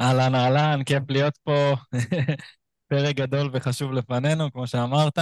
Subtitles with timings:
[0.00, 1.74] אהלן, אהלן, כיף להיות פה.
[2.88, 5.18] פרק גדול וחשוב לפנינו, כמו שאמרת.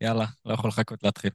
[0.00, 1.30] יאללה, לא יכול לחכות להתחיל.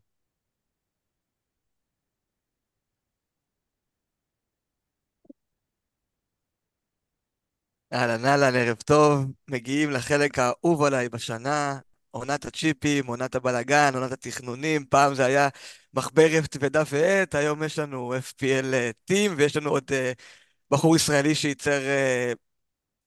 [7.93, 9.25] אהלן אהלן, ערב טוב.
[9.49, 11.79] מגיעים לחלק האהוב עליי בשנה,
[12.11, 14.85] עונת הצ'יפים, עונת הבלאגן, עונת התכנונים.
[14.85, 15.49] פעם זה היה
[15.93, 18.73] מחברת ודף ועט, היום יש לנו FPL
[19.05, 20.21] טים, ויש לנו עוד uh,
[20.71, 21.81] בחור ישראלי שייצר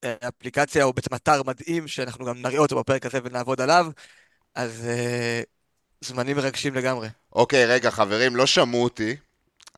[0.04, 3.86] uh, אפליקציה, או בעצם אתר מדהים, שאנחנו גם נראה אותו בפרק הזה ונעבוד עליו.
[4.54, 5.44] אז uh,
[6.00, 7.08] זמנים מרגשים לגמרי.
[7.32, 9.16] אוקיי, רגע, חברים, לא שמעו אותי,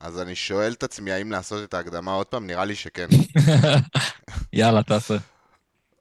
[0.01, 3.07] אז אני שואל את עצמי האם לעשות את ההקדמה עוד פעם, נראה לי שכן.
[4.53, 5.17] יאללה, תעשה.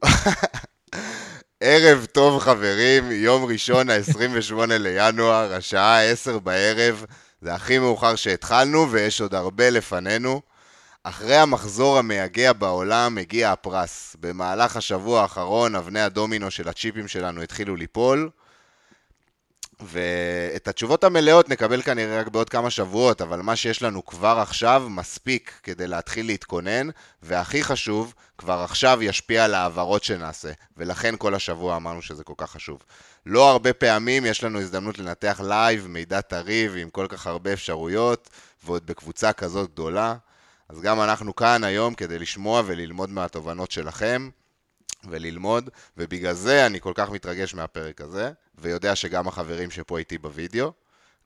[1.59, 7.05] ערב טוב חברים, יום ראשון ה-28 לינואר, השעה 10 בערב,
[7.41, 10.41] זה הכי מאוחר שהתחלנו ויש עוד הרבה לפנינו.
[11.03, 14.15] אחרי המחזור המייגע בעולם הגיע הפרס.
[14.19, 18.29] במהלך השבוע האחרון אבני הדומינו של הצ'יפים שלנו התחילו ליפול.
[19.79, 24.85] ואת התשובות המלאות נקבל כנראה רק בעוד כמה שבועות, אבל מה שיש לנו כבר עכשיו
[24.89, 26.89] מספיק כדי להתחיל להתכונן,
[27.23, 32.51] והכי חשוב, כבר עכשיו ישפיע על ההעברות שנעשה, ולכן כל השבוע אמרנו שזה כל כך
[32.51, 32.83] חשוב.
[33.25, 38.29] לא הרבה פעמים יש לנו הזדמנות לנתח לייב, מידע טרי ועם כל כך הרבה אפשרויות,
[38.65, 40.15] ועוד בקבוצה כזאת גדולה.
[40.69, 44.29] אז גם אנחנו כאן היום כדי לשמוע וללמוד מהתובנות שלכם.
[45.09, 50.71] וללמוד, ובגלל זה אני כל כך מתרגש מהפרק הזה, ויודע שגם החברים שפה איתי בווידאו.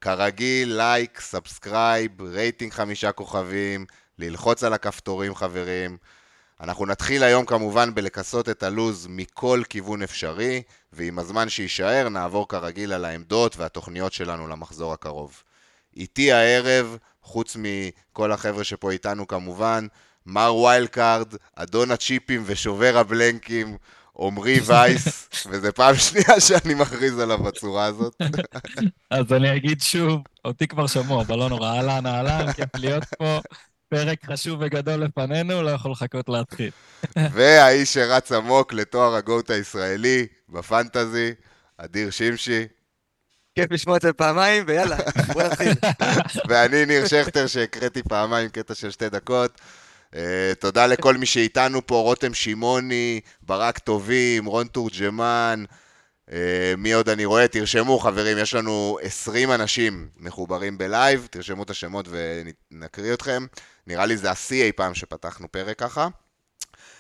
[0.01, 3.85] כרגיל, like, subscribe, rating חמישה כוכבים,
[4.19, 5.97] ללחוץ על הכפתורים חברים.
[6.61, 10.61] אנחנו נתחיל היום כמובן בלכסות את הלוז מכל כיוון אפשרי,
[10.93, 15.43] ועם הזמן שיישאר נעבור כרגיל על העמדות והתוכניות שלנו למחזור הקרוב.
[15.97, 19.87] איתי הערב, חוץ מכל החבר'ה שפה איתנו כמובן,
[20.25, 23.77] מר wild card, אדון ה chipים ושובר ה blankים,
[24.19, 28.15] עמרי וייס, וזו פעם שנייה שאני מכריז עליו בצורה הזאת.
[29.09, 33.39] אז אני אגיד שוב, אותי כבר שמעו, אבל לא נורא, אהלן, אהלן, כיף להיות פה.
[33.89, 36.71] פרק חשוב וגדול לפנינו, לא יכול לחכות להתחיל.
[37.33, 41.33] והאיש שרץ עמוק לתואר הגוט הישראלי בפנטזי,
[41.77, 42.65] אדיר שמשי.
[43.55, 44.97] כיף לשמוע את זה פעמיים, ויאללה,
[45.33, 45.73] בוא נתחיל.
[46.49, 49.61] ואני ניר שכטר שהקראתי פעמיים קטע של שתי דקות.
[50.11, 50.15] Uh,
[50.59, 55.63] תודה לכל מי שאיתנו פה, רותם שמעוני, ברק טובים, רון תורג'מן,
[56.29, 56.33] uh,
[56.77, 57.47] מי עוד אני רואה?
[57.47, 63.45] תרשמו חברים, יש לנו 20 אנשים מחוברים בלייב, תרשמו את השמות ונקריא אתכם.
[63.87, 66.07] נראה לי זה השיא אי פעם שפתחנו פרק ככה.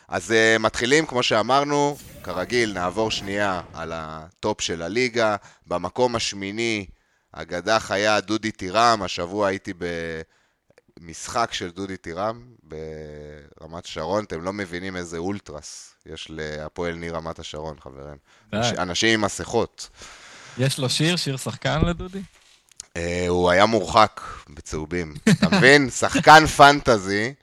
[0.07, 5.35] אז uh, מתחילים, כמו שאמרנו, כרגיל, נעבור שנייה על ה top של הליגה.
[5.67, 6.85] במקום השמיני,
[7.31, 9.85] אגדה חיה דודי טירם, השבוע הייתי ב...
[10.99, 17.39] משחק של דודי טירם ברמת השרון, אתם לא מבינים איזה אולטרס יש להפועל ניר רמת
[17.39, 18.17] השרון, חברים.
[18.53, 19.89] אנשים עם מסכות.
[20.57, 22.21] יש לו שיר, שיר שחקן לדודי?
[22.97, 25.13] אה, הוא היה מורחק בצהובים.
[25.29, 25.89] אתה מבין?
[25.89, 27.33] שחקן פנטזי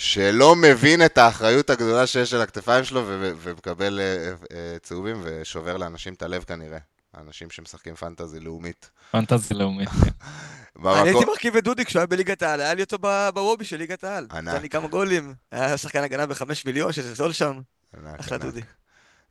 [0.00, 3.04] שלא מבין את האחריות הגדולה שיש על הכתפיים שלו
[3.42, 6.78] ומקבל אה, אה, צהובים ושובר לאנשים את הלב כנראה.
[7.14, 8.90] האנשים שמשחקים פנטזי לאומית.
[9.10, 10.10] פנטזי לאומית, כן.
[10.88, 14.04] אני הייתי מרכיב את דודי כשהוא היה בליגת העל, היה לי אותו בוובי של ליגת
[14.04, 14.26] העל.
[14.32, 14.54] ענק.
[14.54, 15.34] נתן לי כמה גולים.
[15.52, 17.60] היה שחקן הגנה בחמש מיליון, שזה זול שם.
[18.20, 18.60] אחלה דודי.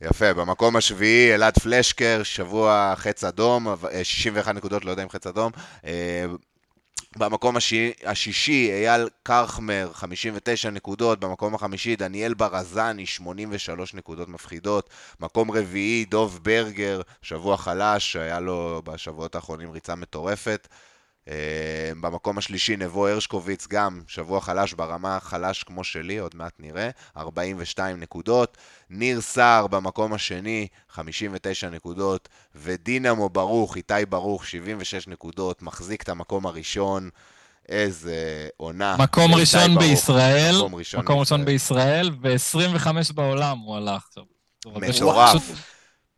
[0.01, 3.68] יפה, במקום השביעי, אלעד פלשקר, שבוע חץ אדום,
[4.04, 5.51] 61 אה, נקודות, לא יודע אם חץ אדום.
[7.17, 7.56] במקום
[8.06, 11.19] השישי, אייל קרחמר, 59 נקודות.
[11.19, 14.89] במקום החמישי, דניאל ברזני, 83 נקודות מפחידות.
[15.19, 20.67] מקום רביעי, דוב ברגר, שבוע חלש, היה לו בשבועות האחרונים ריצה מטורפת.
[21.30, 26.90] אה, במקום השלישי נבו הרשקוביץ, גם שבוע חלש ברמה חלש כמו שלי, עוד מעט נראה,
[27.18, 28.58] 42 נקודות.
[28.90, 32.30] ניר סער במקום השני, 59 נקודות.
[32.56, 37.10] ודינמו ברוך, איתי ברוך, 76 נקודות, מחזיק את המקום הראשון.
[37.70, 38.96] איזה עונה.
[39.00, 44.24] מקום ראשון בישראל, מקום ראשון, מקום ראשון בישראל, ו-25 בעולם הוא הלך עכשיו.
[44.66, 45.52] מטורף.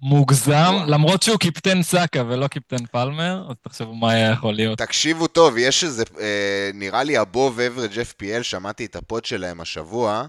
[0.01, 4.77] מוגזם, למרות שהוא captain סאקה ולא captain פלמר, אז תחשבו מה היה יכול להיות.
[4.77, 9.61] תקשיבו טוב, יש איזה, אה, נראה לי ה Above Average FPL, שמעתי את הפוד שלהם
[9.61, 10.25] השבוע,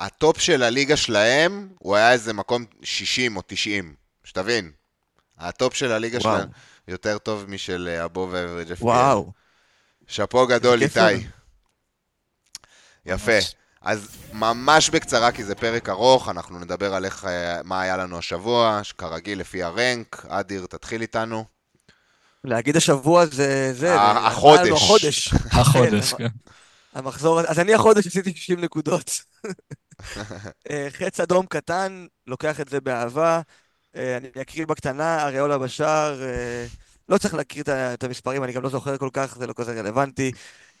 [0.00, 3.94] ה top של הליגה שלהם, הוא היה איזה מקום 60 או 90,
[4.24, 4.70] שתבין.
[5.38, 6.36] ה top של הליגה וואו.
[6.36, 6.48] שלהם
[6.88, 8.82] יותר טוב משל ה Above Average FPL.
[8.84, 9.32] וואו.
[10.06, 11.26] שאפו גדול, איתי.
[13.06, 13.38] יפה.
[13.84, 18.18] אז ממש בקצרה, כי זה פרק ארוך, אנחנו נדבר על איך, אה, מה היה לנו
[18.18, 20.26] השבוע, כרגיל לפי ה rank.
[20.28, 21.44] אדיר, תתחיל איתנו.
[22.44, 23.72] להגיד השבוע זה...
[23.74, 24.70] זה החודש.
[24.70, 25.34] החודש.
[25.50, 26.26] החודש, כן.
[26.94, 29.20] המחזור, אז אני החודש עשיתי 60 נקודות.
[30.70, 33.40] אה, חץ אדום קטן, לוקח את זה באהבה.
[33.96, 36.66] אה, אני אקריא בקטנה, אריולה בשער, אה,
[37.08, 40.32] לא צריך להקריא את המספרים, אני גם לא זוכר כל כך, זה לא כזה רלוונטי.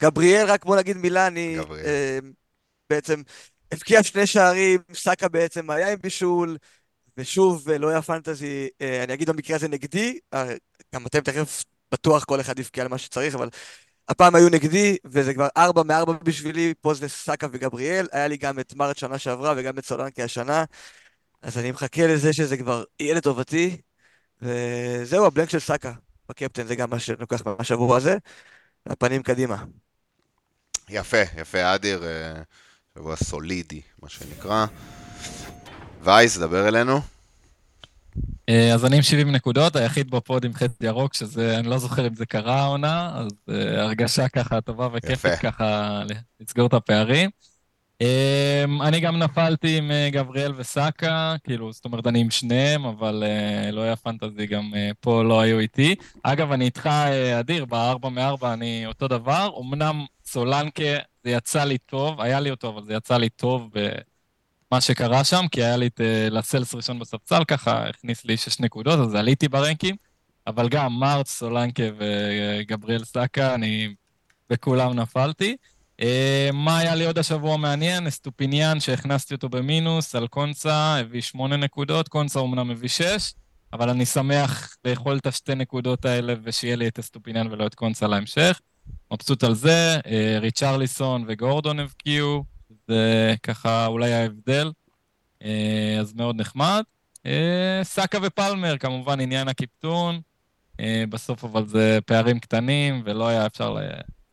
[0.02, 1.58] גבריאל, רק בוא נגיד מילה, אני
[2.92, 3.22] בעצם
[3.72, 6.56] הבקיע שני שערים, סאקה בעצם היה עם בישול,
[7.16, 8.68] ושוב, לא היה פנטזי,
[9.04, 10.18] אני אגיד במקרה הזה נגדי,
[10.94, 13.48] גם אתם תכף בטוח כל אחד יבקיע על מה שצריך, אבל
[14.08, 18.58] הפעם היו נגדי, וזה כבר ארבע מארבע בשבילי, פה זה סאקה וגבריאל, היה לי גם
[18.58, 20.64] את מרט שנה שעברה וגם את סולנקי השנה,
[21.42, 23.76] אז אני מחכה לזה שזה כבר יהיה לטובתי,
[24.42, 25.92] וזהו, הבלנק של סאקה
[26.28, 28.16] בקפטן, זה גם מה שלוקח מהשבוע הזה,
[28.86, 29.64] הפנים קדימה.
[30.88, 32.42] יפה, יפה, אדיר, אה,
[32.98, 34.66] שבוע סולידי, מה שנקרא.
[36.02, 37.00] וייס, דבר אלינו.
[38.48, 42.06] אה, אז אני עם 70 נקודות, היחיד בפוד עם חצי ירוק, שזה, אני לא זוכר
[42.06, 46.02] אם זה קרה העונה, אז uh, הרגשה ככה טובה וכיפית ככה
[46.40, 47.30] לסגור את הפערים.
[48.02, 53.24] Um, אני גם נפלתי עם uh, גבריאל וסאקה, כאילו, זאת אומרת, אני עם שניהם, אבל
[53.26, 55.94] uh, לא היה פנטזי, גם uh, פה לא היו איתי.
[56.22, 59.50] אגב, אני איתך, uh, אדיר, בארבע מארבע אני אותו דבר.
[59.60, 63.70] אמנם סולנקה, זה יצא לי טוב, היה לי אותו, אבל זה יצא לי טוב
[64.72, 68.60] מה שקרה שם, כי היה לי את אה, לסלס ראשון בספסל, ככה הכניס לי שש
[68.60, 69.96] נקודות, אז עליתי ברנקים,
[70.46, 73.94] אבל גם מרץ, סולנקה וגבריאל סאקה, אני
[74.50, 75.56] בכולם נפלתי.
[76.00, 78.06] אה, מה היה לי עוד השבוע מעניין?
[78.06, 83.34] אסטופיניאן שהכנסתי אותו במינוס על קונסה, הביא שמונה נקודות, קונסה אמנם הביא שש,
[83.72, 88.06] אבל אני שמח לאכול את השתי נקודות האלה ושיהיה לי את אסטופיניאן ולא את קונסה
[88.06, 88.60] להמשך.
[89.12, 92.44] מבסוט על זה, אה, ריצ'רליסון וגורדון הבקיעו,
[92.88, 94.72] זה ככה אולי ההבדל,
[95.44, 96.82] אה, אז מאוד נחמד.
[97.26, 100.20] אה, סאקה ופלמר, כמובן עניין ה captain,
[101.08, 103.78] בסוף אבל זה פערים קטנים, ולא היה אפשר ל...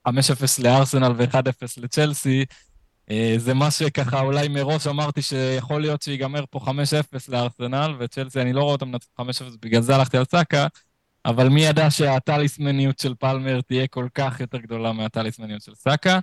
[0.07, 0.11] 5-0
[0.63, 2.45] לארסנל ו-1-0 לצ'לסי.
[3.37, 6.71] זה מה שככה אולי מראש אמרתי שיכול להיות שיגמר פה 5-0
[7.27, 10.67] לארסנל, וצ'לסי, אני לא רואה אותם מנצחים 5-0, בגלל זה הלכתי על סאקה,
[11.29, 16.19] אבל מי ידע שהטליסמניות של פלמר תהיה כל כך יותר גדולה מהטליסמניות של סאקה.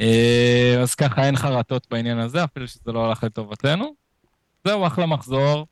[0.00, 3.94] אה, אז ככה אין חרטות בעניין הזה, אפילו שזה לא הלך לטובתנו.
[4.64, 5.66] זהו, אחלה מחזור.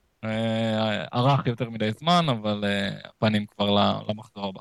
[1.14, 3.70] ארך אה, יותר מדי זמן, אבל אה, הפנים כבר
[4.08, 4.60] למחזור הבא.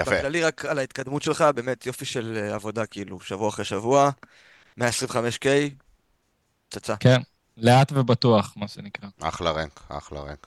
[0.00, 0.10] יפה.
[0.10, 4.10] בכללי רק על ההתקדמות שלך, באמת יופי של עבודה, כאילו, שבוע אחרי שבוע,
[4.80, 5.46] 125K,
[6.68, 6.96] פצצה.
[6.96, 7.20] כן,
[7.56, 9.08] לאט ובטוח, מה שנקרא.
[9.22, 10.46] אחלה רנק, אחלה רנק.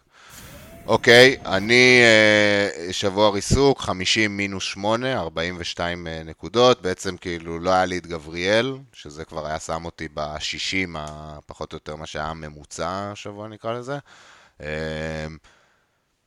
[0.89, 6.81] אוקיי, אני אה, שבוע ריסוק, 50 מינוס 8, 42 אה, נקודות.
[6.81, 10.97] בעצם כאילו לא היה לי את גבריאל, שזה כבר היה שם אותי ב-60,
[11.45, 13.97] פחות או יותר מה שהיה הממוצע השבוע נקרא לזה.
[14.61, 15.27] אה,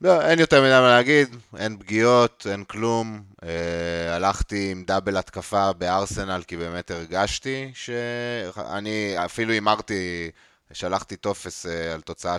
[0.01, 3.23] לא, אין יותר מדי מה להגיד, אין פגיעות, אין כלום.
[3.45, 10.31] אה, הלכתי עם דאבל התקפה בארסנל כי באמת הרגשתי שאני אפילו הימרתי
[10.73, 12.39] שלחתי טופס uh, על תוצאה 3-0,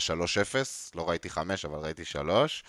[0.96, 2.63] לא ראיתי 5, אבל ראיתי 3,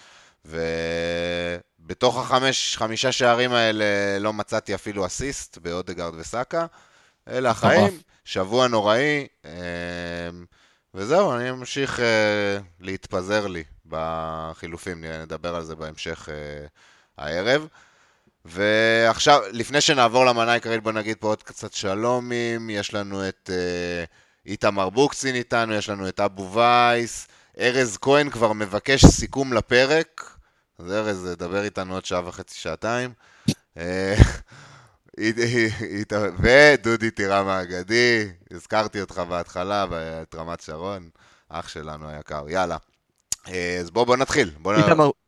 [0.44, 6.66] ובתוך החמש, חמישה שערים האלה לא מצאתי אפילו אסיסט באודגרד וסאקה.
[7.28, 9.48] אלה החיים, שבוע נוראי, uh,
[10.94, 12.02] וזהו, אני אמשיך uh,
[12.80, 16.28] להתפזר לי בחילופים, נדבר על זה בהמשך
[17.18, 17.66] הערב.
[18.44, 23.50] ועכשיו, לפני שנעבור למנה העיקרית, בוא נגיד פה עוד קצת שלומים, יש לנו את...
[23.52, 30.36] Uh, איתמר בוקסין איתנו, יש לנו את אבו וייס, ארז כהן כבר מבקש סיכום לפרק,
[30.78, 33.12] אז ארז, דבר איתנו עוד שעה וחצי, שעתיים.
[33.76, 34.14] אה,
[36.38, 39.86] ודודי טירם האגדי, הזכרתי אותך בהתחלה,
[40.22, 41.08] את רמת שרון,
[41.48, 42.76] אח שלנו היקר, יאללה.
[43.48, 44.50] אה, אז בואו בוא נתחיל.
[44.58, 44.74] בוא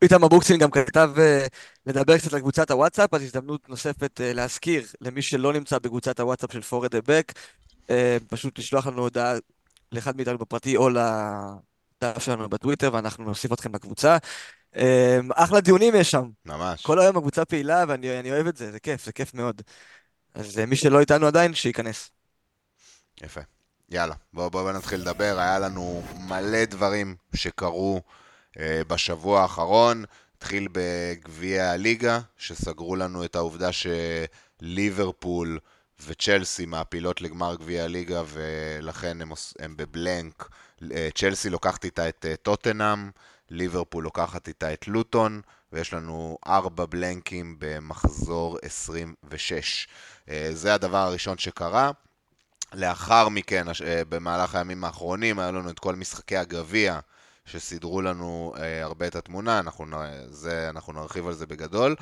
[0.03, 1.47] איתמר בוקסין גם כתב אה,
[1.87, 6.63] לדבר קצת על קבוצת הוואטסאפ, אז הזדמנות נוספת להזכיר למי שלא נמצא בקבוצת הוואטסאפ של
[6.63, 7.43] פורד דה בק, אה,
[8.29, 9.35] פשוט לשלוח לנו הודעה
[9.93, 14.17] לאחד מאיתנו בפרטי או לדף שלנו בטוויטר, ואנחנו נוסיף אתכם לקבוצה.
[14.77, 16.31] אה, אחלה דיונים יש שם.
[16.47, 16.83] ממש.
[16.83, 19.63] כל היום הקבוצה פעילה, ואני אוהב את זה, זה כיף, זה כיף מאוד.
[20.35, 22.11] אז אה, מי שלא איתנו עדיין, שייכנס.
[23.23, 23.41] יפה.
[23.89, 25.39] יאללה, בואו בוא נתחיל לדבר.
[25.39, 28.03] היה לנו מלא דברים שקרו
[28.59, 30.05] אה, בשבוע האחרון.
[30.37, 35.59] התחיל בגביע הליגה, שסגרו לנו את העובדה שליברפול...
[36.05, 40.49] וצ'לסי מעפילות לגמר גביע הליגה ולכן הם, הם בבלנק.
[40.93, 43.11] אה, צ'לסי לוקחת איתה את אה, טוטנאם,
[43.51, 45.41] ליברפול לוקחת איתה את לוטון,
[45.73, 49.89] ויש לנו ארבע בלנקים במחזור 26.
[50.29, 51.91] אה, זה הדבר הראשון שקרה.
[52.73, 53.67] לאחר מכן,
[54.09, 56.99] במהלך הימים האחרונים, היה לנו את כל משחקי הגביע
[57.45, 59.87] שסידרו לנו הרבה את התמונה, אנחנו,
[60.29, 61.97] זה, אנחנו נרחיב על זה בגדול.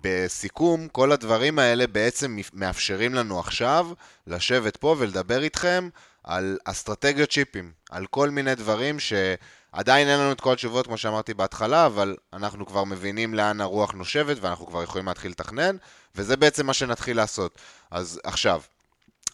[0.00, 3.88] בסיכום, כל הדברים האלה בעצם מאפשרים לנו עכשיו
[4.26, 5.88] לשבת פה ולדבר איתכם
[6.24, 11.34] על אסטרטגיות צ'יפים, על כל מיני דברים שעדיין אין לנו את כל התשובות, כמו שאמרתי
[11.34, 15.76] בהתחלה, אבל אנחנו כבר מבינים לאן הרוח נושבת ואנחנו כבר יכולים להתחיל לתכנן,
[16.14, 17.58] וזה בעצם מה שנתחיל לעשות.
[17.90, 18.62] אז עכשיו,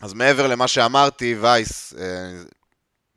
[0.00, 2.42] אז מעבר למה שאמרתי, וייס, אה,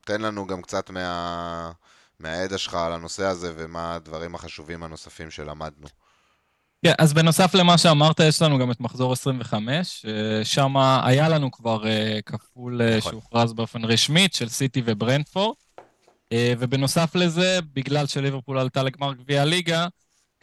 [0.06, 1.72] תן לנו גם קצת מה...
[2.20, 5.88] מהידע שלך על הנושא הזה ומה הדברים החשובים הנוספים שלמדנו.
[6.86, 11.52] כן, אז בנוסף למה שאמרת, יש לנו גם את מחזור 25, אה, שם היה לנו
[11.52, 13.12] כבר אה, כפול אה, נכון.
[13.12, 15.56] שהוכרז באופן רשמית של סיטי וברנטפורד,
[16.34, 19.88] ובנוסף לזה, בגלל שליברפול עלתה לגמר גביע הליגה,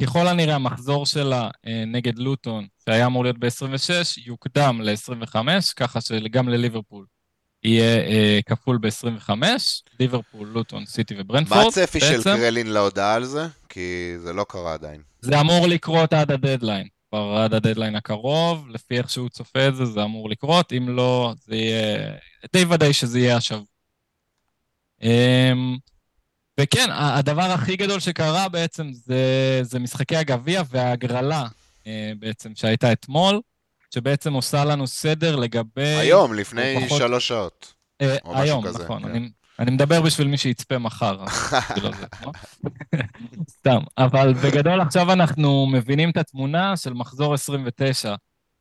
[0.03, 1.51] ככל הנראה המחזור שלה
[1.87, 5.37] נגד לוטון, שהיה אמור להיות ב-26, יוקדם ל-25,
[5.77, 7.07] ככה שגם לליברפול
[7.67, 9.31] יהיה אה, כפול ב-25,
[10.01, 11.61] ליברפול, לוטון, סיטי וברנטפורד.
[11.61, 13.47] מה הצפי של קרלין להודעה על זה?
[13.69, 15.03] כי זה לא קרה עדיין.
[15.21, 16.89] זה אמור לקרות עד הדדליין.
[17.11, 21.35] כבר עד הדדליין הקרוב, לפי איך שהוא צופה את זה, זה אמור לקרות, אם לא,
[21.47, 22.13] זה יהיה...
[22.53, 23.65] די ודאי שזה יהיה השבוע.
[25.03, 25.77] אמ,
[26.61, 31.47] וכן, הדבר הכי גדול שקרה בעצם זה, זה משחקי הגביע וההגרלה
[31.87, 33.41] אה, בעצם שהייתה אתמול.
[33.97, 35.97] שבעצם עושה לנו סדר לגבי...
[36.01, 36.99] היום, לפני פחות...
[36.99, 37.75] שלוש שעות.
[38.01, 39.03] אה, היום, כזה, נכון.
[39.03, 39.09] כן.
[39.09, 41.25] אני, אני מדבר בשביל מי שיצפה מחר.
[41.83, 41.91] לא
[42.23, 42.33] לא?
[43.59, 43.79] סתם.
[43.99, 48.15] אבל בגדול עכשיו אנחנו מבינים את התמונה של מחזור 29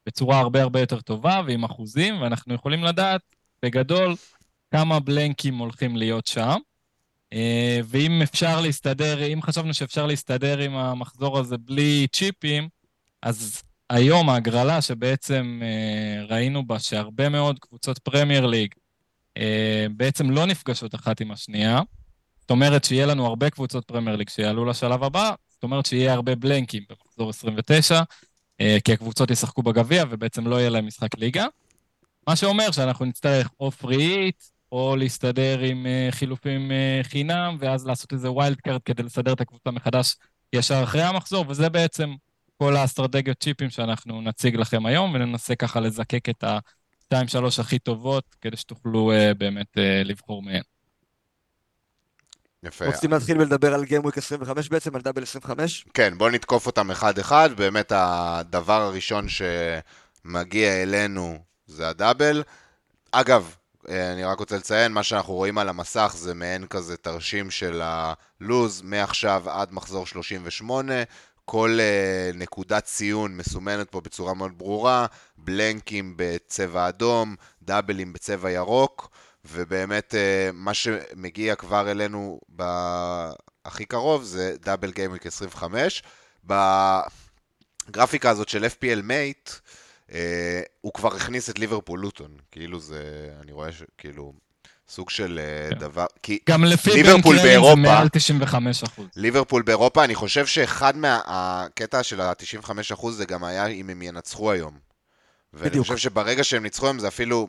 [0.05, 3.21] בצורה הרבה הרבה יותר טובה ועם אחוזים, ואנחנו יכולים לדעת
[3.63, 4.15] בגדול
[4.71, 6.57] כמה בלנקים הולכים להיות שם.
[7.33, 12.67] אה, ואם אפשר להסתדר, אם חשבנו שאפשר להסתדר עם המחזור הזה בלי צ'יפים,
[13.21, 18.73] אז היום ההגרלה שבעצם אה, ראינו בה שהרבה מאוד קבוצות פרמייר ליג
[19.37, 21.81] אה, בעצם לא נפגשות אחת עם השנייה,
[22.41, 26.35] זאת אומרת שיהיה לנו הרבה קבוצות פרמייר ליג שיעלו לשלב הבא, זאת אומרת שיהיה הרבה
[26.35, 28.01] blankים במחזור 29,
[28.61, 31.45] אה, כי הקבוצות ישחקו בגביע ובעצם לא יהיה להם משחק ליגה.
[32.27, 36.71] מה שאומר שאנחנו נצטרך או free hit, או להסתדר עם חילופים
[37.03, 40.15] חינם, ואז לעשות איזה wild card כדי לסדר את הקבוצה מחדש
[40.53, 42.13] ישר אחרי המחזור, וזה בעצם
[42.57, 47.15] כל האסטרטגיות chipים שאנחנו נציג לכם היום, וננסה ככה לזקק את ה-2-3
[47.59, 50.61] הכי טובות, כדי שתוכלו uh, באמת uh, לבחור מהן.
[52.63, 52.85] יפה.
[52.85, 55.85] רוצים להתחיל ולדבר על גיימוויק 25 בעצם, על דאבל 25?
[55.93, 57.49] כן, בואו נתקוף אותם אחד-אחד.
[57.57, 62.43] באמת הדבר הראשון שמגיע אלינו זה הדאבל.
[63.11, 63.55] אגב,
[63.89, 67.81] אה, אני רק רוצה לציין, מה שאנחנו רואים על המסך זה מעין כזה תרשים של
[67.83, 70.93] הלוז מעכשיו עד מחזור 38,
[71.45, 75.05] כל uh, נקודת ציון מסומנת פה בצורה מאוד ברורה,
[75.37, 79.09] blankים בצבע אדום, doubleים בצבע ירוק,
[79.45, 80.17] ובאמת uh,
[80.53, 82.39] מה שמגיע כבר אלינו
[83.65, 86.03] הכי קרוב זה double gameweek 25.
[87.89, 89.49] בגרפיקה הזאת של FPL Mate,
[90.09, 90.13] uh,
[90.81, 94.44] הוא כבר הכניס את ליברפול לוטון, כאילו זה, אני רואה שכאילו...
[94.89, 95.79] סוג של אה, כן.
[95.79, 99.05] דבר, כי גם לפי ליברפול באירופה, זה מעל 95 אחוז.
[99.15, 104.51] ליברפול באירופה, אני חושב שאחד מהקטע של ה-95 אחוז זה גם היה אם הם ינצחו
[104.51, 104.85] היום.
[105.53, 105.85] ואני בדיוק.
[105.85, 107.47] חושב שברגע שהם ניצחו הם זה אפילו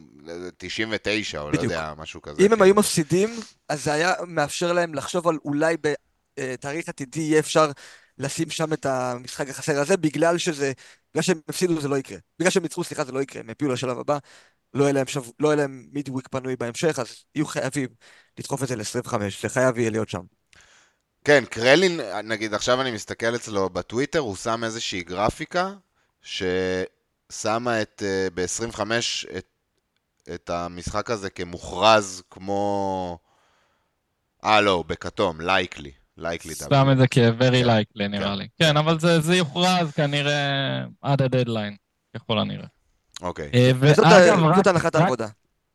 [0.56, 1.72] 99 או לא בדיוק.
[1.72, 2.42] לא יודע, משהו כזה.
[2.42, 5.76] אם הם היו מפסידים, אז זה היה מאפשר להם לחשוב על אולי
[6.36, 7.70] בתאריך עתידי יהיה אפשר
[8.18, 10.72] לשים שם את המשחק החסר הזה, בגלל שזה,
[11.14, 12.18] בגלל שהם הפסידו זה לא יקרה.
[12.38, 14.18] בגלל שהם ניצחו, סליחה, זה לא יקרה, הם יפילו לשלב הבא.
[14.76, 15.22] לא יהיה להם, שב...
[15.40, 17.88] לא יהיה להם מידוויק פנוי בהמשך, אז יהיו חייבים
[18.38, 20.22] לדחוף את זה ל-25, זה חייב יהיה להיות שם.
[21.24, 25.72] כן, קרלין, נגיד עכשיו אני מסתכל אצלו בטוויטר, הוא שם איזושהי גרפיקה
[26.22, 28.80] ששמה את, uh, ב-25
[29.38, 29.46] את,
[30.34, 33.18] את המשחק הזה כמוכרז כמו...
[34.44, 35.92] אה, לא, בכתום, לייקלי.
[36.16, 36.54] לייקלי.
[36.54, 38.38] שם את זה כ-very likely נראה כן.
[38.38, 38.48] לי.
[38.58, 41.76] כן, אבל זה, זה יוכרז כנראה עד הדדליין,
[42.16, 42.66] ככל הנראה.
[43.22, 43.50] אוקיי.
[43.54, 43.70] אה,
[44.56, 45.28] זאת הנחת העבודה.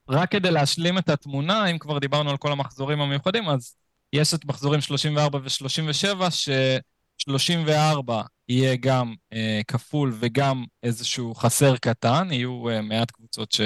[0.10, 3.76] רק כדי להשלים את התמונה, אם כבר דיברנו על כל המחזורים המיוחדים, אז
[4.14, 8.12] יש את מחזורים 34 ו-37, ש-34
[8.50, 13.62] יהיה גם אה, כפול וגם איזשהו חסר קטן, יהיו אה, מעט קבוצות ש,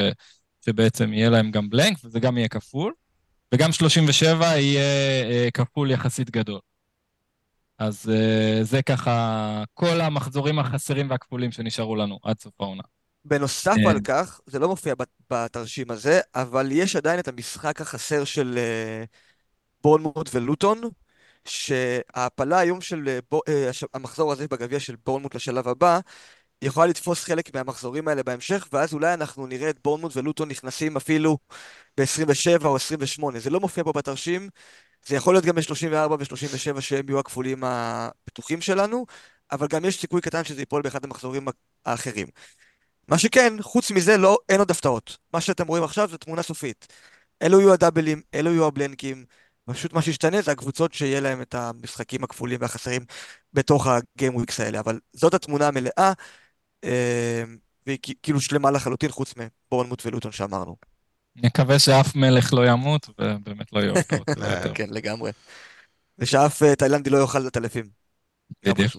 [0.65, 2.93] שבעצם יהיה להם גם בלנק, וזה גם יהיה כפול,
[3.53, 4.81] וגם 37 יהיה
[5.29, 6.59] אה, כפול יחסית גדול.
[7.79, 12.83] אז אה, זה ככה כל המחזורים החסרים והכפולים שנשארו לנו עד סוף העונה.
[13.25, 13.87] בנוסף כן.
[13.87, 14.93] על כך, זה לא מופיע
[15.29, 19.03] בתרשים הזה, אבל יש עדיין את המשחק החסר של אה,
[19.83, 20.81] בורנמוט ולוטון,
[21.45, 25.99] שההעפלה היום של אה, אה, המחזור הזה בגביע של בורנמוט לשלב הבא,
[26.61, 31.37] יכולה לתפוס חלק מהמחזורים האלה בהמשך, ואז אולי אנחנו נראה את בורנמוט ולוטון נכנסים אפילו
[31.97, 33.39] ב-27 או 28.
[33.39, 34.49] זה לא מופיע פה בתרשים,
[35.05, 39.05] זה יכול להיות גם ב-34 ו-37 שהם יהיו הכפולים הפתוחים שלנו,
[39.51, 41.47] אבל גם יש סיכוי קטן שזה ייפול באחד המחזורים
[41.85, 42.27] האחרים.
[43.07, 45.17] מה שכן, חוץ מזה, לא, אין עוד הפתעות.
[45.33, 46.87] מה שאתם רואים עכשיו זה תמונה סופית.
[47.41, 49.25] אלו יהיו הדאבלים, אלו יהיו הבלנקים.
[49.65, 53.05] פשוט מה שישתנה זה הקבוצות שיהיה להם את המשחקים הכפולים והחסרים
[53.53, 54.79] בתוך הגיים וויקס האלה.
[54.79, 56.13] אבל זאת התמונה המלאה,
[56.83, 57.43] אה,
[57.87, 60.75] והיא כאילו שלמה לחלוטין, חוץ מבורנמוט ולוטון שאמרנו.
[61.35, 64.29] נקווה שאף מלך לא ימות, ובאמת לא יהיו הפתעות.
[64.75, 65.31] כן, לגמרי.
[66.19, 67.89] ושאף אה, תאילנדי לא יאכל את הטלפים.
[68.65, 68.91] בדיוק.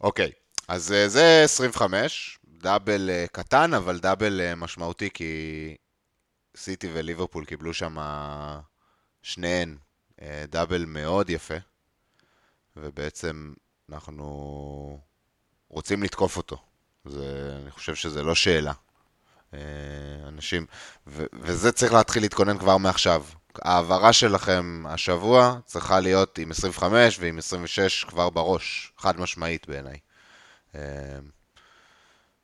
[0.00, 0.30] אוקיי,
[0.68, 5.76] אז אה, זה 25, דאבל אה, קטן, אבל דאבל אה, משמעותי, כי
[6.56, 7.96] סיטי וליברפול קיבלו שם
[9.22, 9.76] שניהן
[10.48, 11.54] דאבל מאוד יפה,
[12.76, 13.54] ובעצם
[13.92, 15.00] אנחנו
[15.68, 16.56] רוצים לתקוף אותו.
[17.04, 18.72] זה, אני חושב שזה לא שאלה.
[20.28, 20.66] אנשים,
[21.06, 23.24] ו, וזה צריך להתחיל להתכונן כבר מעכשיו.
[23.62, 29.98] ההעברה שלכם השבוע צריכה להיות עם 25 ועם 26 כבר בראש, חד משמעית בעיניי.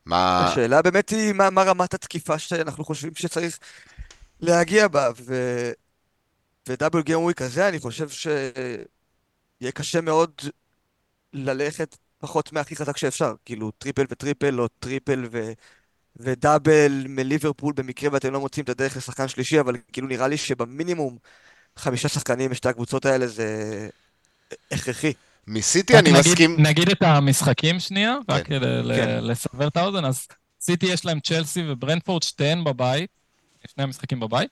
[0.07, 0.49] מה...
[0.49, 3.59] השאלה באמת היא מה, מה רמת התקיפה שאנחנו חושבים שצריך
[4.41, 5.35] להגיע בה, ו...
[6.69, 10.31] ו double gameweek הזה, אני חושב שיהיה קשה מאוד
[11.33, 13.35] ללכת פחות מהכי חזק שאפשר.
[13.45, 15.53] כאילו, triple ו triple, או triple ו...
[16.17, 20.37] ו double מליברפול במקרה ואתם לא מוצאים את הדרך לשחקן שלישי, אבל כאילו נראה לי
[20.37, 21.19] שבמינימום
[21.77, 23.89] חמישה שחקנים בשתי הקבוצות האלה זה
[24.71, 25.13] הכרחי.
[25.47, 26.57] מסיטי אני נגיד, מסכים...
[26.59, 28.35] נגיד את המשחקים שנייה, כן.
[28.35, 28.61] רק כן.
[29.23, 30.27] לסבר את האוזן, אז
[30.61, 33.11] סיטי יש להם צ'לסי וברנטפורד שתיהן בבית,
[33.75, 34.51] שני המשחקים בבית,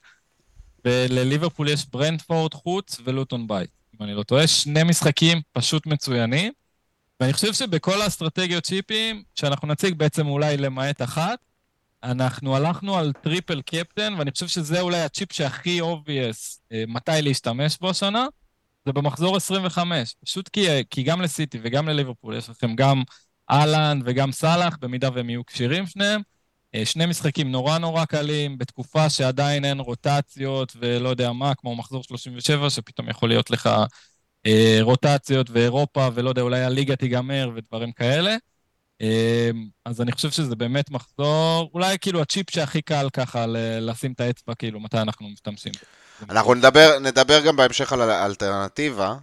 [0.84, 6.52] ולליברפול יש ברנטפורד חוץ ולוטון בית, אם אני לא טועה, שני משחקים פשוט מצוינים,
[7.20, 11.38] ואני חושב שבכל האסטרטגיות chipים, שאנחנו נציג בעצם אולי למעט אחת,
[12.02, 17.78] אנחנו הלכנו על triple captain, ואני חושב שזה אולי הצ'יפ שהכי obvious אה, מתי להשתמש
[17.80, 18.26] בו השנה,
[18.86, 20.14] זה במחזור 25.
[20.24, 23.02] פשוט כי, כי גם לסיטי וגם לליברפול יש לכם גם
[23.50, 26.20] אהלן וגם סאלח, במידה והם יהיו כשירים שניהם.
[26.74, 32.02] אה, שני משחקים נורא נורא קלים, בתקופה שעדיין אין רוטציות ולא יודע מה, כמו מחזור
[32.04, 33.70] 37, שפתאום יכול להיות לך
[34.46, 38.36] אה, רוטציות ואירופה, ולא יודע, אולי הליגה תיגמר ודברים כאלה.
[39.00, 43.44] אמ, אז אני חושב שזה באמת מחזור, אולי כאילו הצ'יפ שהכי קל ככה
[43.80, 45.72] לשים את האצבע, כאילו, מתי אנחנו משתמשים.
[46.28, 49.16] אנחנו נדבר, נדבר גם בהמשך על האלטרנטיבה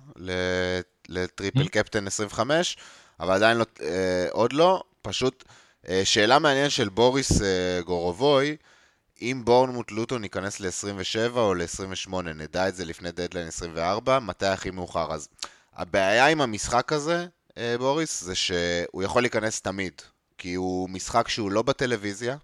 [1.10, 1.70] ל triple mm-hmm.
[1.70, 2.78] captain 25,
[3.20, 4.84] אבל עדיין לא, אה, עוד לא.
[5.08, 5.44] פשוט
[5.90, 8.58] אה, שאלה מעניינת של בוריס אה, גורובוי,
[9.22, 14.72] אם בורנמות' לוטון ייכנס ל-27 או ל-28, נדע את זה לפני דדליין 24, מתי הכי
[14.72, 15.14] מאוחר.
[15.14, 15.28] אז
[15.76, 17.26] הבעיה עם המשחק הזה,
[17.58, 20.02] אה, בוריס, זה שהוא יכול להיכנס תמיד,
[20.38, 22.38] כי הוא משחק שהוא לא בטלוויזיה,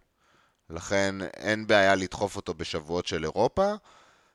[0.70, 3.74] לכן אין בעיה לדחוף אותו בשבועות של אירופה,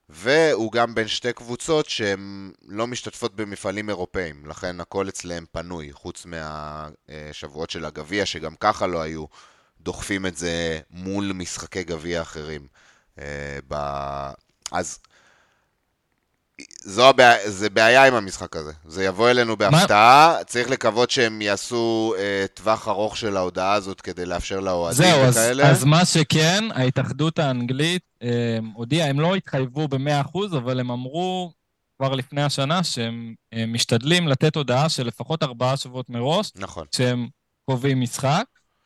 [0.08, 6.26] והוא גם בין שתי קבוצות שהן לא משתתפות במפעלים אירופאים, לכן הכל אצלם פנוי, חוץ
[6.26, 9.24] מהשבועות של הגביע, שגם ככה לא היו
[9.80, 12.66] דוחפים את זה מול משחקי גביע אחרים.
[13.18, 14.32] אה,
[14.72, 14.98] אז
[16.80, 18.72] זו הבעיה, זה בעיה עם המשחק הזה.
[18.86, 20.44] זה יבוא אלינו בהפתעה, מה?
[20.44, 25.30] צריך לקוות שהם יעשו אה, טווח ארוך של ההודעה הזאת כדי לאפשר לאוהדים וכאלה.
[25.30, 30.90] זהו, אז, אז מה שכן, ההתאחדות האנגלית אה, הודיעה, הם לא התחייבו ב-100%, אבל הם
[30.90, 31.52] אמרו
[31.98, 36.86] כבר לפני השנה שהם אה, משתדלים לתת הודעה של לפחות ארבעה שבועות מראש, נכון.
[36.96, 37.28] שהם
[37.64, 38.44] קובעים משחק,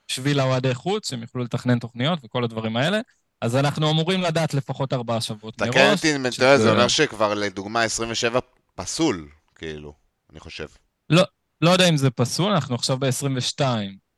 [0.08, 3.00] בשביל האוהדי חוץ, שהם יוכלו לתכנן תוכניות וכל הדברים האלה.
[3.42, 5.70] אז אנחנו אמורים לדעת לפחות ארבעה שבועות מראש.
[5.70, 8.40] תקן אותי אם אתה זה אומר שכבר לדוגמה 27
[8.74, 9.92] פסול, כאילו,
[10.32, 10.66] אני חושב.
[11.10, 11.22] לא,
[11.60, 13.60] לא יודע אם זה פסול, אנחנו עכשיו ב-22.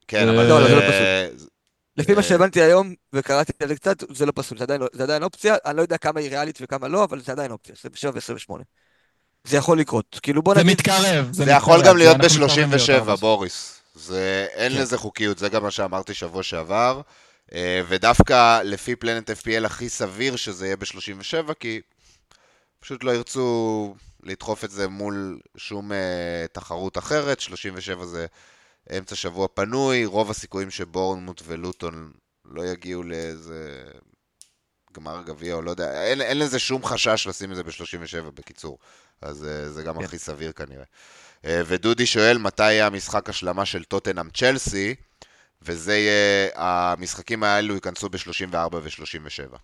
[0.09, 1.47] כן, אבל לא, זה לא פסול.
[1.97, 5.03] לפי מה שהבנתי היום, וקראתי על זה קצת, זה לא פסול, זה עדיין, לא- זה
[5.03, 8.13] עדיין אופציה, אני לא יודע כמה היא ריאלית וכמה לא, אבל זה עדיין אופציה, 27
[8.15, 8.63] ו-28.
[9.45, 10.67] זה יכול לקרות, כאילו בוא נגיד...
[10.67, 13.81] זה מתקרב, זה, זה יכול גם להיות ב-37, בוריס.
[13.95, 14.79] זה, אין כן.
[14.81, 17.01] לזה חוקיות, זה גם מה שאמרתי שבוע שעבר.
[17.55, 21.81] אה, ודווקא לפי פלנט FPL הכי סביר שזה יהיה ב-37, כי
[22.81, 25.95] פשוט לא ירצו לדחוף את זה מול שום uh,
[26.53, 28.27] תחרות אחרת, 37 זה
[28.99, 32.12] אמצע שבוע פנוי, רוב הסיכויים שבורנמוט ולוטון
[32.45, 33.85] לא יגיעו לאיזה
[34.93, 38.79] גמר גביע או לא יודע, אין, אין לזה שום חשש לשים את זה ב-37 בקיצור,
[39.23, 39.99] אז uh, זה גם.
[39.99, 40.05] כן.
[40.05, 40.85] הכי סביר כנראה.
[41.43, 44.95] Uh, ודודי שואל מתי יהיה המשחק השלמה של טוטנאם צ'לסי,
[45.62, 49.57] וזה יהיה, המשחקים האלו ייכנסו ב-34 ו-37.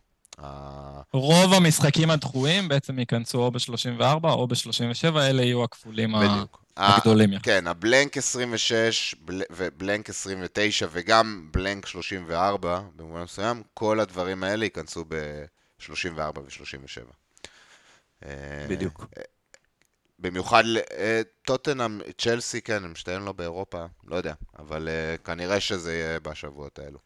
[1.12, 6.64] רוב המשחקים הדחויים בעצם ייכנסו או ב-34 או ב-37, אלה יהיו הכפולים בדיוק.
[6.76, 7.38] הגדולים.
[7.38, 9.14] כן, הבלנק 26
[9.50, 17.02] ובלנק 29 וגם בלנק 34, במובן מסוים, כל הדברים האלה ייכנסו ב-34 ו-37.
[18.68, 19.06] בדיוק.
[20.20, 20.64] במיוחד
[21.42, 24.88] טוטנאם, צ'לסי, כן, הם שתיהן לא באירופה, לא יודע, אבל
[25.24, 26.98] כנראה שזה יהיה בשבועות האלו.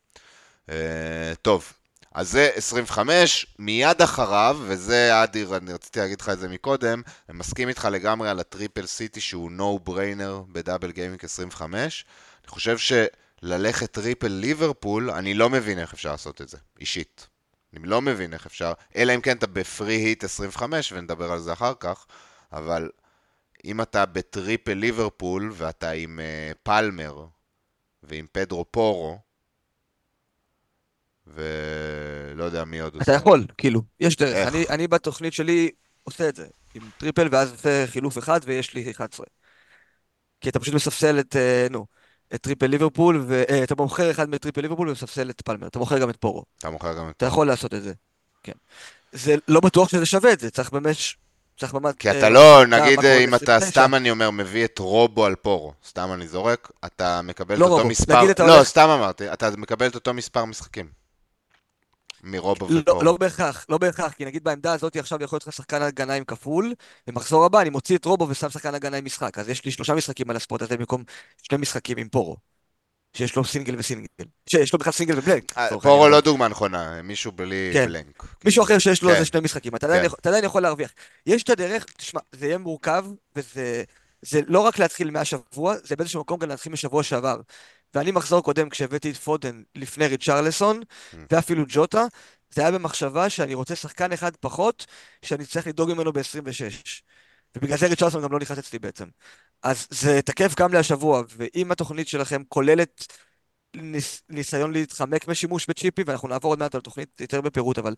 [1.43, 1.73] טוב,
[2.15, 7.39] אז זה 25, מיד אחריו, וזה אדיר, אני רציתי להגיד לך את זה מקודם, אני
[7.39, 12.05] מסכים איתך לגמרי על ה triple סיטי שהוא no brainer ב double gameweek 25.
[12.45, 17.27] אני חושב שללכת triple ליברפול, אני לא מבין איך אפשר לעשות את זה, אישית.
[17.77, 21.41] אני לא מבין איך אפשר, אלא אם כן אתה ב free hit 25, ונדבר על
[21.41, 22.07] זה אחר כך,
[22.53, 22.91] אבל
[23.65, 27.27] אם אתה ב triple ליברפול, ואתה עם uh, פלמר,
[28.03, 29.19] ועם פדרו פורו,
[31.27, 32.97] ולא יודע מי עוד.
[33.03, 34.49] אתה יכול, כאילו, יש דרך.
[34.49, 35.71] אני, אני בתוכנית שלי
[36.03, 39.27] עושה את זה, עם triple, ואז עושה חילוף אחד ויש לי 11.
[40.41, 41.87] כי אתה פשוט מספסל את, אה, נו,
[42.35, 45.67] את triple ליברפול, ואתה אה, מוכר אחד מ triple ליברפול ומספסל את פלמר.
[45.67, 46.45] אתה מוכר גם את פורו.
[46.59, 47.93] אתה מוכר גם את אתה יכול לעשות את זה,
[48.43, 48.53] כן.
[49.13, 50.97] זה לא בטוח שזה שווה את זה, צריך באמת...
[51.61, 51.95] צריך ממש...
[51.99, 56.13] כי אתה לא, נגיד אם אתה סתם אני אומר, מביא את רובו על פורו, סתם
[56.13, 58.23] אני זורק, אתה מקבל לא את אותו מספר...
[58.39, 61.05] לא, סתם אמרתי, אתה מקבל את אותו מספר משחקים.
[62.25, 63.05] מרובו לא, ופור.
[63.05, 66.25] לא בהכרח, לא בהכרח, כי נגיד בעמדה הזאת עכשיו יכול להיות לך שחקן הגנה עם
[66.25, 66.75] כפול,
[67.07, 69.95] במחזור הבא אני מוציא את רובו ושם שחקן הגנה עם משחק, אז יש לי שלושה
[69.95, 71.05] משחקים על הספורט הזה במקום
[71.43, 72.37] שני משחקים עם פורו.
[73.17, 74.07] שיש לו סינגל וסינגל.
[74.51, 75.59] שיש לו בכלל סינגל ובלנק.
[75.59, 77.87] אה, פורו לא דוגמה נכונה, מישהו בלי כן.
[77.87, 78.25] בלנק.
[78.45, 79.25] מישהו אחר שיש לו כן.
[79.25, 80.47] שני משחקים, אתה עדיין כן.
[80.47, 80.91] יכול להרוויח.
[81.27, 83.05] יש את הדרך, תשמע, זה יהיה מורכב,
[83.37, 83.85] וזה
[84.23, 87.41] זה לא רק להתחיל מהשבוע, זה באיזשהו מקום גם להתחיל משבוע שעבר.
[87.95, 91.17] ואני מחזור קודם כשהבאתי את פודן לפני ריצ'רלסון, mm.
[91.31, 92.05] ואפילו ג'וטה,
[92.51, 94.87] זה היה במחשבה שאני רוצה שחקן אחד פחות,
[95.23, 97.03] שאני צריך לדאוג ממנו ב-26.
[97.57, 99.09] ובגלל זה ריצ'רלסון גם לא נכנס אצלי בעצם.
[99.65, 103.07] אז זה תקף גם להשבוע, ואם התוכנית שלכם כוללת
[103.77, 107.95] ניס, ניסיון להתחמק משימוש בצ'יפי, ואנחנו נעבור עוד מעט על תוכנית יותר בפירוט, אבל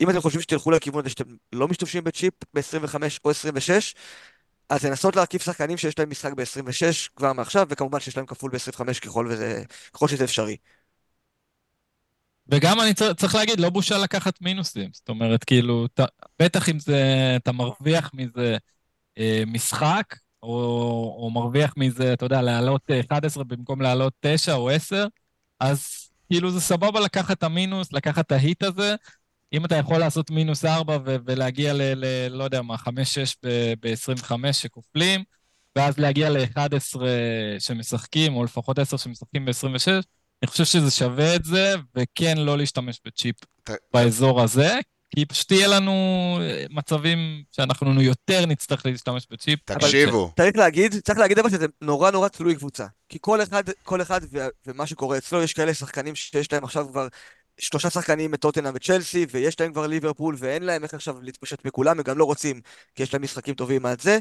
[0.00, 2.94] אם אתם חושבים שתלכו לכיוון הזה שאתם לא משתמשים בצ'יפ ב-25
[3.24, 3.94] או 26,
[4.68, 9.00] אז לנסות להרכיב שחקנים שיש להם משחק ב-26 כבר מעכשיו, וכמובן שיש להם כפול ב-25
[9.00, 9.30] ככל,
[9.92, 10.56] ככל שזה אפשרי.
[12.48, 14.90] וגם אני צריך, להגיד, לא בושה לקחת מינוסים.
[14.92, 16.00] זאת אומרת, כאילו, ת,
[16.42, 17.02] בטח אם זה,
[17.36, 18.56] אתה מרוויח מזה
[19.18, 25.06] אה, משחק, או, או מרוויח מזה, אתה יודע, לעלות 11 במקום לעלות 9 או 10,
[25.60, 28.94] אז כאילו זה סבבה לקחת את המינוס, לקחת את ההיט הזה.
[29.52, 32.28] אם אתה יכול לעשות מינוס 4 ו- ולהגיע ל, ל...
[32.30, 32.88] לא יודע מה, 5-6
[33.80, 35.24] ב-25 שכופלים,
[35.76, 37.00] ואז להגיע ל-11
[37.58, 39.88] שמשחקים, או לפחות 10 שמשחקים ב-26,
[40.42, 43.36] אני חושב שזה שווה את זה, וכן לא להשתמש בצ'יפ
[43.94, 44.78] באזור הזה,
[45.10, 46.38] כי פשוט יהיה לנו
[46.70, 47.18] מצבים
[47.52, 49.60] שאנחנו יותר נצטרך להשתמש בצ'יפ.
[49.64, 50.32] תקשיבו.
[50.36, 52.86] צריך להגיד, צריך להגיד אבל שזה נורא נורא תלוי קבוצה.
[53.08, 54.20] כי כל אחד, כל אחד
[54.66, 57.08] ומה שקורה אצלו, יש כאלה שחקנים שיש להם עכשיו כבר
[57.60, 62.04] שלושה שחקנים מטוטנה וצ'לסי, ויש להם כבר ליברפול, ואין להם איך עכשיו להתפשט בכולם, הם
[62.04, 62.60] גם לא רוצים,
[62.94, 64.18] כי יש להם משחקים טובים עד זה.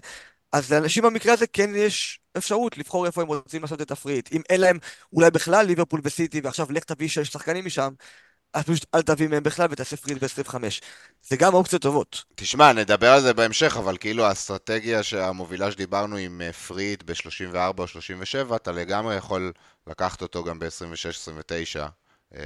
[0.53, 4.12] אז לאנשים במקרה הזה כן יש אפשרות לבחור איפה הם רוצים לעשות את ה free
[4.12, 4.29] hit.
[4.31, 4.77] אם אין להם
[5.13, 7.93] אולי בכלל ליברפול וסיטי, ועכשיו לך תביא שש שחקנים משם,
[8.57, 10.55] אז פשוט אל תביא מהם בכלל ותעשה free hit ב-25.
[11.29, 12.23] זה גם אופציות טובות.
[12.35, 17.77] תשמע, נדבר על זה בהמשך, אבל כאילו האסטרטגיה המובילה שדיברנו עם אה, free hit ב-34
[17.77, 19.51] או 37, אתה לגמרי יכול
[19.87, 22.37] לקחת אותו גם ב-26-29.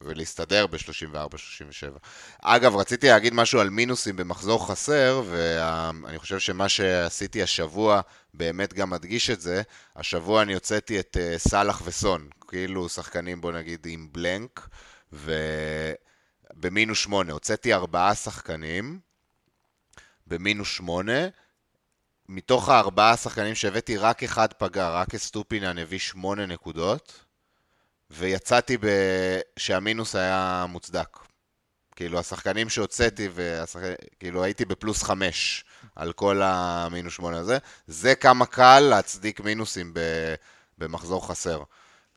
[0.00, 1.98] ולהסתדר ב-34-37.
[2.42, 8.00] אגב, רציתי להגיד משהו על מינוסים במחזור חסר, ואני חושב שמה שעשיתי השבוע
[8.34, 9.62] באמת גם מדגיש את זה.
[9.96, 14.68] השבוע אני הוצאתי את אה, סאלח וסון, כאילו שחקנים, בוא נגיד, עם בלנק,
[15.12, 17.32] ובמינוס 8.
[17.32, 19.00] הוצאתי ארבעה שחקנים
[20.26, 21.12] במינוס 8.
[22.28, 27.24] מתוך הארבעה שחקנים שהבאתי, רק אחד פגע, רק אסטופינן הביא 8 נקודות.
[28.10, 28.86] ויצאתי ב...
[29.56, 31.18] שהמינוס היה מוצדק.
[31.96, 33.82] כאילו, השחקנים שהוצאתי, והשחק...
[34.18, 35.64] כאילו, הייתי בפלוס חמש
[35.96, 37.58] על כל המינוס שמונה הזה.
[37.86, 40.00] זה כמה קל להצדיק מינוסים ב...
[40.78, 41.62] במחזור חסר.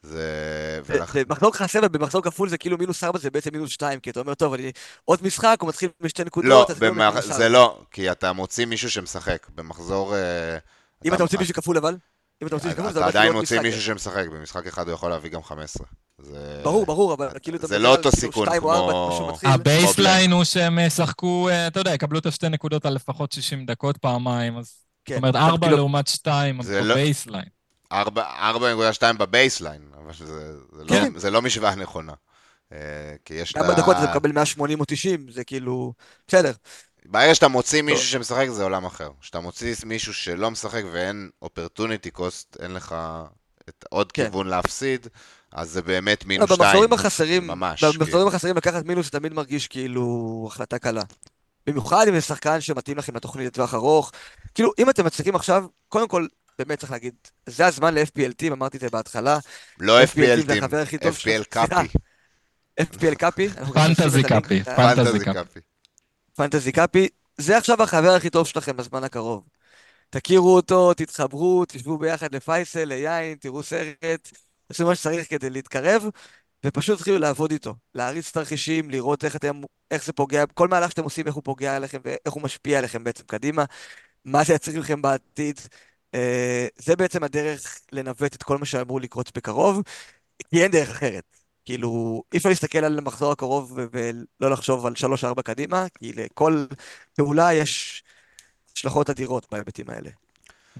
[0.03, 0.79] זה...
[1.27, 4.33] במחזור חסר ובמחזור כפול זה כאילו מינוס ארבע, זה בעצם מינוס שתיים, כי אתה אומר,
[4.33, 4.71] טוב, אני
[5.05, 7.19] עוד משחק, הוא מתחיל משתי נקודות, לא, במח...
[7.19, 9.47] זה לא, כי אתה מוציא מישהו שמשחק.
[9.55, 10.15] במחזור...
[10.15, 10.57] אה,
[11.05, 11.97] אם אתה מוציא מישהו כפול אבל?
[12.41, 15.29] אם אתה מוציא כפול, זה אתה עדיין מוציא מישהו שמשחק, במשחק אחד הוא יכול להביא
[15.29, 15.87] גם 15.
[16.63, 17.57] ברור, ברור, אבל כאילו...
[17.61, 19.39] זה לא אותו כאילו סיכון כמו...
[19.43, 23.65] ה baseline הוא שהם ישחקו, אה, אתה יודע, יקבלו את השתי נקודות על לפחות 60
[23.65, 24.73] דקות פעמיים, אז...
[25.05, 27.60] כן, זאת אומרת, 4 כאילו- לעומת 2 ב baseline.
[27.91, 27.93] 4.2
[29.17, 30.11] ב baseline, אבל
[30.73, 31.19] לא- כן.
[31.19, 32.13] זה לא משוואה נכונה.
[32.73, 32.77] אה,
[33.25, 33.59] כי יש את ה...
[33.61, 35.93] 4 דקות זה מקבל 180 או 90, זה כאילו...
[36.27, 36.51] בסדר.
[37.05, 39.09] ברגע שאתה מוציא מישהו שמשחק זה עולם אחר.
[39.21, 42.95] כשאתה מוציא מישהו שלא משחק ואין אופרטוניטי קוסט, אין לך
[43.69, 44.23] את עוד כן.
[44.25, 45.07] כיוון להפסיד,
[45.51, 46.59] אז זה באמת מינוס שתיים.
[46.59, 47.83] במחזורים החסרים, ממש.
[47.83, 51.01] במחזורים החסרים לקחת מינוס תמיד מרגיש כאילו החלטה קלה.
[51.67, 54.11] במיוחד אם זה שחקן שמתאים לכם לתוכנית לטווח ארוך.
[54.55, 56.27] כאילו, אם אתם מצליחים עכשיו, קודם כל,
[56.65, 57.13] באמת צריך להגיד,
[57.45, 59.39] זה הזמן ל-FPL אמרתי את זה בהתחלה.
[59.79, 61.87] לא FPL טים, FPL קאפי.
[62.81, 63.49] FPL Copy.
[63.73, 64.63] Fantasy Copy.
[64.63, 65.59] Fantasy Copy.
[66.35, 67.07] Fantasy Copy.
[67.37, 69.43] זה עכשיו החבר הכי טוב שלכם בזמן הקרוב.
[70.09, 74.31] תכירו אותו, תתחברו, תשבו ביחד לפייסל, ליין, תראו סרט,
[74.67, 76.03] תעשו מה שצריך כדי להתקרב,
[76.65, 77.75] ופשוט תתחילו לעבוד איתו.
[77.95, 81.75] להריץ תרחישים, לראות איך, אתם, איך זה פוגע, כל מהלך שאתם עושים, איך הוא פוגע
[81.75, 83.65] עליכם ואיך הוא משפיע עליכם בעצם קדימה,
[84.25, 85.59] מה זה יצריך לכם בעתיד.
[86.15, 89.81] אה, זה בעצם הדרך לנווט את כל מה שאמור לקרות בקרוב,
[90.49, 91.23] כי אין דרך אחרת.
[91.65, 94.93] כאילו, אי אפשר להסתכל על המחזור הקרוב ולא לחשוב על
[95.37, 96.65] 3-4 קדימה, כי לכל
[97.15, 98.03] פעולה יש
[98.75, 100.09] השלכות אדירות בהיבטים האלה.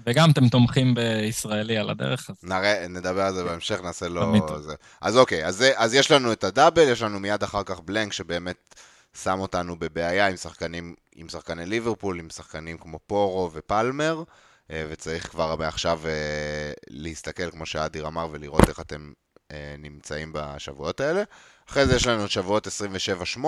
[0.06, 2.44] וגם אתם תומכים בישראלי על הדרך הזאת.
[2.44, 4.62] נראה, נדבר על זה בהמשך, נעשה לו...
[4.62, 4.74] זה.
[5.00, 8.74] אז אוקיי, אז, אז יש לנו את הדאבל, יש לנו מיד אחר כך בלנק, שבאמת
[9.22, 14.22] שם אותנו בבעיה עם שחקנים, עם שחקני ליברפול, עם שחקנים כמו פורו ופלמר,
[14.72, 19.12] וצריך כבר מעכשיו אה, להסתכל, כמו שאדיר אמר, ולראות איך אתם
[19.52, 21.22] אה, נמצאים בשבועות האלה.
[21.70, 22.66] אחרי זה יש לנו את שבועות
[23.36, 23.40] 27-8,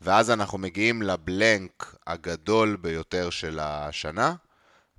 [0.00, 4.34] ואז אנחנו מגיעים לבלנק הגדול ביותר של השנה,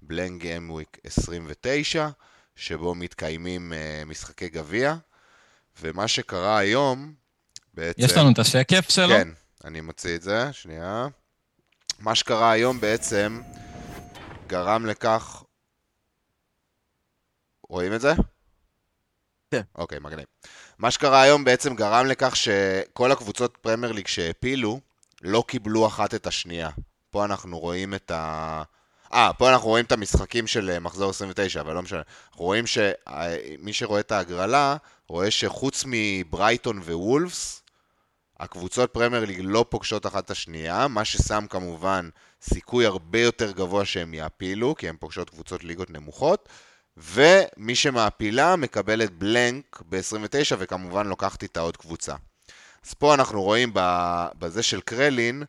[0.02, 2.10] בלנק גיימוויק 29,
[2.56, 3.74] שבו מתקיימים
[4.06, 4.96] משחקי גביע,
[5.82, 7.14] ומה שקרה היום,
[7.74, 8.02] בעצם...
[8.02, 9.08] יש לנו את השקף שלו?
[9.08, 9.28] כן,
[9.64, 11.08] אני מוציא את זה, שנייה.
[12.00, 13.42] מה שקרה היום בעצם
[14.48, 15.44] גרם לכך...
[17.74, 18.14] רואים את זה?
[19.52, 19.62] כן.
[19.76, 20.26] אוקיי, מגניב.
[20.78, 24.80] מה שקרה היום בעצם גרם לכך שכל הקבוצות פרמייר ליג שהעפילו
[25.22, 26.70] לא קיבלו אחת את השנייה.
[27.10, 28.64] פה אנחנו רואים את ה...
[29.14, 32.02] אה, פה אנחנו רואים את המשחקים של אה, מחזור 29, אבל לא משנה.
[32.30, 34.76] אנחנו רואים שמי שרואה את ההגרלה,
[35.08, 37.64] רואה שחוץ מברייטון ווולפס,
[38.40, 42.10] הקבוצות פרמייר ליג לא פוגשות אחת את השנייה, מה ששם כמובן
[42.42, 46.50] סיכוי הרבה יותר גבוה שהם יעפילו, כי הן פוגשות קבוצות ליגות נמוכות.
[46.98, 52.16] ומי שמעפילה מקבלת בלנק ב-29 וכמובן לוקחת איתה עוד קבוצה.
[52.86, 53.72] אז פה אנחנו רואים
[54.40, 55.44] בזה של קרלין,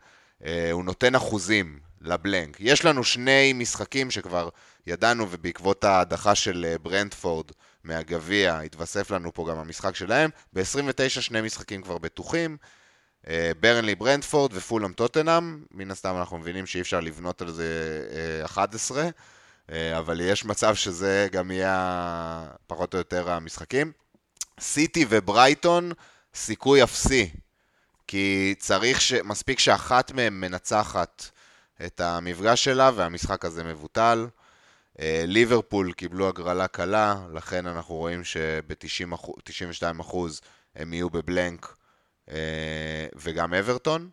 [0.45, 2.57] אה, הוא נותן אחוזים לבלנק.
[2.61, 4.49] יש לנו שני משחקים שכבר
[4.87, 7.47] ידענו ובעקבות ההדחה של אה, ברנדפורד
[7.85, 10.31] מהגביע התווסף לנו פה גם המשחק שלהם.
[10.53, 12.57] ב-29 שני משחקים כבר בטוחים.
[13.29, 18.03] אה, ברנלי ברנדפורד ופולאם טוטנאם, מן הסתם אנחנו מבינים שאי אפשר לבנות על זה
[18.45, 19.09] 11.
[19.71, 23.93] אה, אבל יש מצב שזה גם יהיה פחות או יותר המשחקים.
[24.61, 25.93] סיטי וברייטון,
[26.35, 27.31] סיכוי אפסי.
[28.07, 29.13] כי צריך ש...
[29.13, 31.31] מספיק שאחת מהן מנצחת
[31.87, 34.27] את המפגש שלה והמשחק הזה מבוטל.
[35.01, 40.17] אה, ליברפול קיבלו הגרלה קלה, לכן אנחנו רואים שב-92%
[40.75, 41.77] הם יהיו בבלנק
[42.31, 44.11] אה, וגם אברטון.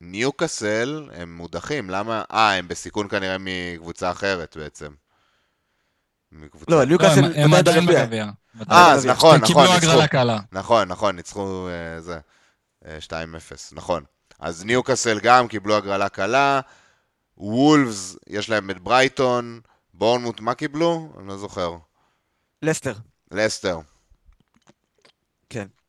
[0.00, 2.22] ניוקאסל הם מודחים, למה?
[2.32, 4.92] אה, הם בסיכון כנראה מקבוצה אחרת בעצם.
[6.32, 6.64] מקבוצה...
[6.68, 8.26] לא, ניוקאסל לא, הם עדיין בגביע.
[8.70, 9.60] אה, אז נכון, נכון, ניצחו.
[9.60, 10.38] קיבלו הגרלה קלה.
[10.52, 12.18] נכון, נכון, ניצחו זה,
[12.82, 13.26] 2-0, אה,
[13.72, 14.04] נכון.
[14.38, 16.60] אז ניוקאסל גם קיבלו הגרלה קלה,
[17.38, 19.60] וולפס, יש להם את ברייטון,
[19.94, 21.12] בורנמות', מה קיבלו?
[21.18, 21.76] אני לא זוכר.
[22.62, 22.94] לסטר.
[23.30, 23.78] לסטר.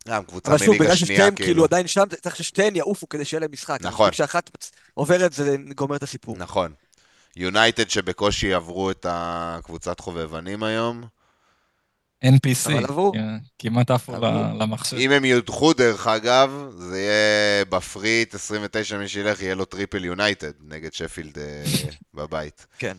[0.08, 0.14] כן.
[0.14, 0.74] גם קבוצה מליגה שנייה, כאילו.
[0.74, 3.78] אבל שוב, בגלל ששתיהן כאילו עדיין שם, צריך ששתיהן יעופו כדי שיהיה להם משחק.
[3.82, 4.12] נכון.
[4.12, 4.50] כשאחת
[4.94, 6.36] עוברת זה גומר את הסיפור.
[6.38, 6.72] נכון.
[7.36, 11.04] יונייטד שבקושי עברו את הקבוצת חובבנים היום.
[12.26, 12.70] NPC,
[13.60, 14.14] כמעט עפו
[14.60, 14.98] למחשב.
[14.98, 19.66] אם הם יודחו דרך אגב, זה יהיה ב free hit 29 מי שילך, יהיה לו
[19.66, 21.64] triple יונייטד נגד שפילד אה,
[22.14, 22.66] בבית.
[22.80, 22.98] כן.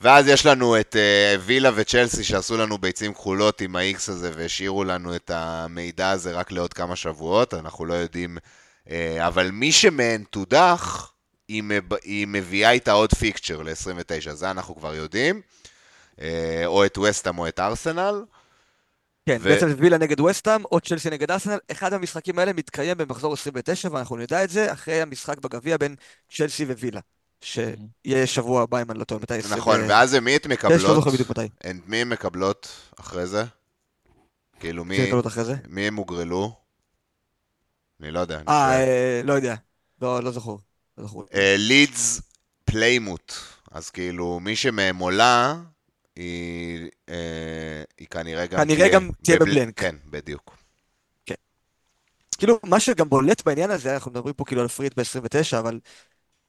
[0.00, 4.84] ואז יש לנו את uh, וילה וצ'לסי שעשו לנו ביצים כחולות עם ה-X הזה והשאירו
[4.84, 8.90] לנו את המידע הזה רק לעוד כמה שבועות, אנחנו לא יודעים, uh,
[9.26, 11.12] אבל מי שמהן תודח,
[11.48, 11.94] היא, מב...
[11.94, 15.40] היא מביאה איתה עוד פיקצ'ר ל-29, זה אנחנו כבר יודעים,
[16.16, 16.20] uh,
[16.66, 18.24] או את וסטאם או את ארסנל.
[19.28, 19.44] כן, ו...
[19.44, 24.16] בעצם וילה נגד וסטאם, או צ'לסי נגד ארסנל, אחד המשחקים האלה מתקיים במחזור 29, ואנחנו
[24.16, 25.94] נדע את זה אחרי המשחק בגביע בין
[26.32, 27.00] צ'לסי ווילה.
[27.40, 29.34] שיהיה שבוע הבא, אם אני לא טועה, מתי...
[29.50, 30.82] נכון, ואז מי הן מקבלות?
[30.82, 31.48] לא זוכר בדיוק מתי.
[31.86, 32.68] מי הן מקבלות
[33.00, 33.44] אחרי זה?
[34.60, 35.10] כאילו, מי...
[35.68, 36.52] מי הם הוגרלו?
[38.00, 38.40] אני לא יודע.
[38.48, 39.54] אה, אה, לא יודע.
[40.02, 40.60] לא, לא זכור.
[41.58, 42.22] לידס או
[42.64, 43.32] פליימות'.
[43.70, 45.56] אז כאילו, מי שמהם עולה,
[46.16, 49.80] היא, אה, היא כנראה גם כנראה גם תהיה ב blank.
[49.80, 50.56] כן, בדיוק.
[51.26, 51.34] כן.
[52.38, 55.80] כאילו, מה שגם בולט בעניין הזה, אנחנו מדברים פה כאילו על פריט ב-29, אבל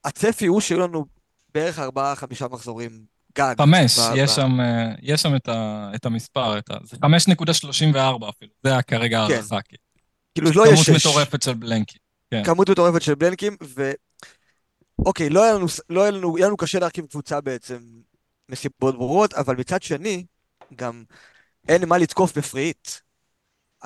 [0.07, 1.05] הצפי הוא שיהיו לנו
[1.53, 3.05] בערך ארבעה, חמישה מחזורים
[3.37, 3.55] גג.
[3.57, 8.51] חמש, יש, שם, אה, יש שם את, ה, את המספר, את ה, זה 5.34 אפילו,
[8.63, 9.33] זה היה כרגע כן.
[9.33, 9.57] הערכה.
[10.35, 10.89] כאילו לא יש שש.
[10.89, 11.97] כמות מטורפת של בלנקי.
[12.31, 12.43] כן.
[12.43, 13.91] כמות מטורפת של בלנקים, ו...
[15.05, 17.77] אוקיי, לא היה לנו, לא היה לנו, היה לנו קשה להרכיב קבוצה בעצם
[18.49, 20.25] מסיבות ברורות, אבל מצד שני,
[20.75, 21.03] גם
[21.67, 22.89] אין מה לתקוף ב free hit.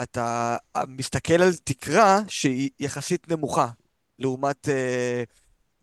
[0.01, 0.57] אתה
[0.87, 3.67] מסתכל על תקרה שהיא יחסית נמוכה,
[4.19, 5.23] לעומת אה,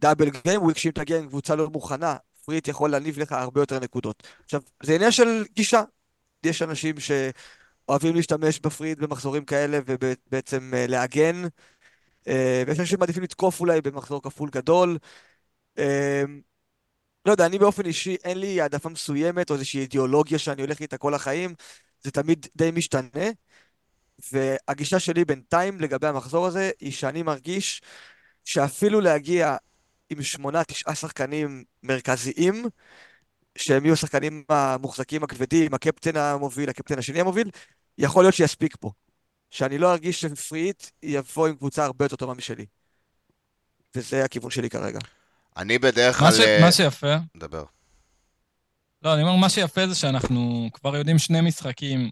[0.00, 3.80] double gameweek, שאם תגיע עם קבוצה לא מוכנה, free hit יכול להניב לך הרבה יותר
[3.80, 4.22] נקודות.
[4.44, 5.82] עכשיו, זה עניין של גישה.
[6.46, 11.42] יש אנשים שאוהבים להשתמש ב free hit במחזורים כאלה ובעצם אה, להגן,
[12.28, 14.98] אה, ויש אנשים שמעדיפים לתקוף אולי במחזור כפול גדול.
[15.78, 16.22] אה,
[17.26, 20.98] לא יודע, אני באופן אישי, אין לי העדפה מסוימת או איזושהי אידיאולוגיה שאני הולך איתה
[20.98, 21.54] כל החיים,
[22.04, 23.30] זה תמיד די משתנה.
[24.32, 27.82] והגישה שלי בינתיים לגבי המחזור הזה, היא שאני מרגיש
[28.44, 29.56] שאפילו להגיע
[30.10, 32.64] עם שמונה, תשעה שחקנים מרכזיים,
[33.58, 37.50] שהם יהיו השחקנים המוחזקים הכבדים, הקפטן המוביל, הקפטן השני המוביל,
[37.98, 38.90] יכול להיות שיספיק פה.
[39.50, 42.66] שאני לא ארגיש שפריט יבוא עם קבוצה הרבה יותר טובה משלי.
[43.96, 44.98] וזה הכיוון שלי כרגע.
[45.56, 46.28] אני בדרך כלל...
[46.60, 47.16] מה אה, שיפה...
[47.36, 47.64] דבר.
[49.02, 52.10] לא, אני אומר, מה שיפה זה שאנחנו כבר יודעים שני משחקים.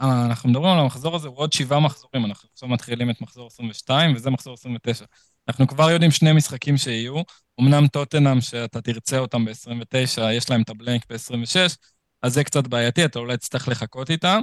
[0.00, 3.46] אה, אנחנו מדברים על המחזור הזה, הוא עוד שבעה מחזורים, אנחנו עכשיו מתחילים את מחזור
[3.46, 5.04] 22, וזה מחזור 29.
[5.48, 7.22] אנחנו כבר יודעים שני משחקים שיהיו.
[7.60, 11.76] אמנם טוטנאם, שאתה תרצה אותם ב-29, יש להם את הבלנק ב-26,
[12.22, 14.40] אז זה קצת בעייתי, אתה אולי תצטרך לחכות איתם.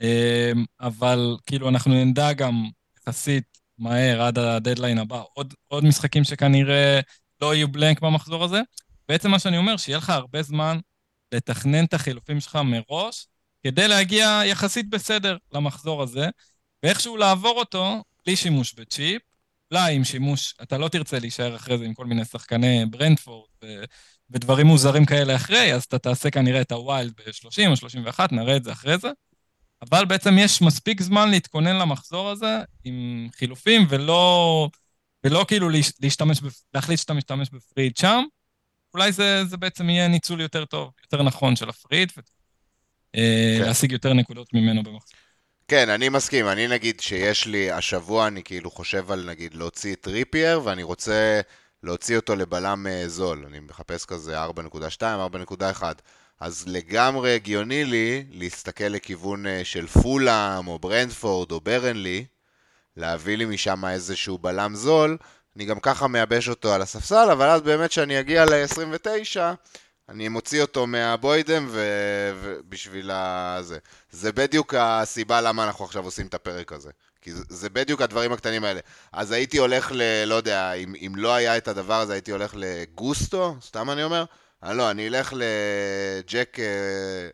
[0.00, 2.64] אמ, אבל כאילו אנחנו נדע גם
[3.00, 3.44] יחסית
[3.78, 7.00] מהר עד הדדליין הבא עוד, עוד משחקים שכנראה
[7.42, 8.60] לא יהיו blank במחזור הזה.
[9.08, 10.78] בעצם מה שאני אומר, שיהיה לך הרבה זמן
[11.32, 13.26] לתכנן את החילופים שלך מראש,
[13.62, 16.28] כדי להגיע יחסית בסדר למחזור הזה,
[16.82, 19.22] ואיכשהו לעבור אותו בלי שימוש בצ'יפ,
[19.70, 23.84] אולי עם שימוש, אתה לא תרצה להישאר אחרי זה עם כל מיני שחקני ברנטפורד ו-
[24.30, 28.56] ודברים מוזרים כאלה אחרי, אז אתה תעשה כנראה את ה wild ב-30 או 31, נראה
[28.56, 29.08] את זה אחרי זה.
[29.82, 34.68] אבל בעצם יש מספיק זמן להתכונן למחזור הזה עם חילופים, ולא,
[35.24, 35.68] ולא כאילו
[36.00, 36.40] להשתמש,
[36.74, 38.24] להחליט שאתה משתמש בפריד שם.
[38.94, 42.12] אולי זה, זה בעצם יהיה ניצול יותר טוב, יותר נכון של הפריד,
[43.16, 43.94] ולהשיג כן.
[43.94, 45.25] יותר נקודות ממנו במחזור.
[45.68, 46.48] כן, אני מסכים.
[46.48, 51.40] אני נגיד שיש לי, השבוע אני כאילו חושב על נגיד להוציא את ריפייר, ואני רוצה
[51.82, 53.44] להוציא אותו לבלם אה, זול.
[53.48, 54.50] אני מחפש כזה 4.2,
[55.80, 55.82] 4.1.
[56.40, 62.24] אז לגמרי הגיוני לי להסתכל לכיוון אה, של פולאם, או ברנדפורד, או ברנלי,
[62.96, 65.16] להביא לי משם איזשהו בלם זול,
[65.56, 69.38] אני גם ככה מייבש אותו על הספסל, אבל אז באמת כשאני אגיע ל-29,
[70.08, 73.58] אני מוציא אותו מהבוידם ובשביל ה...
[73.62, 73.78] זה.
[74.10, 76.90] זה בדיוק הסיבה למה אנחנו עכשיו עושים את הפרק הזה.
[77.22, 78.80] כי זה, זה בדיוק הדברים הקטנים האלה.
[79.12, 80.24] אז הייתי הולך ל...
[80.26, 84.24] לא יודע, אם, אם לא היה את הדבר הזה, הייתי הולך לגוסטו, סתם אני אומר,
[84.64, 86.58] אה, לא, אני אלך לג'ק...
[86.58, 87.28] אה,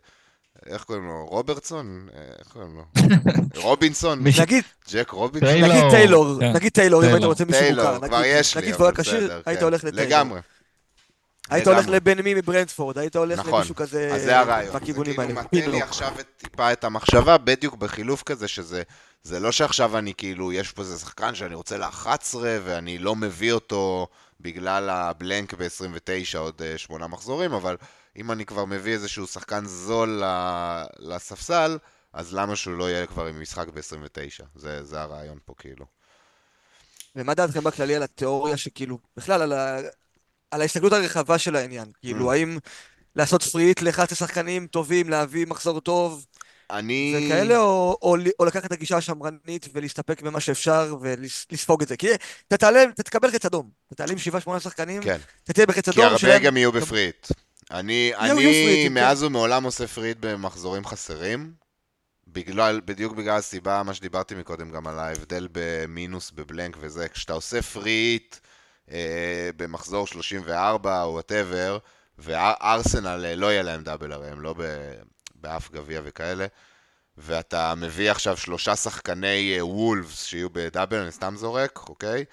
[0.66, 1.26] איך קוראים לו?
[1.26, 2.08] רוברטסון?
[2.14, 2.84] אה, איך קוראים לו?
[3.68, 4.24] רובינסון?
[4.40, 4.64] נגיד...
[4.92, 5.70] ג'ק רובינסון?
[5.70, 6.52] נגיד טיילור, כן.
[6.52, 7.82] נגיד טיילור, אם היית רוצה מישהו מוכר.
[7.82, 9.64] טיילור, כבר יש לי, נגיד כבר כשיר, היית כן.
[9.64, 10.06] הולך לטיילור.
[10.06, 10.40] לגמרי.
[11.54, 13.54] היית הולך לבן מי מברנדפורד, היית הולך נכון.
[13.54, 14.76] למישהו כזה אז זה הרעיון.
[14.76, 15.34] בכיוונים האלה.
[15.34, 18.82] זה כאילו מטה לי עכשיו טיפה את המחשבה, בדיוק בחילוף כזה, שזה
[19.22, 23.52] זה לא שעכשיו אני כאילו, יש פה איזה שחקן שאני רוצה ל-11 ואני לא מביא
[23.52, 24.08] אותו
[24.40, 27.76] בגלל הבלנק ב-29 עוד uh, שמונה מחזורים, אבל
[28.16, 30.22] אם אני כבר מביא איזשהו שחקן זול
[30.98, 31.78] לספסל,
[32.12, 34.44] אז למה שהוא לא יהיה כבר עם משחק ב-29?
[34.54, 35.86] זה, זה הרעיון פה כאילו.
[37.16, 39.78] ומה דעתכם בכללי על התיאוריה שכאילו, בכלל על, ה...
[40.52, 41.88] על ההסתכלות הרחבה של העניין?
[42.00, 42.34] כאילו, mm.
[42.34, 42.58] האם
[43.16, 46.26] לעשות פריט ל-11 שחקנים טובים, להביא מחזור טוב,
[46.70, 47.14] אני...
[47.16, 51.96] וכאלה, או, או, או לקחת את הגישה השמרנית ולהסתפק במה שאפשר ולספוג את זה.
[51.96, 52.08] כי
[52.48, 53.70] אתה תעלה, אתה תקבל חץ אדום.
[53.86, 55.18] אתה תעלה עם שבעה, שמונה שחקנים, כן.
[55.44, 55.94] אתה תהיה בחץ אדום.
[55.94, 56.42] כי הרבה שלהם...
[56.42, 57.26] גם יהיו ב free hit.
[57.70, 58.92] אני, אני כן.
[58.92, 59.26] מאז כן.
[59.26, 61.52] ומעולם עושה free hit במחזורים חסרים.
[62.28, 67.08] בגלל, בדיוק בגלל הסיבה, מה שדיברתי מקודם, גם על ההבדל במינוס, ב blank וזה.
[67.08, 68.36] כשאתה עושה free hit
[68.90, 71.78] אה, במחזור 34 או whatever,
[72.18, 74.54] וארסנל אה, לא יהיה להם double הרי הם לא.
[75.34, 76.46] באף גביע וכאלה,
[77.16, 82.24] ואתה מביא עכשיו שלושה שחקני וולפס אה, שיהיו ב double, אני סתם זורק, אוקיי?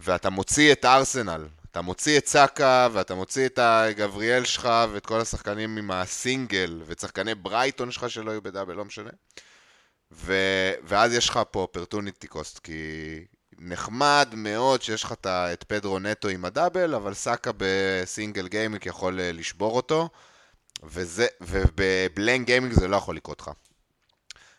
[0.00, 5.20] ואתה מוציא את ארסנל, אתה מוציא את סאקה, ואתה מוציא את הגבריאל שלך, ואת כל
[5.20, 9.10] השחקנים עם הסינגל, ואת שחקני ברייטון שלך שלא יהיו ב double, לא משנה.
[10.12, 10.34] ו...
[10.82, 12.72] ואז יש לך פה opportunity cost, כי
[13.58, 18.86] נחמד מאוד שיש לך את פדרו נטו עם ה double, אבל סאקה ב single gameweek
[18.86, 20.08] יכול אה, לשבור אותו.
[20.82, 23.50] וזה, וב blank gameweek זה לא יכול לקרות לך.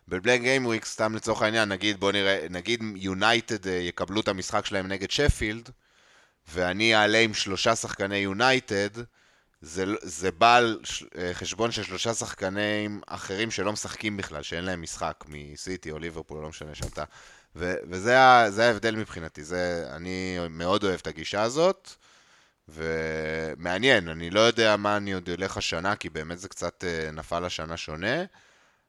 [0.07, 4.65] ב blank gameweek, סתם לצורך העניין, נגיד, בוא נראה, נגיד יונייטד אה, יקבלו את המשחק
[4.65, 5.69] שלהם נגד שפילד,
[6.53, 8.89] ואני אעלה עם שלושה שחקני יונייטד,
[9.61, 10.79] זה, זה בא על
[11.17, 16.41] אה, חשבון של שלושה שחקנים אחרים שלא משחקים בכלל, שאין להם משחק מסיטי או ליברפול,
[16.41, 17.03] לא משנה, שאתה
[17.55, 21.89] ו- וזה ההבדל מבחינתי, זה, אני מאוד אוהב את הגישה הזאת,
[22.67, 27.45] ומעניין, אני לא יודע מה אני עוד אלך השנה, כי באמת זה קצת אה, נפל
[27.45, 28.23] השנה שונה,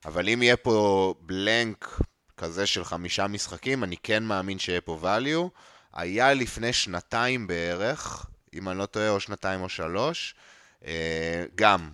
[0.04, 2.00] אבל אם יהיה פה בלנק
[2.36, 5.48] כזה של חמישה משחקים, אני כן מאמין שיהיה פה value.
[5.92, 10.34] היה לפני שנתיים בערך, אם אני לא טועה, או שנתיים או שלוש,
[10.84, 11.90] אה, גם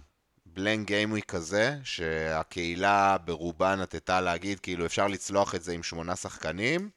[0.56, 6.90] blank gameweek כזה, שהקהילה ברובה נטתה להגיד, כאילו אפשר לצלוח את זה עם שמונה שחקנים,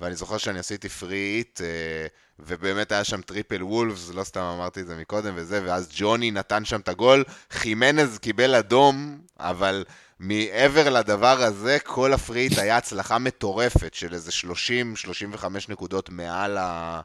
[0.00, 2.06] ואני זוכר שאני עשיתי free hit, אה,
[2.38, 6.64] ובאמת היה שם triple וולפס, לא סתם אמרתי את זה מקודם וזה, ואז ג'וני נתן
[6.64, 9.84] שם את הגול, חימנז קיבל אדום, אבל
[10.18, 14.30] מעבר לדבר הזה, כל ה free hit היה הצלחה מטורפת של איזה
[15.36, 17.00] 30-35 נקודות מעל, ה...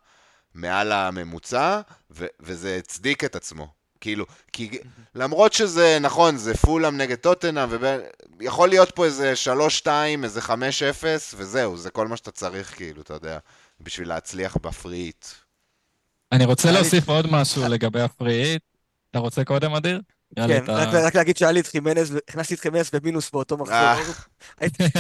[0.54, 1.82] מעל הממוצע,
[2.12, 2.26] ו...
[2.40, 3.81] וזה הצדיק את עצמו.
[4.02, 4.80] כאילו, כי
[5.16, 7.70] למרות שזה, נכון, זה פולאם נגד טוטנאם,
[8.40, 9.34] ויכול להיות פה איזה
[9.84, 9.88] 3-2,
[10.24, 10.52] איזה 5-0,
[11.36, 13.38] וזהו, זה כל מה שאתה צריך, כאילו, אתה יודע,
[13.80, 15.26] בשביל להצליח בפריט.
[16.32, 18.64] אני רוצה להוסיף עוד משהו לגבי הפריט.
[19.12, 20.02] אתה רוצה קודם, אדיר?
[20.36, 23.76] כן, רק להגיד שהיה לי את חימנז, הכנסתי את חימנז במינוס באותו מחזור.
[23.78, 24.00] אה.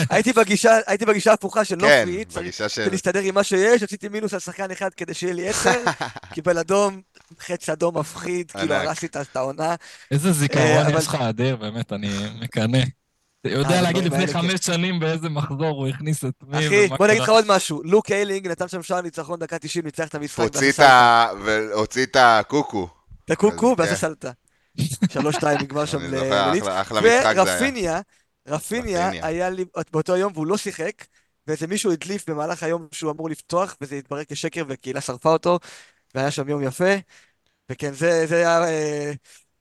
[0.10, 4.72] הייתי בגישה הפוכה של לא פריט, צריך להסתדר עם מה שיש, עשיתי מינוס על שחקן
[4.72, 5.84] אחד כדי שיהיה לי עשר,
[6.34, 7.02] קיבל אדום,
[7.40, 9.76] חץ אדום מפחיד, כאילו הרסתי את העונה.
[10.12, 12.10] איזה זיכרון אה, יש לך, אדיר, באמת, אני
[12.42, 12.84] מקנא.
[13.42, 16.68] אתה יודע אה, להגיד לפני חמש שנים באיזה מחזור הוא הכניס את מי.
[16.68, 17.82] אחי, בוא נגיד לך עוד משהו.
[17.84, 20.40] לוק איילינג נתן שם שער ניצחון דקה 90, ניצח את המשחק.
[21.74, 22.88] הוציא את הקוקו.
[23.26, 24.32] את הקוקו, ואז הסלטה.
[25.10, 26.64] שלוש שתיים נגמר שם לליץ.
[27.36, 28.02] ורפיניה,
[28.48, 31.06] רפיניה היה לי באותו יום והוא לא שיחק,
[31.48, 35.60] ואיזה מישהו הדליף במהלך היום שהוא אמור לפתוח, וזה התברר כשקר וקהילה שרפה אותו,
[36.16, 36.94] והיה שם יום יפה.
[37.72, 39.12] וכן, זה, זה היה אה,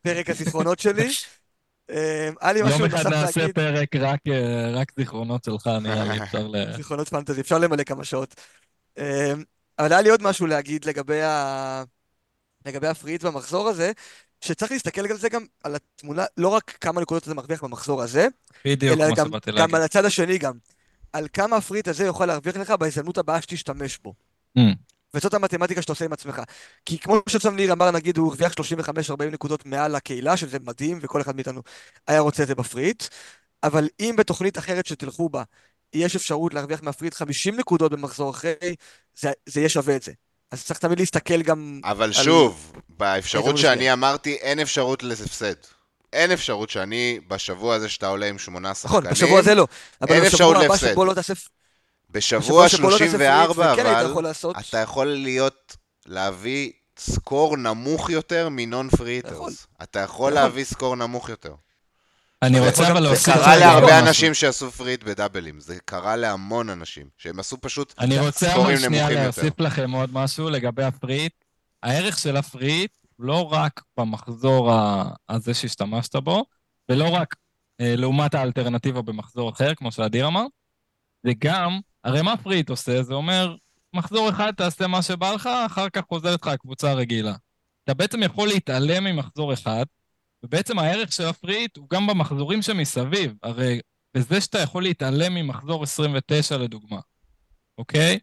[0.03, 1.09] פרק הזיכרונות שלי.
[1.91, 3.07] אה, היה לי משהו נוסף להגיד.
[3.07, 6.77] יום אחד נעשה פרק רק, אה, רק זיכרונות שלך, נראה לי, אפשר ל...
[6.77, 8.35] זיכרונות פנטזי, אפשר למלא כמה שעות.
[9.79, 11.85] אבל היה לי עוד משהו להגיד לגבי, ה...
[12.67, 13.93] לגבי הפריט במחזור הזה,
[14.41, 18.29] שצריך להסתכל על זה גם, על התמונה, לא רק כמה נקודות אתה מרוויח במחזור הזה,
[18.65, 20.53] בדיוק, אלא גם, גם על הצד השני גם,
[21.13, 24.15] על כמה הפריט הזה יוכל להרוויח לך בהזדמנות הבאה שתשתמש בו.
[24.59, 24.61] Mm.
[25.15, 26.43] וזאת המתמטיקה שאתה עושה עם עצמך.
[26.85, 31.21] כי כמו ששם ניר אמר, נגיד, הוא הרוויח 35-40 נקודות מעל הקהילה, שזה מדהים, וכל
[31.21, 31.63] אחד מאיתנו
[32.07, 33.05] היה רוצה את זה בפריט,
[33.63, 35.43] אבל אם בתוכנית אחרת שתלכו בה,
[35.93, 38.55] יש אפשרות להרוויח מהפריט 50 נקודות במחזור אחרי,
[39.15, 40.13] זה, זה יהיה שווה את זה.
[40.51, 41.81] אז צריך תמיד להסתכל גם...
[41.85, 42.13] אבל על...
[42.13, 45.55] שוב, באפשרות שאני אמרתי, אין אפשרות להפסד.
[46.13, 49.01] אין אפשרות שאני, בשבוע הזה שאתה עולה עם שמונה שחקנים...
[49.01, 49.67] נכון, בשבוע הזה לא.
[50.09, 50.97] אין אפשרות להפסד.
[50.97, 51.35] לא תעשה...
[52.11, 54.31] בשבוע 34, לא אבל,
[54.61, 55.77] אתה יכול להיות,
[56.07, 59.67] להביא score נמוך יותר מ non free hitters.
[59.83, 60.43] אתה יכול נכון.
[60.43, 61.55] להביא score נמוך יותר.
[62.43, 63.25] אני רוצה אבל להוסיף...
[63.25, 67.91] זה קרה להרבה אנשים שעשו free hit בדאבלים, זה קרה להמון אנשים, שהם עשו פשוט
[67.91, 68.47] סקורים נמוכים יותר.
[68.47, 71.33] אני רוצה אבל שנייה להוסיף לכם עוד משהו לגבי ה free hit.
[71.83, 74.73] הערך של ה free hit לא רק במחזור
[75.29, 76.45] הזה שהשתמשת בו,
[76.89, 77.37] ולא רק
[77.81, 80.45] אה, לעומת האלטרנטיבה במחזור אחר, כמו שאדיר אמר,
[81.23, 83.03] זה גם, הרי מה free hit עושה?
[83.03, 83.57] זה אומר,
[83.95, 87.35] מחזור אחד תעשה מה שבא לך, אחר כך חוזרת לך הקבוצה הרגילה.
[87.85, 89.85] אתה בעצם יכול להתעלם ממחזור אחד,
[90.43, 93.35] ובעצם הערך של ה free hit הוא גם במחזורים שמסביב.
[93.43, 93.81] הרי
[94.15, 97.01] בזה שאתה יכול להתעלם ממחזור 29 לדוגמה,
[97.79, 98.19] אוקיי?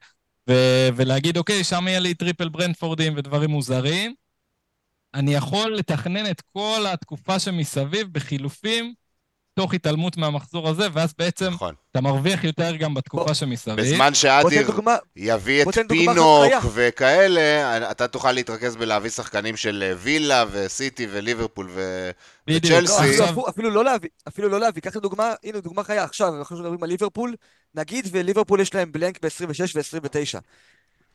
[0.49, 4.15] ו- ולהגיד, אוקיי, שם יהיה לי triple ברנטפורדים ודברים מוזרים,
[5.13, 8.93] אני יכול לתכנן את כל התקופה שמסביב בחילופים
[9.57, 11.73] תוך התעלמות מהמחזור הזה, ואז בעצם נכון.
[11.91, 13.75] אתה מרוויח יותר גם בתקופה בוא, שמסביב.
[13.75, 14.71] בזמן שאדיר
[15.15, 22.09] יביא את פינוק וכאלה, אתה תוכל להתרכז בלהביא שחקנים של אה, וילה וסיטי וליברפול ו...
[22.49, 23.17] וצ'לסי.
[23.17, 24.81] לא, אפילו לא להביא, אפילו לא להביא.
[24.81, 27.35] קח לדוגמה, הנה דוגמה חיה עכשיו, אנחנו מדברים על ליברפול,
[27.75, 30.39] נגיד וליברפול יש להם בלנק ב-26 ו-29.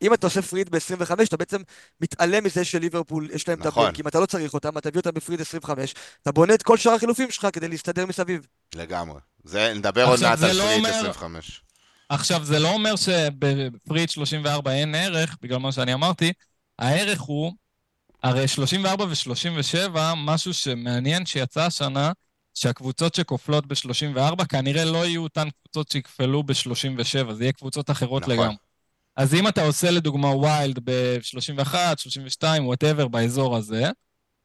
[0.03, 1.61] אם אתה עושה פריד ב-25, אתה בעצם
[2.01, 3.89] מתעלם מזה שליברפול יש להם נכון.
[3.89, 6.77] את אם אתה לא צריך אותם, אתה תביא אותם בפריד 25, אתה בונה את כל
[6.77, 8.47] שאר החילופים שלך כדי להסתדר מסביב.
[8.75, 9.19] לגמרי.
[9.43, 10.89] זה, נדבר עוד מעט על לא פריד אומר...
[10.89, 11.61] 25.
[12.09, 16.33] עכשיו, זה לא אומר שבפריד 34 אין ערך, בגלל מה שאני אמרתי,
[16.79, 17.53] הערך הוא,
[18.23, 22.11] הרי 34 ו-37, משהו שמעניין שיצא השנה,
[22.53, 28.33] שהקבוצות שכופלות ב-34 כנראה לא יהיו אותן קבוצות שיכפלו ב-37, זה יהיה קבוצות אחרות נכון.
[28.33, 28.55] לגמרי.
[29.15, 33.91] אז אם אתה עושה לדוגמה wild ב-31, 32, whatever באזור הזה,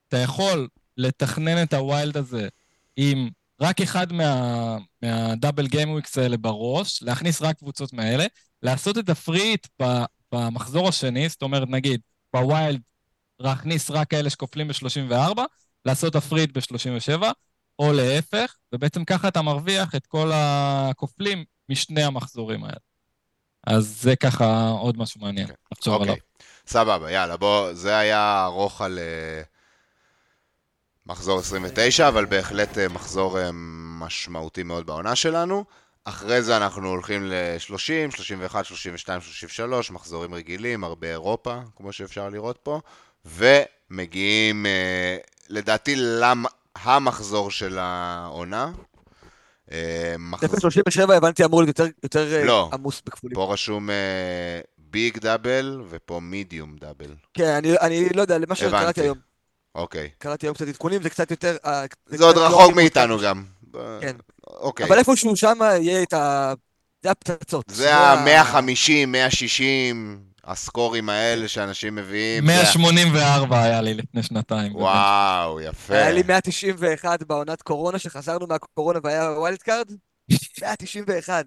[0.08, 2.48] אתה יכול לתכנן את ה wild הזה
[2.96, 3.28] עם
[3.60, 8.26] רק אחד מה, מה double game weeks האלה בראש, להכניס רק קבוצות מהאלה,
[8.62, 9.66] לעשות את ה free hit
[10.32, 12.00] במחזור השני, זאת אומרת, נגיד,
[12.34, 12.80] ב wild
[13.40, 15.40] להכניס רק כאלה שכופלים ב-34,
[15.84, 17.22] לעשות הפריט ב-37,
[17.78, 22.87] או להפך, ובעצם ככה אתה מרוויח את כל הכופלים משני המחזורים האלה.
[23.68, 25.52] אז זה ככה עוד משהו מעניין okay.
[25.72, 26.02] לחשוב okay.
[26.02, 26.16] עליו.
[26.66, 29.46] סבבה, יאללה, בוא, זה היה ארוך על uh,
[31.06, 33.42] מחזור 29, אבל בהחלט uh, מחזור uh,
[34.00, 35.64] משמעותי מאוד בעונה שלנו.
[36.04, 42.58] אחרי זה אנחנו הולכים ל-30, 31, 32, 33, מחזורים רגילים, הרבה אירופה, כמו שאפשר לראות
[42.62, 42.80] פה,
[43.24, 45.16] ומגיעים, אה,
[45.48, 46.44] לדעתי, למ...
[46.74, 48.70] המחזור של העונה.
[49.72, 50.60] אה, מחזור...
[50.60, 53.34] 37 הבנתי אמור להיות יותר, אה, לא, עמוס בכפולים.
[53.34, 53.88] פה רשום
[54.78, 57.14] ביג דאבל ופה מידיום דאבל.
[57.34, 59.18] כן, אני, לא יודע, למה שקראתי היום.
[59.74, 60.08] אוקיי.
[60.18, 61.56] קראתי היום קצת עדכונים, זה קצת יותר...
[62.06, 63.44] זה, זה עוד רחוק מאיתנו גם.
[64.00, 64.16] כן.
[64.46, 64.86] אוקיי.
[64.86, 66.54] אבל איפשהו שם יהיה את ה...
[67.02, 67.64] זה הפצצות.
[67.68, 72.44] זה ה-150, 160, הסקורים האלה שאנשים מביאים.
[72.44, 74.76] 184 היה לי לפני שנתיים.
[74.76, 75.94] וואו, יפה.
[75.94, 79.86] היה לי 191 בעונת קורונה, שחזרנו מהקורונה והיה wildcard.
[80.60, 81.44] 191.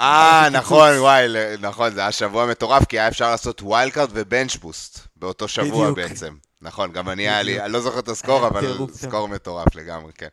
[0.00, 1.26] אה, נכון, וואי,
[1.60, 5.90] נכון, זה היה שבוע מטורף, כי היה אפשר לעשות wildcard ו bench boost באותו שבוע
[5.90, 6.34] בעצם.
[6.62, 10.12] נכון, גם אני היה לי, אני לא זוכר את ה score, אבל score מטורף לגמרי,
[10.14, 10.28] כן.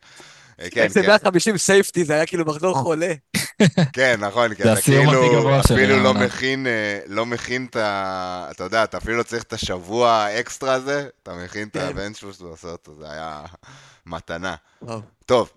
[0.72, 1.02] כן, כן.
[1.08, 2.82] 150 safety, זה היה כאילו מחזור אה.
[2.82, 3.14] חולה.
[3.94, 8.48] כן, נכון, כי אתה כאילו אפילו לא מכין, אה, לא מכין את ה...
[8.52, 11.80] אתה יודע, אתה אפילו לא צריך את השבוע האקסטרה הזה, אתה מכין את כן.
[11.80, 13.46] הבנצ'פוס לעשות, זה היה
[14.06, 14.56] מתנה.
[15.26, 15.50] טוב,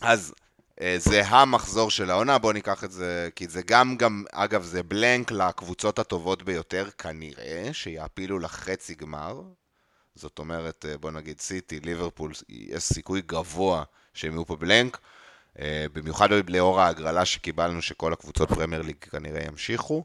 [0.00, 0.34] אז
[0.80, 4.82] אה, זה המחזור של העונה, בואו ניקח את זה, כי זה גם, גם, אגב, זה
[4.82, 9.42] בלנק לקבוצות הטובות ביותר, כנראה, שיעפילו לחצי גמר.
[10.14, 13.84] זאת אומרת, בוא נגיד סיטי, ליברפול, יש סיכוי גבוה
[14.14, 14.98] שהם יהיו פה בלנק.
[15.58, 20.04] אה, במיוחד לאור ההגרלה שקיבלנו שכל הקבוצות פרמייר ליג כנראה ימשיכו.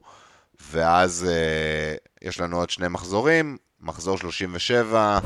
[0.72, 5.20] ואז אה, יש לנו עוד שני מחזורים, מחזור 37,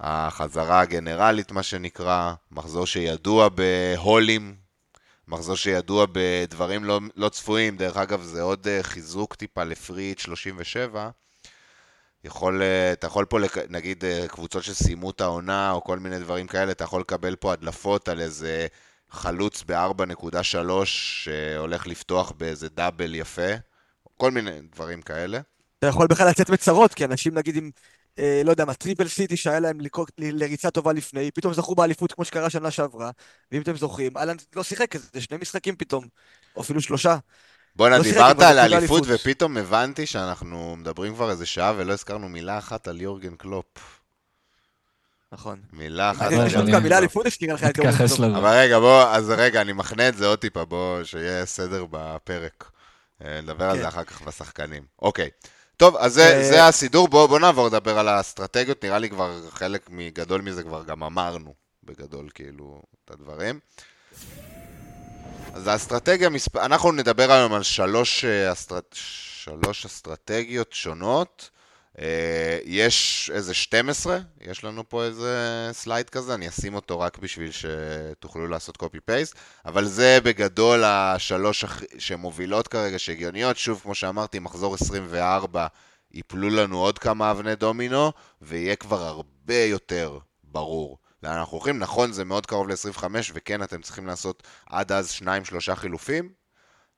[0.00, 4.54] החזרה הגנרלית מה שנקרא, מחזור שידוע בהולים,
[5.28, 11.10] מחזור שידוע בדברים לא, לא צפויים, דרך אגב זה עוד אה, חיזוק טיפה לפריט 37.
[12.24, 16.46] יכול, אה, אתה יכול פה, נגיד, אה, קבוצות שסיימו את העונה, או כל מיני דברים
[16.46, 18.66] כאלה, אתה יכול לקבל פה הדלפות על איזה
[19.10, 23.52] חלוץ ב-4.3 שהולך לפתוח באיזה double יפה,
[24.16, 25.40] כל מיני דברים כאלה.
[25.78, 27.70] אתה יכול בכלל לצאת בצרות, כי אנשים, נגיד, עם,
[28.18, 29.78] אה, לא יודע מה, triple סיטי שהיה להם
[30.18, 33.10] לריצה טובה לפני, פתאום זכו באליפות כמו שקרה שנה שעברה,
[33.52, 36.04] ואם אתם זוכרים, אהלן לא שיחק, זה שני משחקים פתאום,
[36.56, 37.16] או אפילו שלושה.
[37.76, 42.58] בואנה, לא דיברת על האליפות ופתאום הבנתי שאנחנו מדברים כבר איזה שעה ולא הזכרנו מילה
[42.58, 44.00] אחת על יורגן קלופ.
[45.32, 45.60] נכון.
[45.72, 46.32] מילה אחת.
[46.32, 48.20] אני חושב גם מילה אליפות השתירה לך את יורגן קלופ.
[48.20, 52.70] אבל רגע, בוא, אז רגע, אני מחנה את זה עוד טיפה, בוא, שיהיה סדר בפרק.
[53.24, 53.88] אה, נדבר על זה כן.
[53.88, 54.82] אחר כך בשחקנים.
[55.02, 55.30] אוקיי.
[55.76, 60.40] טוב, אז זה אה, הסידור, בואו נעבור לדבר על האסטרטגיות, נראה לי כבר חלק גדול
[60.40, 61.54] מזה כבר גם אמרנו,
[61.84, 63.60] בגדול, כאילו, את הדברים.
[65.54, 66.56] אז האסטרטגיה, מספ...
[66.56, 68.78] אנחנו נדבר היום על שלוש, אה, אסטר...
[68.92, 71.50] שלוש אסטרטגיות שונות.
[71.98, 77.50] אה, יש איזה 12, יש לנו פה איזה slide כזה, אני אשים אותו רק בשביל
[77.50, 79.34] שתוכלו לעשות copy paste,
[79.66, 81.64] אבל זה בגדול השלוש
[81.98, 83.56] שמובילות כרגע, שהגיוניות.
[83.56, 85.66] שוב, כמו שאמרתי, מחזור 24
[86.12, 91.78] ייפלו לנו עוד כמה אבני דומינו, ויהיה כבר הרבה יותר ברור לאן אנחנו הולכים.
[91.78, 93.04] נכון, זה מאוד קרוב ל-25,
[93.34, 96.32] וכן, אתם צריכים לעשות עד אז שניים, שלושה חילופים,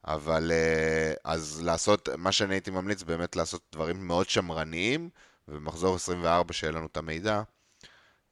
[0.05, 5.09] אבל אה, אז לעשות, מה שאני הייתי ממליץ, באמת לעשות דברים מאוד שמרניים,
[5.49, 7.43] ובמחזור 24, שיהיה לנו את המידע,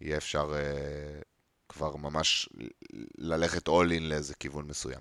[0.01, 1.25] יהיה אפשר uh,
[1.69, 2.49] כבר ממש
[3.19, 5.01] ללכת all in לאיזה כיוון מסוים.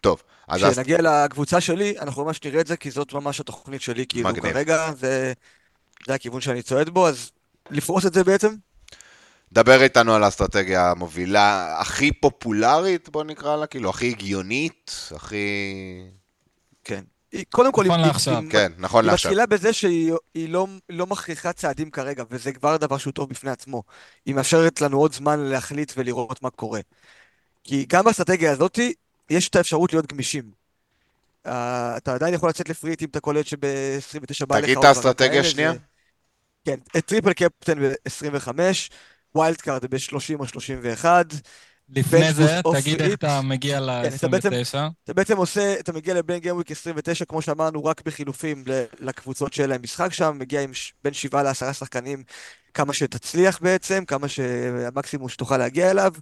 [0.00, 0.64] טוב, אז...
[0.64, 4.52] כשנגיע לקבוצה שלי, אנחנו ממש נראה את זה, כי זאת ממש התוכנית שלי, כאילו מגניב.
[4.52, 5.32] כרגע, זה,
[6.06, 7.30] זה הכיוון שאני צועד בו, אז
[7.70, 8.54] לפרוס את זה בעצם?
[9.52, 15.36] דבר איתנו על האסטרטגיה המובילה הכי פופולרית, בוא נקרא לה, כאילו, הכי הגיונית, הכי...
[16.84, 17.04] כן.
[17.50, 18.42] קודם כל, נכון לעכשיו.
[18.50, 19.30] כן, נכון לעכשיו.
[19.30, 23.50] היא מתחילה בזה שהיא לא, לא מכריחה צעדים כרגע, וזה כבר דבר שהוא טוב בפני
[23.50, 23.82] עצמו.
[24.26, 26.80] היא מאפשרת לנו עוד זמן להחליט ולראות מה קורה.
[27.64, 28.78] כי גם באסטרטגיה הזאת,
[29.30, 30.50] יש את האפשרות להיות גמישים.
[31.46, 31.50] Uh,
[31.96, 34.64] אתה עדיין יכול לצאת לפריט אם אתה קולט שב-29 בא לך...
[34.64, 35.72] תגיד את האסטרטגיה השנייה.
[36.64, 36.76] כן,
[37.06, 38.48] triple captain ב-25,
[39.34, 41.26] wildcard ב-30 או 31.
[41.90, 44.42] לפני זה, תגיד איך אתה מגיע ל-29.
[44.42, 48.64] כן, אתה בעצם עושה, אתה מגיע ל blank game week 29, כמו שאמרנו, רק בחילופים
[49.00, 50.70] לקבוצות שאין להם משחק שם, מגיע עם
[51.04, 52.22] בין 7 ל-10 שחקנים,
[52.74, 56.12] כמה שתצליח בעצם, כמה שהמקסימום שתוכל להגיע אליו.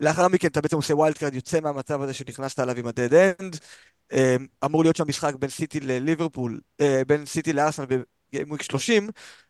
[0.00, 3.58] לאחר מכן אתה בעצם עושה wildcard, יוצא מהמצב הזה שנכנסת אליו עם ה-dead end.
[4.12, 7.86] אמ, אמור להיות שם משחק בין סיטי לליברפול, אה, בין סיטי לארסנל
[8.32, 9.08] ב game week 30,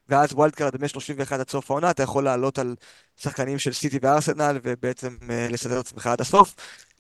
[0.09, 2.75] ואז wildcard מ-31 עד סוף העונה, אתה יכול לעלות על
[3.17, 6.55] שחקנים של סיטי וארסנל, ובעצם אה, לסדר את עצמך עד הסוף.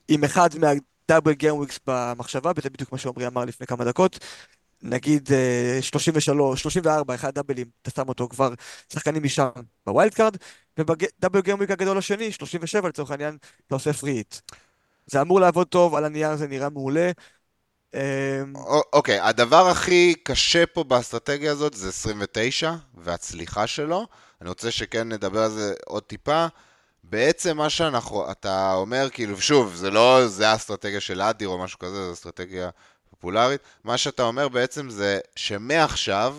[0.09, 4.19] עם אחד מה double game weeks במחשבה, וזה בדיוק מה שעמרי אמר לפני כמה דקות.
[4.83, 5.29] נגיד
[5.81, 8.55] 33, 34, אחד דאבלים, אתה שם אותו כבר
[8.93, 9.49] שחקנים משם
[9.87, 10.37] ב wildcard,
[10.79, 13.37] וב double game week הגדול השני, 37 לצורך העניין,
[13.67, 14.35] אתה עושה free hit.
[15.07, 17.11] זה אמור לעבוד טוב, על הנייר זה נראה מעולה.
[17.95, 18.57] אמ,
[18.93, 24.07] אוקיי, הדבר הכי קשה פה באסטרטגיה הזאת זה 29 והצליחה שלו.
[24.41, 26.47] אני רוצה שכן נדבר על זה עוד טיפה.
[27.05, 31.79] בעצם מה שאנחנו, אתה אומר, כאילו, שוב, זה לא, זה האסטרטגיה של אדיר או משהו
[31.79, 32.71] כזה, זו אסטרטגיה
[33.11, 33.61] פופולרית.
[33.85, 36.37] מה שאתה אומר בעצם זה שמעכשיו,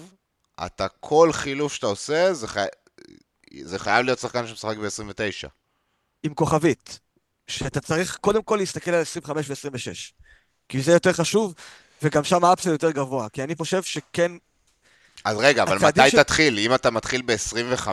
[0.66, 2.66] אתה, כל חילוף שאתה עושה, זה, חי...
[3.62, 5.50] זה חייב להיות שחקן שמשחק ב-29.
[6.24, 7.00] עם כוכבית.
[7.48, 10.29] שאתה צריך קודם כל להסתכל על 25 ו-26.
[10.70, 11.54] כי זה יותר חשוב,
[12.02, 13.30] וגם שם ה upside יותר גבוה.
[13.30, 14.32] כי אני חושב שכן...
[15.26, 16.16] אז רגע, אבל מתי ש...
[16.16, 16.60] תתחיל?
[16.60, 17.88] אם אתה מתחיל ב-25,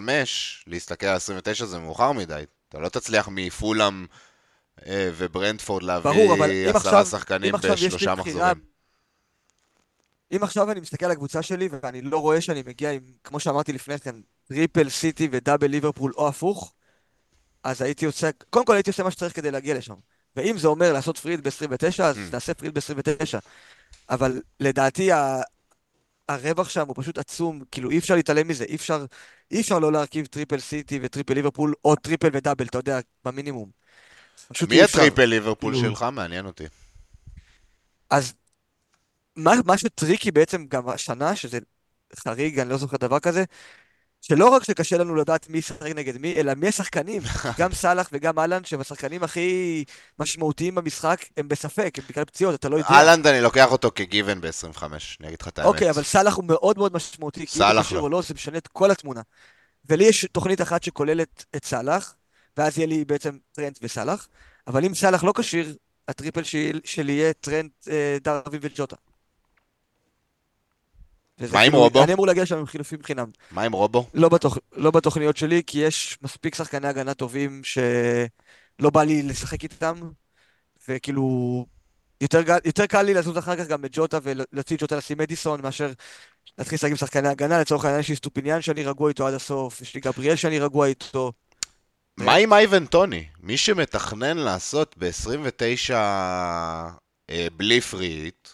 [0.66, 2.45] להסתכל על 29 זה מאוחר מדי.
[2.68, 4.07] אתה לא תצליח מפולאם
[4.87, 8.77] אה, וברנטפורד להביא עשרה שחקנים בשלושה מחזורים.
[10.33, 13.72] אם עכשיו אני מסתכל על הקבוצה שלי ואני לא רואה שאני מגיע עם, כמו שאמרתי
[13.72, 14.16] לפני כן,
[14.49, 16.72] triple סיטי ו double ליברפול או הפוך,
[17.62, 19.95] אז הייתי עושה, קודם כל הייתי עושה מה שצריך כדי להגיע לשם.
[20.37, 22.31] ואם זה אומר לעשות free hit ב-29, אז אממ.
[22.30, 23.39] תעשה free hit ב-29.
[24.11, 25.41] אבל לדעתי ה...
[26.28, 29.05] הרווח שם הוא פשוט עצום, כאילו אי אפשר להתעלם מזה, אי אפשר,
[29.51, 32.99] אי אפשר לא להרכיב triple סיטי ו triple ליברפול, או triple ו double, אתה יודע,
[33.24, 33.70] במינימום.
[34.68, 35.89] מי ה triple ליברפול כאילו...
[35.89, 36.07] שלך?
[36.12, 36.64] מעניין אותי.
[38.11, 38.34] אז
[39.37, 41.59] מה, מה ש tricky בעצם גם השנה, שזה
[42.16, 43.45] חריג, אני לא זוכר דבר כזה,
[44.29, 47.22] שלא רק שקשה לנו לדעת מי ישחק נגד מי, אלא מי השחקנים.
[47.59, 49.85] גם סאלח וגם אהלנד, שהם השחקנים הכי
[50.18, 52.89] משמעותיים במשחק, הם בספק, הם בגלל פציעות, אתה לא יודע.
[52.89, 54.83] אהלנד, אני לוקח אותו כגיוון ב-25,
[55.20, 55.68] אני אגיד לך את האמת.
[55.68, 57.47] אוקיי, אבל סאלח הוא מאוד מאוד משמעותי.
[57.47, 58.11] סאלח לא.
[58.11, 59.20] לא, זה משנה את כל התמונה.
[59.89, 62.14] ולי יש תוכנית אחת שכוללת את סאלח,
[62.57, 64.29] ואז יהיה לי בעצם טרנט וסאלח,
[64.66, 65.77] אבל אם סאלח לא כשיר,
[66.09, 66.43] הטריפל
[66.85, 68.97] שלי יהיה טרנט, אה, דרווין וג'וטה.
[71.41, 72.05] מה עם כאילו, רובו?
[72.05, 73.30] אני אמור להגיע שם עם חילופים חינם.
[73.51, 74.09] מה עם רובו?
[74.14, 74.59] לא, בתוכ...
[74.72, 79.95] לא בתוכניות שלי, כי יש מספיק שחקני הגנה טובים שלא בא לי לשחק איתם,
[80.89, 81.66] וכאילו...
[82.20, 85.62] יותר, יותר קל לי לזוז אחר כך גם את ג'וטה ולהוציא את ג'וטה לשים מדיסון
[85.62, 85.93] מאשר
[86.59, 87.61] להתחיל לשחק עם שחקני הגנה.
[87.61, 90.87] לצורך העניין יש לי אסטופיניאן שאני רגוע איתו עד הסוף, יש לי גבריאל שאני רגוע
[90.87, 91.32] איתו.
[92.16, 93.24] מה עם אייבן טוני?
[93.41, 95.93] מי שמתכנן לעשות ב-29
[97.30, 98.49] אה, בלי פריט,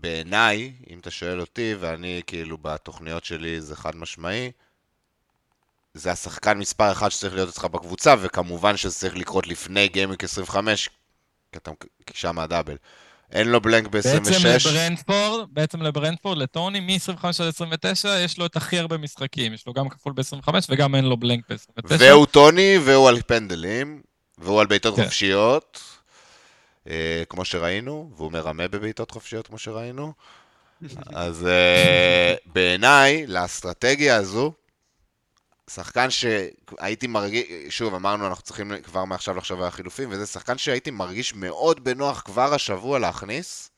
[0.00, 4.50] בעיניי, אם אתה שואל אותי, ואני כאילו בתוכניות שלי זה חד משמעי,
[5.94, 10.88] זה השחקן מספר אחד שצריך להיות אצלך בקבוצה, וכמובן שזה צריך לקרות לפני גיימיק 25,
[11.52, 11.70] כי אתה
[12.14, 12.76] שם הדאבל.
[13.32, 14.02] אין לו בלנק ב-26.
[14.02, 19.54] בעצם לברנדפורד, בעצם לברנדפורד, לטוני, מ-25 עד 29, יש לו את הכי הרבה משחקים.
[19.54, 21.94] יש לו גם כפול ב-25 וגם אין לו בלנק ב-29.
[21.98, 24.02] והוא טוני, והוא על פנדלים,
[24.38, 25.04] והוא על בעיטות כן.
[25.04, 25.99] חופשיות.
[26.88, 30.12] אה, כמו שראינו, והוא מרמה בבעיטות חופשיות כמו שראינו.
[31.14, 34.52] אז אה, בעיניי, לאסטרטגיה הזו,
[35.70, 40.90] שחקן שהייתי מרגיש, שוב, אמרנו, אנחנו צריכים כבר מעכשיו לחשוב על החילופים, וזה שחקן שהייתי
[40.90, 43.70] מרגיש מאוד בנוח כבר השבוע להכניס,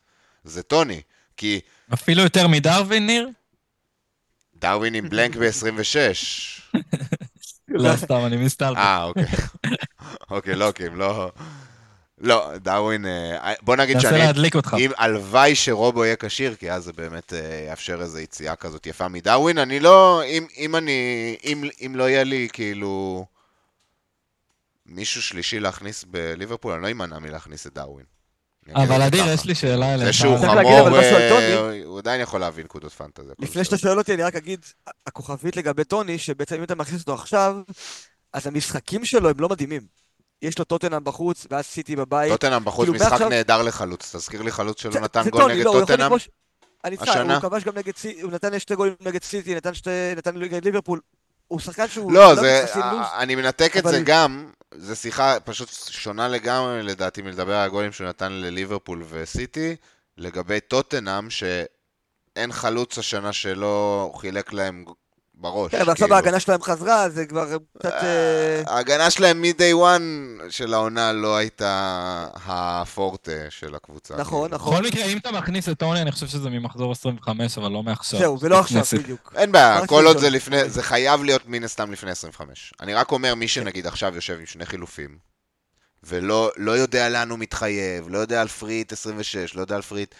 [0.43, 1.01] זה טוני,
[1.37, 1.59] כי...
[1.93, 3.29] אפילו יותר מדרווין, ניר?
[4.55, 5.95] דרווין עם בלנק ב-26.
[7.67, 8.77] לא, סתם, אני מסתלבט.
[8.77, 9.25] אה, אוקיי.
[10.29, 11.31] אוקיי, לא, כי הם לא...
[12.23, 14.13] לא, דאווין, אה, בוא נגיד שאני...
[14.13, 14.75] תנסה להדליק אותך.
[14.79, 19.07] אם הלוואי שרובו יהיה כשיר, כי אז זה באמת אה, יאפשר איזו יציאה כזאת יפה
[19.07, 19.57] מדאווין.
[19.57, 20.21] אני לא...
[20.25, 20.91] אם, אם אני...
[21.43, 23.25] אם, אם לא יהיה לי כאילו...
[24.85, 28.05] מישהו שלישי להכניס בליברפול, אני לא אמנע מלהכניס את דאווין.
[28.75, 30.05] אבל אדיר, יש לי שאלה אליך.
[30.05, 30.89] זה שהוא חמור,
[31.85, 33.33] הוא עדיין יכול להביא נקודות פנטזיה.
[33.39, 34.65] לפני שאתה שואל אותי, אני רק אגיד,
[35.07, 37.55] הכוכבית לגבי טוני, שבעצם אם אתה מכניס אותו עכשיו,
[38.33, 40.02] אז המשחקים שלו הם לא מדהימים.
[40.43, 42.31] יש לו טוטנאם בחוץ, ואז סיטי בבית.
[42.31, 43.29] טוטנאם בחוץ, כאילו, משחק מעכשיו...
[43.29, 44.15] נהדר לחלוץ.
[44.15, 46.11] תזכיר לי חלוץ שלא נתן גול נגד לא, טוטנאם
[46.99, 47.33] השנה.
[47.33, 50.65] הוא כבש גם נגד סיטי, הוא נתן שתי גולים נגד סיטי, נתן שתי, נתן נגד
[50.65, 50.99] ליברפול.
[51.47, 52.11] הוא שחקן שהוא...
[52.11, 52.65] לא, לא זה,
[53.17, 58.07] אני מנתק את זה גם, זו שיחה פשוט שונה לגמרי, לדעתי, מלדבר על הגולים שהוא
[58.07, 59.75] נתן לליברפול וסיטי,
[60.17, 64.85] לגבי טוטנאם, שאין חלוץ השנה שלא חילק להם
[65.35, 65.71] בראש.
[65.71, 66.15] כן, ועכשיו כאילו.
[66.15, 67.91] ההגנה שלהם חזרה, זה כבר קצת...
[67.91, 70.01] אה, ההגנה שלהם מ-day one
[70.49, 74.15] של העונה לא הייתה הפורטה של הקבוצה.
[74.17, 74.73] נכון, נכון.
[74.73, 78.19] בכל מקרה, אם אתה מכניס את טוני, אני חושב שזה ממחזור 25, אבל לא מעכשיו.
[78.19, 79.33] זהו, ולא עכשיו בדיוק.
[79.35, 82.73] אין בעיה, כל עוד זה לפני, זה חייב להיות מן הסתם לפני 25.
[82.81, 85.17] אני רק אומר, מי שנגיד עכשיו יושב עם שני חילופים,
[86.03, 90.15] ולא לא יודע לאן הוא מתחייב, לא יודע על פריט 26, לא יודע על פריט...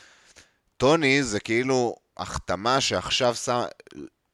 [0.77, 3.61] טוני זה כאילו החתמה שעכשיו שם...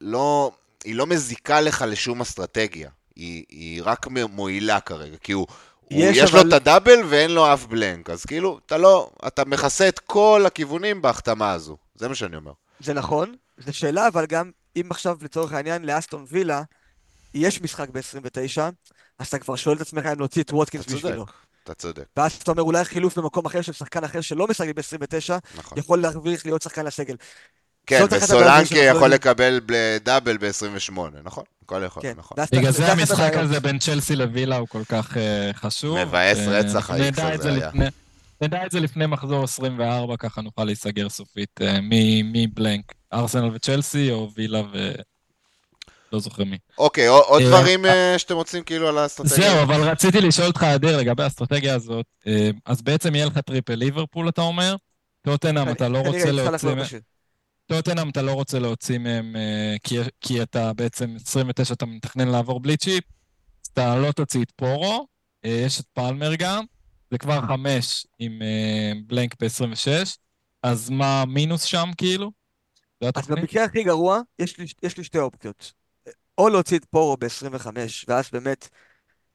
[0.01, 0.51] לא...
[0.83, 5.47] היא לא מזיקה לך לשום אסטרטגיה, היא, היא רק מועילה כרגע, כי הוא,
[5.91, 6.41] יש אבל...
[6.43, 10.43] לו את הדאבל ואין לו אף בלנק, אז כאילו, אתה לא, אתה מכסה את כל
[10.47, 12.51] הכיוונים בהחתמה הזו, זה מה שאני אומר.
[12.79, 16.63] זה נכון, זו שאלה, אבל גם אם עכשיו לצורך העניין לאסטון וילה
[17.33, 18.61] יש משחק ב-29,
[19.19, 21.25] אז אתה כבר שואל את עצמך אם להוציא את ווטקינס בשבילו.
[21.63, 22.03] אתה צודק.
[22.17, 25.77] ואז אתה אומר אולי חילוף במקום אחר של שחקן אחר שלא משחק ב-29, נכון.
[25.77, 27.15] יכול להרוויח להיות שחקן לסגל.
[27.89, 29.59] כן, וסולנקי יכול לקבל
[30.03, 31.43] דאבל ב-28, נכון?
[31.63, 32.13] הכל יכול, כן.
[32.17, 32.37] נכון.
[32.51, 35.17] בגלל זה המשחק הזה בין צ'לסי לווילה הוא כל כך uh,
[35.53, 35.97] חשוב.
[35.97, 37.89] מבאס uh, רצח האיקס הזה היה.
[38.41, 41.63] נדע את זה לפני מחזור 24, ככה נוכל להיסגר סופית uh,
[42.23, 42.93] מבלנק.
[43.13, 44.91] ארסנל וצ'לסי או וילה ו...
[46.13, 46.57] לא זוכר מי.
[46.77, 47.85] אוקיי, עוד דברים
[48.17, 49.35] שאתם רוצים כאילו על האסטרטגיה?
[49.35, 52.05] זהו, אבל רציתי לשאול אותך, אדיר, לגבי האסטרטגיה הזאת.
[52.65, 54.75] אז בעצם יהיה לך טריפל ליברפול, אתה אומר?
[55.21, 56.99] טוטנאם, אתה לא רוצה להוציא...
[57.69, 62.59] טוטנאם אתה לא רוצה להוציא מהם, אה, כי, כי אתה בעצם 29, אתה מתכנן לעבור
[62.59, 63.03] בלי צ'יפ,
[63.63, 65.07] אז אתה לא תוציא את פורו,
[65.45, 66.63] אה, יש את פלמר גם,
[67.11, 70.17] זה כבר חמש עם אה, בלנק ב-26,
[70.63, 72.31] אז מה המינוס שם כאילו?
[73.15, 75.73] אז במקרה הכי גרוע, יש לי, יש לי שתי אופציות.
[76.37, 77.67] או להוציא את פורו ב-25,
[78.07, 78.69] ואז באמת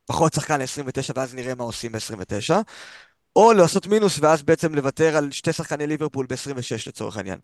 [0.07, 2.55] פחות שחקן ל-29, ואז נראה מה עושים ב-29,
[3.37, 7.39] או לעשות מינוס, ואז בעצם לוותר על שתי שחקני ליברפול ב-26 לצורך העניין.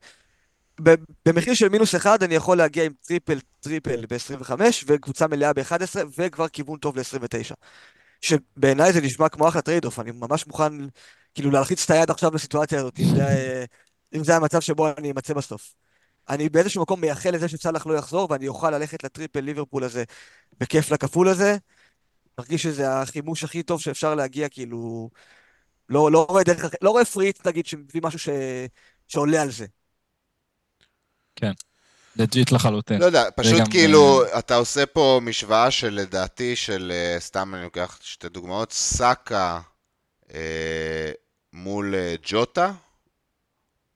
[1.26, 4.52] במחיר של מינוס אחד אני יכול להגיע עם טריפל טריפל ב-25
[4.86, 7.54] וקבוצה מלאה ב-11 וכבר כיוון טוב ל-29.
[8.20, 10.72] שבעיניי זה נשמע כמו אחלה trade off, אני ממש מוכן
[11.34, 13.64] כאילו להלחיץ את היד עכשיו בסיטואציה הזאת, אם זה,
[14.14, 15.74] אם זה המצב שבו אני אמצא בסוף.
[16.28, 20.04] אני באיזשהו מקום מייחל לזה שסאלח לא יחזור ואני אוכל ללכת לטריפל ליברפול הזה
[20.60, 21.56] בכיף לכפול הזה.
[22.38, 25.10] מרגיש שזה החימוש הכי טוב שאפשר להגיע, כאילו...
[25.88, 28.28] לא, לא רואה דרך, לא רואה פרי היט, נגיד, שמביא משהו ש...
[29.08, 29.66] שעולה על זה.
[31.36, 31.52] כן.
[32.16, 33.00] legit לחלוטין.
[33.00, 34.38] לא יודע, פשוט כאילו, אה...
[34.38, 39.60] אתה עושה פה משוואה של לדעתי, של אה, סתם אני לוקח שתי דוגמאות, סאקה
[40.28, 40.32] uh,
[41.52, 42.72] מול uh, ג'וטה,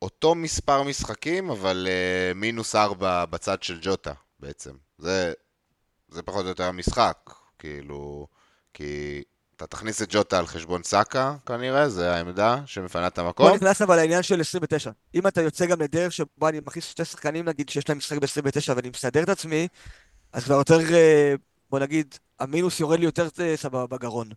[0.02, 4.72] אותו מספר משחקים, אבל uh, מינוס ארבע בצד של ג'וטה בעצם.
[4.98, 5.32] זה,
[6.08, 8.26] זה פחות או יותר המשחק, כאילו,
[8.74, 9.22] כי
[9.56, 13.48] אתה תכניס את ג'וטה על חשבון סאקה, כנראה, זה העמדה שמפנה את המקום.
[13.48, 14.90] פה נכנס אבל לעניין של 29.
[15.14, 18.72] אם אתה יוצא גם לדרך שבו אני מכניס שתי שחקנים, נגיד, שיש להם משחק ב-29
[18.76, 19.68] ואני מסדר את עצמי,
[20.32, 21.34] אז כבר יותר, אה,
[21.70, 24.28] בוא נגיד, המינוס יורד לי יותר אה, סבבה בגרון.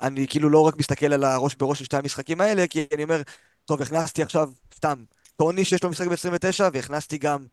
[0.00, 3.22] אני כאילו לא רק מסתכל על הראש בראש של שתי המשחקים האלה, כי אני אומר,
[3.64, 5.04] טוב, הכנסתי עכשיו, סתם,
[5.36, 7.46] טוני שיש לו משחק ב-29, והכנסתי גם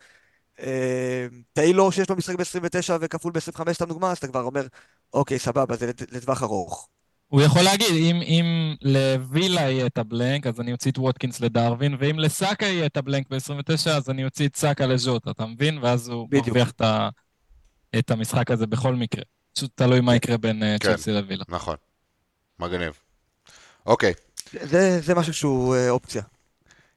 [0.59, 4.67] אה, טיילור שיש לו משחק ב-29 וכפול ב-25, סתם דוגמה, אז אתה כבר אומר,
[5.13, 6.89] אוקיי, סבבה, זה לטווח ארוך.
[7.33, 11.95] הוא יכול להגיד, אם, אם לווילה יהיה את הבלנק, אז אני אוציא את ווטקינס לדרווין,
[11.99, 15.77] ואם לסאקה יהיה את הבלנק ב-29, אז אני אוציא את סאקה לז'וטה, אתה מבין?
[15.77, 16.81] ואז הוא מרוויח את,
[17.99, 19.23] את המשחק הזה בכל מקרה.
[19.53, 21.43] פשוט תלוי מה יקרה בין אה, כן, צ'לסי לווילה.
[21.49, 21.75] נכון.
[22.59, 22.99] מגניב.
[23.85, 24.13] אוקיי.
[24.51, 26.23] זה, זה משהו שהוא אה, אופציה.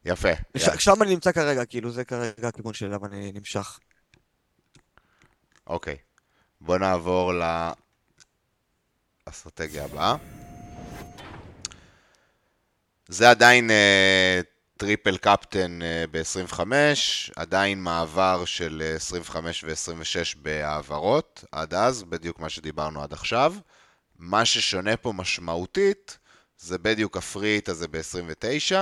[0.05, 0.33] יפה.
[0.57, 3.79] ש, שם אני נמצא כרגע, כאילו, זה כרגע הכיוון שאליו אני נמשך.
[5.67, 5.97] אוקיי.
[6.61, 7.43] בוא נעבור ל...
[9.27, 10.17] האסטרטגיה הבאה.
[13.09, 14.45] זה עדיין אה,
[14.77, 16.61] triple captain אה, ב-25,
[17.37, 23.55] עדיין מעבר של 25 ו-26 בהעברות, עד אז, בדיוק מה שדיברנו עד עכשיו.
[24.19, 26.19] מה ששונה פה משמעותית,
[26.59, 28.75] זה בדיוק הפרי היט הזה ב-29.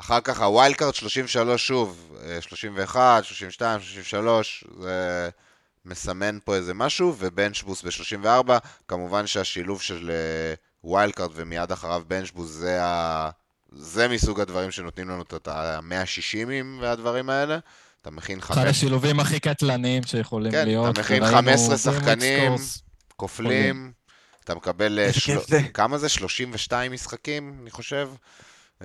[0.00, 5.30] אחר כך ה wild card 33 שוב, 31, 32, 33, זה...
[5.88, 8.52] מסמן פה איזה משהו, ו bench boost ב-34,
[8.88, 10.10] כמובן שהשילוב של
[10.84, 13.30] wild card ומיד אחריו bench boost זה, ה...
[13.72, 17.58] זה מסוג הדברים שנותנים לנו את ה-160ים והדברים האלה.
[18.02, 18.58] אתה מכין חמש...
[18.58, 20.84] אחד השילובים הכי קטלניים שיכולים כן, להיות.
[20.84, 22.52] כן, אתה מכין 15 שחקנים,
[23.16, 23.92] כופלים,
[24.44, 24.98] אתה מקבל...
[24.98, 25.38] אה, של...
[25.74, 26.08] כמה זה?
[26.08, 28.10] 32 משחקים, אני חושב.
[28.78, 28.84] Uh,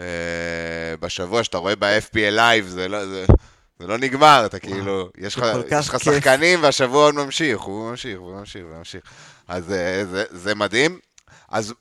[1.00, 3.06] בשבוע שאתה רואה ב-FPL Live, זה לא...
[3.06, 3.26] זה...
[3.80, 5.38] זה לא נגמר, אתה כאילו, יש
[5.90, 9.02] לך שחקנים והשבוע עוד ממשיך, הוא ממשיך, הוא ממשיך, הוא ממשיך.
[9.48, 11.00] אז אה, זה, זה מדהים.
[11.50, 11.74] אז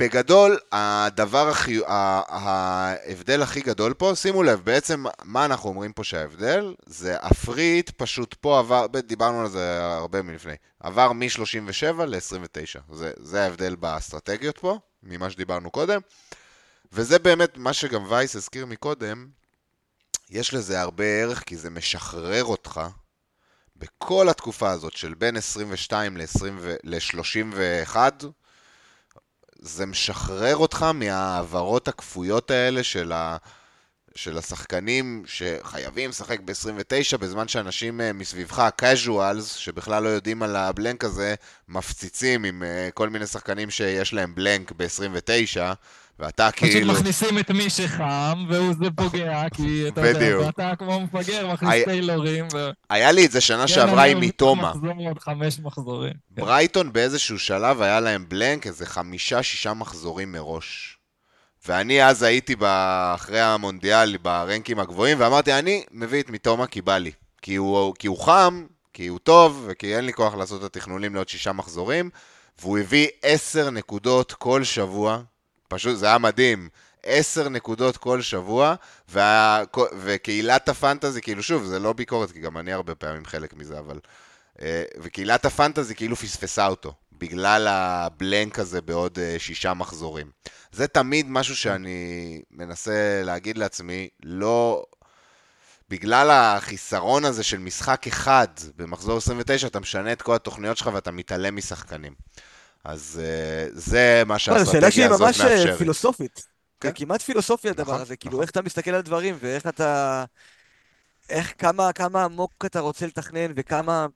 [0.00, 6.74] בגדול, הדבר הכי, ההבדל הכי גדול פה, שימו לב, בעצם מה אנחנו אומרים פה שההבדל?
[6.86, 12.94] זה הפריט פשוט פה עבר, דיברנו על זה הרבה מלפני, עבר מ-37 ל-29.
[12.94, 16.00] זה, זה ההבדל באסטרטגיות פה, ממה שדיברנו קודם.
[16.92, 19.28] וזה באמת מה שגם וייס הזכיר מקודם,
[20.30, 22.80] יש לזה הרבה ערך כי זה משחרר אותך
[23.76, 26.16] בכל התקופה הזאת של בין 22
[26.84, 27.96] ל-31,
[29.58, 33.36] זה משחרר אותך מההעברות הכפויות האלה של, ה...
[34.14, 41.04] של השחקנים שחייבים לשחק ב-29, בזמן שאנשים uh, מסביבך, ה-casuals, שבכלל לא יודעים על הבלנק
[41.04, 41.34] הזה,
[41.68, 45.74] מפציצים עם uh, כל מיני שחקנים שיש להם בלנק ב-29,
[46.20, 46.86] ואתה כאילו...
[46.86, 51.84] פשוט מכניסים את מי שחם, והוא זה פוגע, כי אתה יודע, ואתה כמו מפגר, מכניס
[51.84, 52.44] טיילורים.
[52.90, 54.70] היה לי את זה שנה כן, שעברה עם מיטומה.
[54.70, 56.12] מחזור עוד חמש מחזורים.
[56.36, 56.42] כן.
[56.42, 60.96] ברייטון באיזשהו שלב היה להם בלנק איזה חמישה-שישה מחזורים מראש.
[61.66, 62.54] ואני אז הייתי
[63.14, 67.12] אחרי המונדיאל ברנקים הגבוהים, ואמרתי, אני מביא את מיטומה כי בא לי.
[67.42, 71.14] כי הוא, כי הוא חם, כי הוא טוב, וכי אין לי כוח לעשות את התכנונים
[71.14, 72.10] לעוד שישה מחזורים,
[72.60, 75.22] והוא הביא עשר נקודות כל שבוע,
[75.70, 76.68] פשוט זה היה מדהים.
[77.02, 78.74] עשר נקודות כל שבוע,
[79.08, 79.62] וה...
[80.00, 83.98] וקהילת הפנטזי, כאילו שוב, זה לא ביקורת, כי גם אני הרבה פעמים חלק מזה, אבל...
[84.62, 90.30] אה, וקהילת הפנטזי כאילו פספסה אותו, בגלל הבלנק הזה בעוד אה, שישה מחזורים.
[90.72, 94.84] זה תמיד משהו שאני מנסה להגיד לעצמי, לא...
[95.90, 101.10] בגלל החיסרון הזה של משחק אחד במחזור 29, אתה משנה את כל התוכניות שלך ואתה
[101.10, 102.14] מתעלם משחקנים.
[102.84, 105.30] אז uh, זה מה שהאסטרטגיה הזאת מאפשרת.
[105.30, 106.44] השאלה שהיא ממש אה, פילוסופית.
[106.80, 106.88] כן?
[106.88, 108.42] זה כמעט פילוסופי הדבר נכון, הזה, כאילו נכון.
[108.42, 110.24] איך אתה מסתכל על דברים ואיך אתה...
[111.28, 114.06] איך, כמה, כמה עמוק אתה רוצה לתכנן וכמה...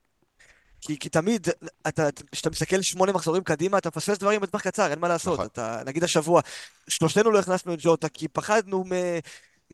[0.80, 1.48] כי, כי תמיד,
[2.32, 5.34] כשאתה מסתכל שמונה מחזורים קדימה, אתה מפספס דברים בטווח קצר, אין מה לעשות.
[5.34, 5.46] נכון.
[5.46, 6.40] אתה, נגיד השבוע,
[6.88, 8.84] שלושתנו לא הכנסנו את ג'וטה, כי פחדנו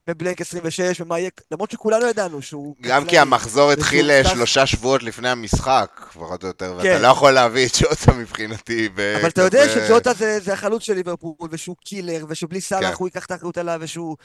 [0.06, 2.74] בבלנק 26, ומה יהיה, למרות שכולנו ידענו שהוא...
[2.80, 7.02] גם כי המחזור התחיל שלושה שבועות לפני המשחק, פחות או יותר, ואתה כן.
[7.02, 8.88] לא יכול להביא את ג'וטה מבחינתי.
[9.20, 12.94] אבל אתה יודע שג'וטה זה החלוץ של ליברפול, ושהוא קילר, ושבלי סאלח כן.
[12.98, 14.16] הוא ייקח את האחריות עליו, ושהוא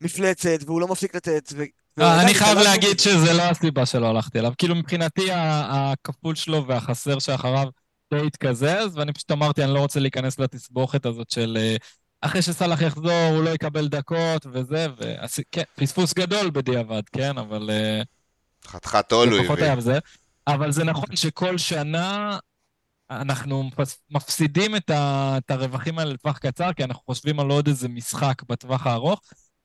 [0.00, 1.52] מפלצת, והוא לא מפסיק לתת.
[2.00, 4.52] אה, אני חייב להגיד שזה לא הסיבה שלא הלכתי אליו.
[4.58, 7.68] כאילו מבחינתי הכפול שלו והחסר שאחריו
[8.14, 11.76] די התקזז, ואני פשוט אמרתי, אני לא רוצה להיכנס לתסבוכת הזאת של אה,
[12.22, 17.70] אחרי שסאלח יחזור, הוא לא יקבל דקות וזה, וכן, פספוס גדול בדיעבד, כן, אבל...
[17.70, 18.02] אה,
[18.66, 20.00] חתיכת עול הוא הביא.
[20.46, 22.38] אבל זה נכון שכל שנה
[23.10, 23.70] אנחנו
[24.10, 28.42] מפסידים את, ה, את הרווחים האלה לטווח קצר, כי אנחנו חושבים על עוד איזה משחק
[28.48, 29.20] בטווח הארוך,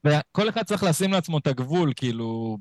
[0.05, 2.57] וכל אחד צריך לשים לעצמו את הגבול, כאילו,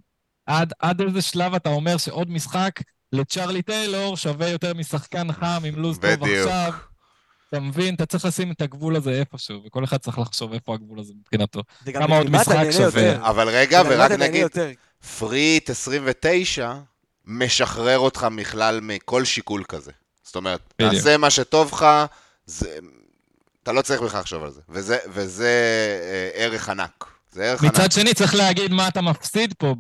[0.47, 2.81] עד, עד איזה שלב אתה אומר שעוד משחק
[3.13, 6.73] לצ'רלי טיילור שווה יותר משחקן חם עם לו"ז טוב עכשיו.
[7.49, 7.95] אתה מבין?
[7.95, 11.63] אתה צריך לשים את הגבול הזה איפשהו, וכל אחד צריך לחשוב איפה הגבול הזה מבחינתו.
[11.93, 13.31] כמה עוד משחק שווה.
[13.31, 14.47] אבל רגע, ורק נגיד,
[15.19, 16.75] free hit 29
[17.25, 19.93] משחרר אותך בכלל מכל שיקול כזה.
[20.23, 21.87] זאת אומרת, תעשה מה שטוב לך,
[22.47, 22.79] זה...
[23.63, 24.61] אתה לא צריך בכלל לחשוב על זה.
[24.69, 25.51] וזה, וזה
[26.03, 27.16] אה, ערך ענק.
[27.63, 29.75] מצד שני, צריך להגיד מה אתה מפסיד פה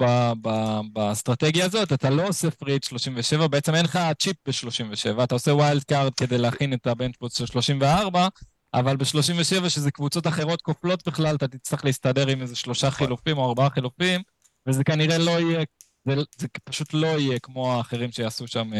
[0.92, 1.92] באסטרטגיה הזאת.
[1.92, 6.14] אתה לא עושה free hit 37, בעצם אין לך צ'יפ ב-37, אתה עושה wild card
[6.14, 8.28] כדי להכין את ה bench boost של 34,
[8.74, 13.06] אבל ב-37, שזה קבוצות אחרות כופלות בכלל, אתה תצטרך להסתדר עם איזה שלושה נכון.
[13.06, 14.20] חילופים או ארבעה חילופים,
[14.68, 15.64] וזה כנראה לא יהיה,
[16.04, 18.70] זה, זה פשוט לא יהיה כמו האחרים שיעשו שם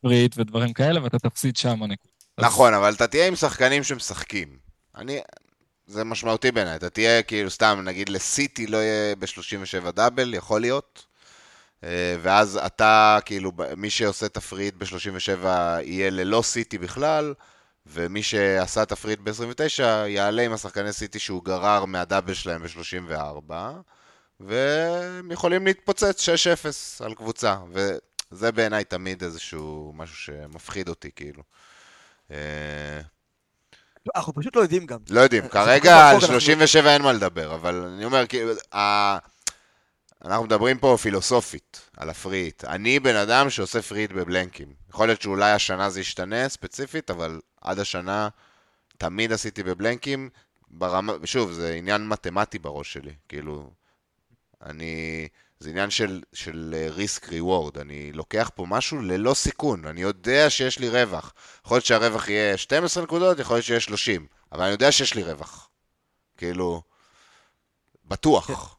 [0.00, 2.12] פריט אה, ודברים כאלה, ואתה תפסיד שם נקודה.
[2.38, 4.58] נכון, אבל אתה תהיה עם שחקנים שמשחקים.
[4.96, 5.20] אני,
[5.88, 6.76] זה משמעותי בעיניי.
[6.76, 11.06] אתה תהיה כאילו סתם, נגיד לסיטי לא יהיה ב-37 דאבל, יכול להיות.
[11.84, 15.46] אה, ואז אתה, כאילו, מי שעושה תפריט ב-37
[15.82, 17.34] יהיה ללא סיטי בכלל,
[17.86, 23.52] ומי שעשה תפריט ב-29 יעלה עם השחקני סיטי שהוא גרר מהדאבל שלהם ב-34,
[24.40, 26.28] והם יכולים להתפוצץ
[27.00, 31.42] 6-0 על קבוצה, וזה בעיניי תמיד איזשהו משהו שמפחיד אותי, כאילו.
[34.16, 34.98] אה, אנחנו פשוט לא יודעים גם.
[35.10, 38.52] לא יודעים, כרגע על 37 אין מה לדבר, אבל אני אומר, כאילו,
[40.24, 42.64] אנחנו מדברים פה פילוסופית על הפריט.
[42.64, 44.68] אני בן אדם שעושה פריט בבלנקים.
[44.90, 48.28] יכול להיות שאולי השנה זה ישתנה ספציפית, אבל עד השנה
[48.98, 50.30] תמיד עשיתי בבלנקים.
[50.70, 53.12] ברמה, שוב, זה עניין מתמטי בראש שלי.
[53.28, 53.70] כאילו,
[54.62, 55.28] אני...
[55.60, 60.78] זה עניין של, של ריסק ריוורד, אני לוקח פה משהו ללא סיכון, אני יודע שיש
[60.78, 61.34] לי רווח.
[61.64, 65.22] יכול להיות שהרווח יהיה 12 נקודות, יכול להיות שיהיה 30, אבל אני יודע שיש לי
[65.22, 65.68] רווח.
[66.36, 66.82] כאילו,
[68.04, 68.78] בטוח.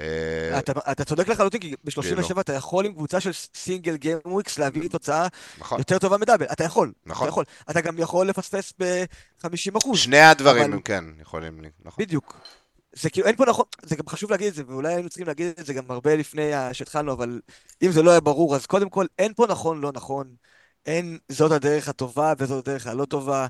[0.00, 0.60] אה,
[0.92, 2.40] אתה, צודק לחלוטין, כי ב-37 כאילו.
[2.40, 5.26] אתה יכול עם קבוצה של סינגל גיים וויקס להביא תוצאה
[5.58, 5.78] נכון.
[5.78, 6.92] יותר טובה מדאבל, אתה יכול.
[7.06, 7.24] נכון.
[7.24, 7.44] אתה יכול.
[7.70, 9.96] אתה גם יכול לפספס ב-50%.
[9.96, 12.04] שני הדברים כן יכולים, נכון.
[12.04, 12.40] בדיוק.
[12.98, 15.54] זה כאילו, אין פה נכון, זה גם חשוב להגיד את זה, ואולי היינו צריכים להגיד
[15.60, 17.40] את זה גם הרבה לפני שהתחלנו, אבל
[17.82, 20.34] אם זה לא היה ברור, אז קודם כל, אין פה נכון, לא נכון.
[20.86, 23.46] אין זאת הדרך הטובה וזאת הדרך הלא טובה.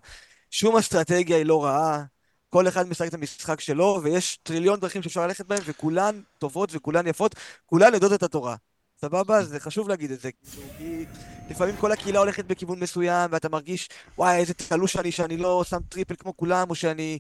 [0.51, 2.05] שום אסטרטגיה היא לא רעה.
[2.51, 7.07] כל אחד משחק את המשחק שלו, ויש טריליון דרכים שאפשר ללכת בהם, וכולן טובות וכולן
[7.07, 7.35] יפות,
[7.67, 8.57] כולן יודעות את התורה.
[9.01, 9.45] סבבה?
[9.45, 10.31] זה חשוב להגיד את זה.
[10.79, 11.05] כי
[11.51, 13.89] לפעמים כל הקהילה הולכת בכיוון מסוים, ואתה מרגיש,
[14.19, 17.19] וואי, איזה תלוש אני שאני לא שם טריפל כמו כולם, או שאני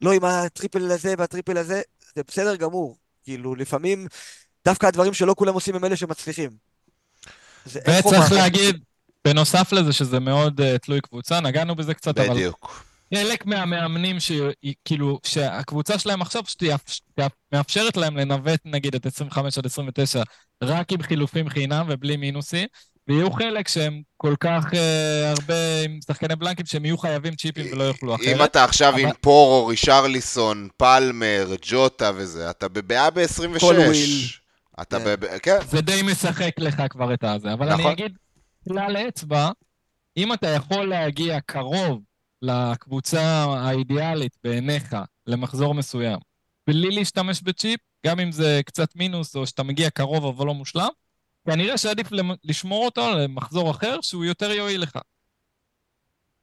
[0.00, 1.82] לא עם הטריפל הזה והטריפל הזה,
[2.14, 2.96] זה בסדר גמור.
[3.24, 4.06] כאילו, לפעמים
[4.64, 6.50] דווקא הדברים שלא כולם עושים הם אלה שמצליחים.
[7.66, 8.76] וצריך להגיד,
[9.24, 12.28] בנוסף לזה שזה מאוד אה, תלוי קבוצה, נגענו בזה קצת, בדיוק.
[12.28, 12.36] אבל...
[12.36, 12.84] בדיוק.
[13.14, 16.42] חלק מהמאמנים שכאילו, שהקבוצה שלהם עכשיו
[17.52, 20.22] מאפשרת להם לנווט נגיד את 25 עד 29
[20.64, 22.68] רק עם חילופים חינם ובלי מינוסים,
[23.08, 24.76] ויהיו חלק שהם כל כך uh,
[25.26, 25.54] הרבה
[25.84, 28.26] עם שחקני בלנקים שהם יהיו חייבים צ'יפים ולא יוכלו אחרת.
[28.26, 29.00] אם אתה עכשיו אבל...
[29.00, 33.60] עם פורו, רישרליסון, פלמר, ג'וטה וזה, אתה בבעיה ב-26.
[33.60, 34.26] כל וויל.
[34.82, 35.00] אתה yeah.
[35.00, 35.16] כן.
[35.20, 35.38] ב...
[35.42, 35.58] כן.
[35.68, 37.84] זה די משחק לך כבר את הזה, אבל נכון.
[37.84, 38.16] אני אגיד
[38.68, 39.50] כלל אצבע,
[40.16, 42.02] אם אתה יכול להגיע קרוב
[42.42, 44.96] לקבוצה האידיאלית בעיניך
[45.26, 46.18] למחזור מסוים,
[46.66, 50.88] בלי להשתמש בצ'יפ, גם אם זה קצת מינוס או שאתה מגיע קרוב אבל לא מושלם,
[51.50, 52.08] כנראה שעדיף
[52.44, 54.98] לשמור אותו למחזור אחר שהוא יותר יועיל לך.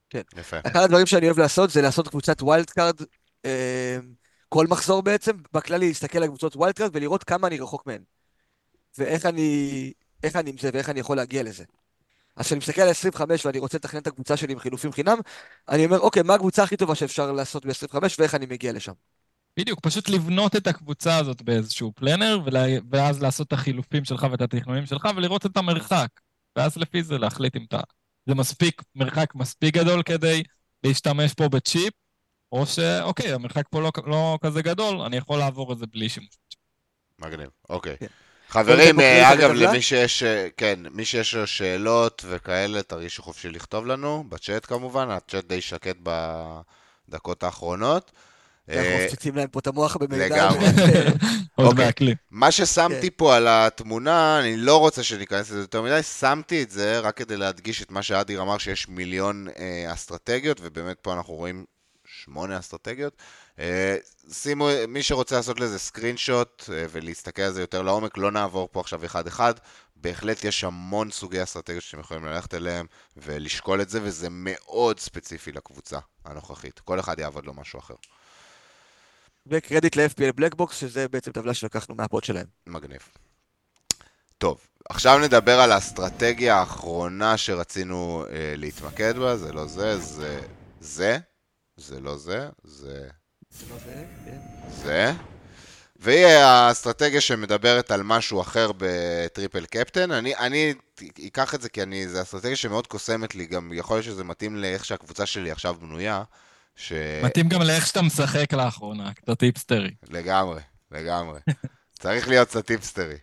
[0.09, 0.21] כן.
[0.37, 0.57] יפה.
[0.67, 2.95] אחד הדברים שאני אוהב לעשות זה לעשות קבוצת wild card
[3.45, 3.97] אה,
[4.49, 8.01] כל מחזור בעצם, בכללי להסתכל על קבוצות wild card ולראות כמה אני רחוק מהן.
[8.97, 9.93] ואיך אני,
[10.23, 11.63] איך אני עם זה ואיך אני יכול להגיע לזה.
[12.35, 15.17] אז כשאני מסתכל על 25 ואני רוצה לתכנן את הקבוצה שלי עם חילופים חינם,
[15.69, 18.93] אני אומר, אוקיי, מה הקבוצה הכי טובה שאפשר לעשות ב-25 ואיך אני מגיע לשם.
[19.57, 22.65] בדיוק, פשוט לבנות את הקבוצה הזאת באיזשהו פלנר, ולה...
[22.91, 26.07] ואז לעשות את החילופים שלך ואת התכנונים שלך, ולראות את המרחק.
[26.55, 27.79] ואז לפי זה להחליט אם אתה...
[28.29, 30.43] זה מספיק, מרחק מספיק גדול כדי
[30.83, 31.93] להשתמש פה בצ'יפ,
[32.51, 36.29] או שאוקיי, המרחק פה לא, לא כזה גדול, אני יכול לעבור את זה בלי שימוש
[36.29, 36.59] בצ'יפ.
[37.19, 37.97] מגניב, אוקיי.
[37.99, 38.05] כן.
[38.49, 43.85] חברים, אה, אגב, למי שיש, אה, כן, מי שיש לו שאלות וכאלה, תרגישו חופשי לכתוב
[43.85, 48.11] לנו, בצ'אט כמובן, הצ'אט די שקט בדקות האחרונות.
[48.69, 50.25] אנחנו אה, מפציצים להם פה את המוח במידע.
[50.25, 50.65] לגמרי.
[51.57, 52.15] אוקיי.
[52.31, 53.17] מה ששמתי כן.
[53.17, 57.37] פה על התמונה, אני לא רוצה שניכנס לזה יותר מדי, שמתי את זה רק כדי
[57.37, 59.47] להדגיש את מה שאדיר אמר, שיש מיליון
[59.87, 61.65] אסטרטגיות, ובאמת פה אנחנו רואים
[62.05, 63.13] שמונה אסטרטגיות.
[63.59, 63.97] אה,
[64.31, 68.69] שימו, מי שרוצה לעשות לזה סקרין שוט אה, ולהסתכל על זה יותר לעומק, לא נעבור
[68.71, 69.53] פה עכשיו אחד-אחד.
[69.95, 72.85] בהחלט יש המון סוגי אסטרטגיות שאתם יכולים ללכת אליהם
[73.17, 76.79] ולשקול את זה, וזה מאוד ספציפי לקבוצה הנוכחית.
[76.79, 77.95] כל אחד יעבוד לו משהו אחר.
[79.47, 82.45] וקרדיט ל- FPL Blackbox, שזה בעצם טבלה שלקחנו מה pod שלהם.
[82.67, 82.99] מגניב.
[84.37, 90.41] טוב, עכשיו נדבר על האסטרטגיה האחרונה שרצינו אה, להתמקד בה, זה לא זה, זה
[90.79, 91.17] זה,
[91.77, 93.09] זה לא זה, זה
[93.59, 94.37] כן.
[94.69, 95.11] זה.
[95.95, 100.11] והיא האסטרטגיה שמדברת על משהו אחר ב triple captain.
[100.11, 100.73] אני, אני
[101.27, 104.55] אקח את זה כי אני, זו אסטרטגיה שמאוד קוסמת לי, גם יכול להיות שזה מתאים
[104.55, 106.23] לאיך שהקבוצה שלי עכשיו בנויה.
[106.75, 106.93] ש...
[107.23, 109.91] מתאים גם לאיך שאתה משחק לאחרונה, קצת tapestry.
[110.09, 110.61] לגמרי,
[110.91, 111.39] לגמרי.
[111.99, 113.17] צריך להיות קצת tapestry.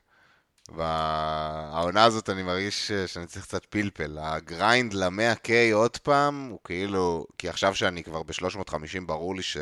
[0.68, 4.18] בעונה הזאת אני מרגיש שאני צריך קצת פלפל.
[4.20, 7.26] ה grind ל-100K עוד פעם, הוא כאילו...
[7.38, 9.56] כי עכשיו שאני כבר ב-350, ברור לי ש...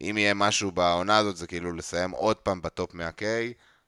[0.00, 3.22] אם יהיה משהו בעונה הזאת, זה כאילו לסיים עוד פעם ב top 100K,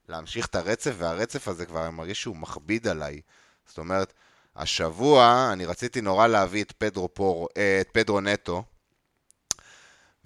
[0.09, 3.21] להמשיך את הרצף, והרצף הזה כבר, אני מרגיש שהוא מכביד עליי.
[3.65, 4.13] זאת אומרת,
[4.55, 8.63] השבוע אני רציתי נורא להביא את פדרו, פור, אה, את פדרו נטו,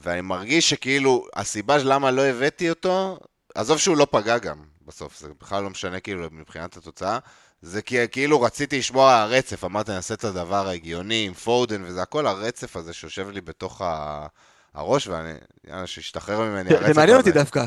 [0.01, 3.19] ואני מרגיש שכאילו, הסיבה למה לא הבאתי אותו,
[3.55, 7.19] עזוב שהוא לא פגע גם, בסוף, זה בכלל לא משנה כאילו מבחינת התוצאה,
[7.61, 11.83] זה כי כאילו רציתי לשמור על הרצף, אמרתי, אני אעשה את הדבר ההגיוני עם פודן
[11.85, 14.27] וזה הכל הרצף הזה שיושב לי בתוך ה...
[14.73, 15.33] הראש, ואני,
[15.67, 16.93] יאללה, שישתחרר ממני הרצף הזה.
[16.93, 17.65] זה מעניין אותי דווקא.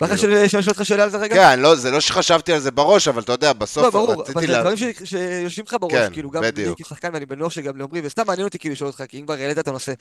[0.00, 1.34] בא לך שאני אשאל אותך שאלה על זה רגע?
[1.34, 4.46] כן, לא, זה לא שחשבתי על זה בראש, אבל אתה יודע, בסוף לא, ברור, אבל
[4.46, 8.26] זה דברים שיושבים לך בראש, כן, כאילו, גם אני כשחקן ואני בנוער שגם לעומרי, וסתם
[8.26, 9.92] מעניין אותי כאילו לשאול אותך, כי אם כבר העלית את הנושא,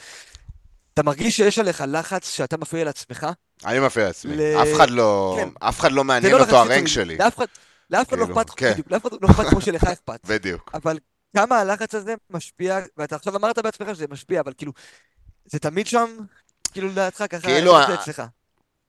[0.93, 3.27] אתה מרגיש שיש עליך לחץ שאתה מפריע לעצמך?
[3.65, 4.55] אני מפריע לעצמי.
[4.61, 5.49] אף אחד לא, כן.
[5.59, 7.17] אף אחד לא מעניין לא אותו הרנק שלי.
[7.17, 7.45] לאף אחד
[7.89, 8.71] לא כאילו, אכפת, כן.
[8.71, 10.19] בדיוק, לאף אחד לא אכפת כמו שלך אכפת.
[10.27, 10.71] בדיוק.
[10.73, 10.97] אבל
[11.35, 14.71] כמה הלחץ הזה משפיע, ואתה עכשיו אמרת בעצמך שזה משפיע, אבל כאילו,
[15.45, 16.17] זה תמיד שם,
[16.71, 17.77] כאילו לדעתך ככה, כאילו?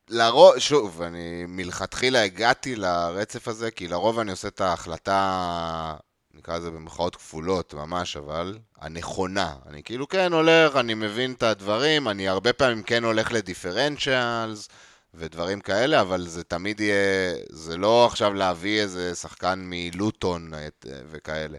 [0.08, 5.94] לרוב, שוב, אני מלכתחילה הגעתי לרצף הזה, כי לרוב אני עושה את ההחלטה,
[6.42, 9.54] נקרא לזה במחאות כפולות ממש, אבל הנכונה.
[9.66, 14.68] אני כאילו כן הולך, אני מבין את הדברים, אני הרבה פעמים כן הולך לדיפרנציאלס
[15.14, 20.52] ודברים כאלה, אבל זה תמיד יהיה, זה לא עכשיו להביא איזה שחקן מלוטון
[20.84, 21.58] וכאלה.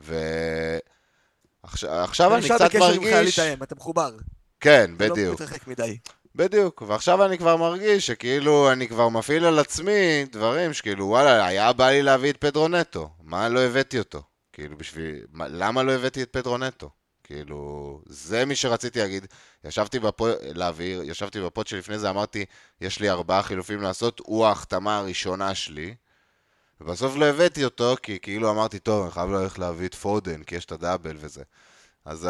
[0.00, 0.34] ועכשיו
[2.34, 3.38] אני קצת מרגיש...
[3.38, 4.16] אתה מחובר.
[4.60, 5.40] כן, לא בדיוק.
[5.40, 5.98] לא מתרחק מדי.
[6.34, 11.72] בדיוק, ועכשיו אני כבר מרגיש שכאילו אני כבר מפעיל על עצמי דברים שכאילו וואלה, היה
[11.72, 14.22] בא לי להביא את פדרו נטו, מה לא הבאתי אותו?
[14.52, 16.90] כאילו בשביל, מה, למה לא הבאתי את פדרו נטו?
[17.24, 19.26] כאילו, זה מי שרציתי להגיד.
[19.64, 22.44] ישבתי בפוד, להעביר, ישבתי בפוד שלפני זה, אמרתי,
[22.80, 25.94] יש לי ארבעה חילופים לעשות, הוא ההחתמה הראשונה שלי.
[26.80, 30.56] ובסוף לא הבאתי אותו, כי כאילו אמרתי, טוב, אני חייב ללכת להביא את פודן, כי
[30.56, 31.42] יש את הדאבל וזה.
[32.04, 32.26] אז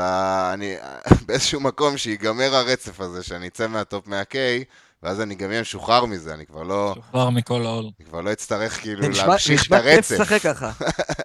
[0.54, 0.76] אני,
[1.26, 4.34] באיזשהו מקום שיגמר הרצף הזה, שאני אצא מהטופ 100K,
[5.02, 6.94] ואז אני גם אהיה משוחרר מזה, אני כבר לא...
[6.98, 7.84] משוחרר מכל העול.
[8.00, 10.08] אני כבר לא אצטרך כאילו להמשיך את הרצף.
[10.08, 10.72] זה נשמע כיף לשחק ככה.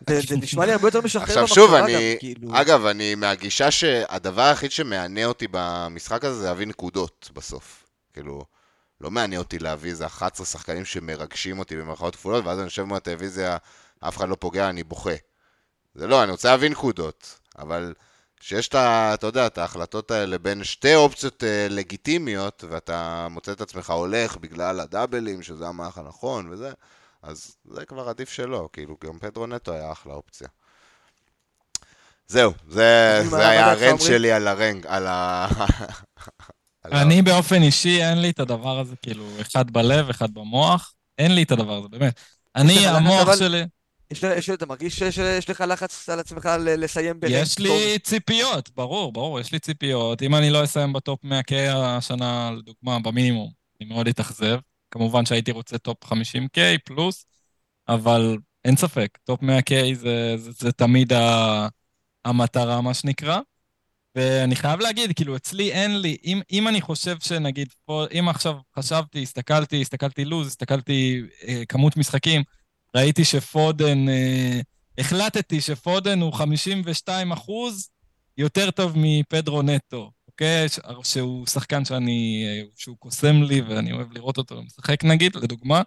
[0.30, 2.16] זה נשמע לי הרבה יותר משחרר עכשיו שוב, אני...
[2.20, 2.50] כאילו.
[2.54, 7.86] אגב, אני מהגישה שהדבר היחיד שמענה אותי במשחק הזה זה להביא נקודות בסוף.
[8.14, 8.43] כאילו,
[9.02, 12.97] לא מעניין אותי להביא איזה 11 שחקנים שמרגשים אותי במרכאות כפולות, ואז אני יושב מול
[12.97, 13.58] הטלוויזיה,
[14.00, 15.16] אף אחד לא פוגע, אני בוכה.
[15.95, 17.93] זה לא, אני רוצה להביא נקודות, אבל
[18.39, 19.11] שיש את ה...
[19.13, 24.37] אתה יודע, את ההחלטות האלה בין שתי אופציות אה, לגיטימיות, ואתה מוצא את עצמך הולך
[24.37, 26.71] בגלל הדאבלים, שזה המהלך הנכון וזה,
[27.21, 30.47] אז זה כבר עדיף שלא, כאילו, גם פדרו נטו היה אחלה אופציה.
[32.27, 35.47] זהו, זה, זה היה הרנט שלי על הרנג, על ה...
[36.85, 41.43] אני באופן אישי, אין לי את הדבר הזה, כאילו, אחד בלב, אחד במוח, אין לי
[41.43, 42.19] את הדבר הזה, באמת.
[42.55, 43.63] אני, המוח שלי...
[44.12, 48.70] יש, יש, אתה מרגיש שיש לך לחץ על עצמך לסיים ב rank יש לי ציפיות,
[48.76, 50.22] ברור, ברור, יש לי ציפיות.
[50.22, 53.51] אם אני לא אסיים ב top 100K השנה, לדוגמה, במינימום,
[53.82, 54.60] אני מאוד אתאכזב.
[54.91, 57.26] כמובן שהייתי רוצה top 50K פלוס,
[57.88, 61.68] אבל אין ספק, top 100K זה, זה, זה תמיד ה,
[62.26, 63.39] המטרה, מה שנקרא.
[64.16, 68.55] ואני חייב להגיד, כאילו, אצלי אין לי, אם, אם אני חושב שנגיד, פה, אם עכשיו
[68.75, 72.43] חשבתי, הסתכלתי, הסתכלתי לוז, הסתכלתי אה, כמות משחקים,
[72.95, 74.59] ראיתי שפודן, אה,
[74.97, 77.89] החלטתי שפודן הוא 52 אחוז
[78.37, 80.67] יותר טוב מפדרו נטו, אוקיי?
[81.03, 85.82] שהוא שחקן שאני, אה, שהוא קוסם לי ואני אוהב לראות אותו משחק נגיד, לדוגמה,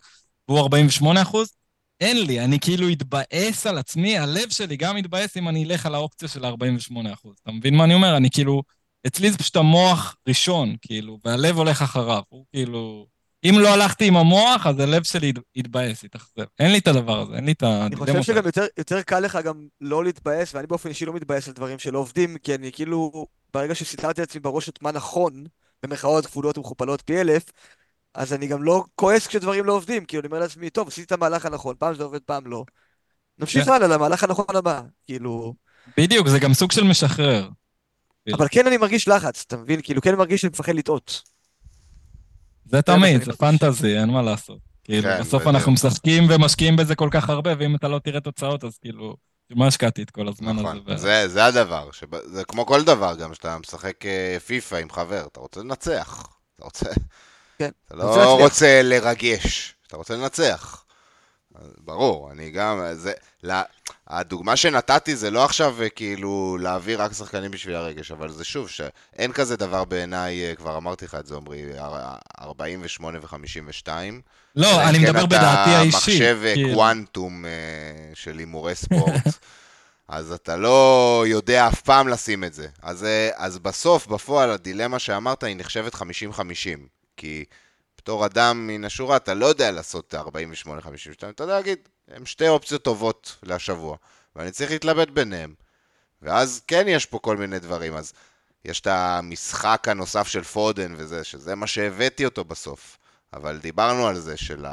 [0.49, 1.49] והוא 48 אחוז.
[2.01, 5.95] אין לי, אני כאילו אתבאס על עצמי, הלב שלי גם יתבאס אם אני אלך על
[5.95, 7.37] האופציה של 48 אחוז.
[7.43, 8.17] אתה מבין מה אני אומר?
[8.17, 8.63] אני כאילו,
[9.07, 12.23] אצלי זה פשוט המוח ראשון, כאילו, והלב הולך אחריו.
[12.29, 13.12] הוא כאילו...
[13.45, 16.45] אם לא הלכתי עם המוח, אז הלב שלי יתבאס, יתאכזב.
[16.59, 17.87] אין לי את הדבר הזה, אין לי את ה...
[17.87, 21.49] אני חושב שגם יותר, יותר קל לך גם לא להתבאס, ואני באופן אישי לא מתבאס
[21.49, 25.45] על דברים שלא עובדים, כי אני כאילו, ברגע שסידרתי לעצמי בראש את מה נכון,
[25.83, 27.43] במחאות כפולות ומכופלות פי אלף,
[28.15, 31.13] אז אני גם לא כועס כשדברים לא עובדים, כי אני אומר לעצמי, טוב, עשיתי את
[31.13, 32.65] המהלך הנכון, פעם זה עובד, פעם לא.
[33.39, 33.73] נמשיך כן.
[33.73, 35.55] הלאה למהלך הנכון הבא, כאילו...
[35.97, 37.49] בדיוק, זה גם סוג של משחרר.
[38.33, 39.81] אבל כן אני מרגיש לחץ, אתה מבין?
[39.83, 41.32] כאילו, כן מרגיש שאני מפחד לטעות.
[42.65, 44.59] זה תמיד, זה פנטזי, אין מה לעשות.
[44.85, 48.65] כאילו, כן, בסוף אנחנו משחקים ומשקיעים בזה כל כך הרבה, ואם אתה לא תראה תוצאות,
[48.65, 49.17] אז כאילו,
[49.51, 51.03] מה השקעתי את כל הזמן נכון, הזה?
[51.03, 55.27] זה, זה הדבר, שב, זה כמו כל דבר גם, שאתה משחק אה, פיפא עם חבר,
[55.33, 56.27] אתה רוצה לנצח.
[56.57, 56.87] אתה רוצה...
[57.59, 57.71] כן.
[57.87, 60.82] אתה לא רוצה לרגש, אתה רוצה לנצח.
[61.79, 63.13] ברור, אני גם, זה,
[63.43, 63.63] לה,
[64.09, 68.69] הדוגמה שנתתי זה לא עכשיו אה, כאילו להביא רק שחקנים בשביל הרגש, אבל זה שוב,
[68.69, 71.63] שאין כזה דבר בעיניי, אה, כבר אמרתי לך את זה, עמרי,
[72.41, 73.89] 48 ו-52.
[74.57, 75.95] לא, אני כן מדבר בדעתי האישית.
[75.95, 76.75] מחשב אה, כאילו.
[76.75, 77.45] קוואנטום
[78.15, 79.27] של הימורי ספורט.
[80.09, 82.69] אז אתה לא יודע אף פעם לשים את זה.
[82.83, 85.99] אז, אז בסוף, בפועל, הדילמה שאמרת היא נחשבת 50-50.
[87.17, 87.45] כי
[88.03, 90.19] בתור אדם מן השורה, אתה לא יודע לעשות 48-52,
[91.31, 93.97] אתה יודע להגיד, הם שתי אופציות טובות לשבוע,
[94.37, 95.55] ואני צריך להתלבט ביניהם.
[96.23, 98.13] ואז כן יש פה כל מיני דברים, אז
[98.65, 102.99] יש את המשחק הנוסף של פודן וזה, שזה מה שהבאתי אותו בסוף.
[103.33, 104.67] אבל דיברנו על זה, של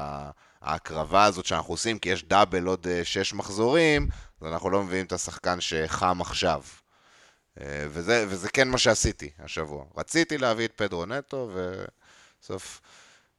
[0.61, 4.07] ההקרבה הזאת שאנחנו עושים, כי יש דאבל עוד אה, שש מחזורים,
[4.41, 6.61] אז אנחנו לא מביאים את השחקן שחם עכשיו.
[7.61, 9.85] אה, וזה, וזה כן מה שעשיתי השבוע.
[9.97, 12.81] רציתי להביא את פדרו נטו, ובסוף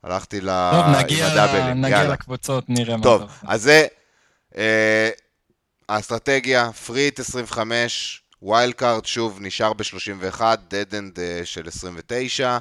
[0.04, 0.50] הלכתי ל...
[0.72, 1.80] טוב, נגיע, ל doubleים.
[1.80, 2.08] נגיע.
[2.08, 3.20] לקבוצות, נראה מה טוב.
[3.20, 3.86] טוב, אז זה
[4.56, 5.10] אה,
[5.88, 12.58] האסטרטגיה, free hit 25, wild card שוב נשאר ב-31, dead end אה, של 29,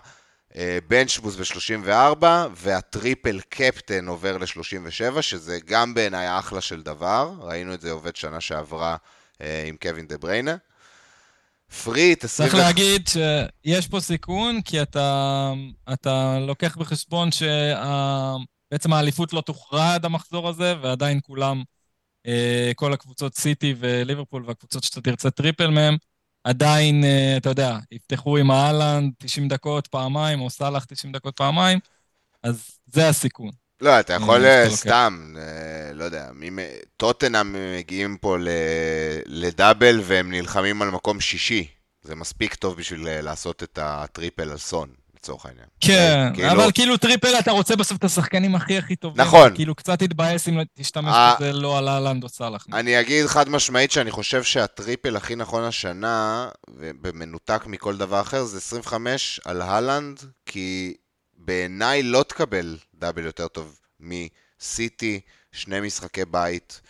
[0.88, 2.24] bench boost ב-34,
[2.56, 8.16] וה triple captain עובר ל-37, שזה גם בעיניי אחלה של דבר, ראינו את זה עובד
[8.16, 8.96] שנה שעברה
[9.42, 10.56] אה, עם קווין דה בריינה.
[11.84, 15.54] free hit, צריך להגיד שיש פה סיכון, כי אתה,
[15.94, 21.64] אתה לוקח בחשבון שבעצם האליפות לא תוכרע עד המחזור הזה, ועדיין כולם,
[22.28, 25.98] אה, כל הקבוצות סיטי וליברפול והקבוצות שאתה תרצה triple מהם,
[26.44, 31.80] עדיין, אה, אתה יודע, יפתחו עם האלנד 90 דקות פעמיים, או סאלח 90 דקות פעמיים,
[32.44, 33.52] אז זה הסיכון.
[33.82, 36.30] לא, אתה יכול אה, סתם, אה, לא יודע,
[36.98, 38.38] טוטנאם מגיעים פה
[39.26, 41.68] ל double והם נלחמים על מקום שישי.
[42.02, 45.66] זה מספיק טוב בשביל אה, לעשות את ה triple על סון, לצורך העניין.
[45.80, 46.52] כן, כאילו...
[46.52, 49.22] אבל כאילו triple אתה רוצה בסוף את השחקנים הכי הכי טובים.
[49.22, 49.56] נכון.
[49.56, 52.66] כאילו קצת תתבאס אם תשתמש בזה לא על האלנד או סאלח.
[52.74, 56.50] אני אגיד חד משמעית שאני חושב שה triple הכי נכון השנה,
[57.02, 60.94] במנותק מכל דבר אחר, זה 25 על האלנד, כי
[61.38, 65.22] בעיניי לא תקבל double יותר טוב מסיטי,
[65.52, 66.82] שני משחקי בית,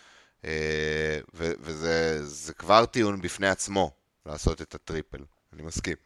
[0.44, 3.90] אה, וזה כבר טיעון בפני עצמו
[4.26, 5.96] לעשות את ה triple, אני מסכים.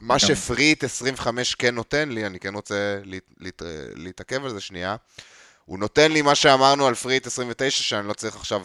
[0.00, 3.00] מה ש free hit 25 כן נותן לי, אני כן רוצה
[3.94, 4.96] להתעכב על זה שנייה,
[5.64, 8.64] הוא נותן לי מה שאמרנו על free hit 29, שאני לא צריך עכשיו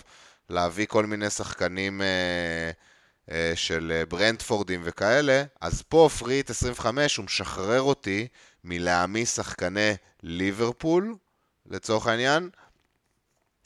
[0.49, 2.71] להביא כל מיני שחקנים אה, אה,
[3.55, 8.27] של אה, ברנטפורדים וכאלה, אז פה free hit 25 הוא משחרר אותי
[8.63, 9.93] מלהעמיס שחקני
[10.23, 11.15] ליברפול,
[11.65, 12.49] לצורך העניין,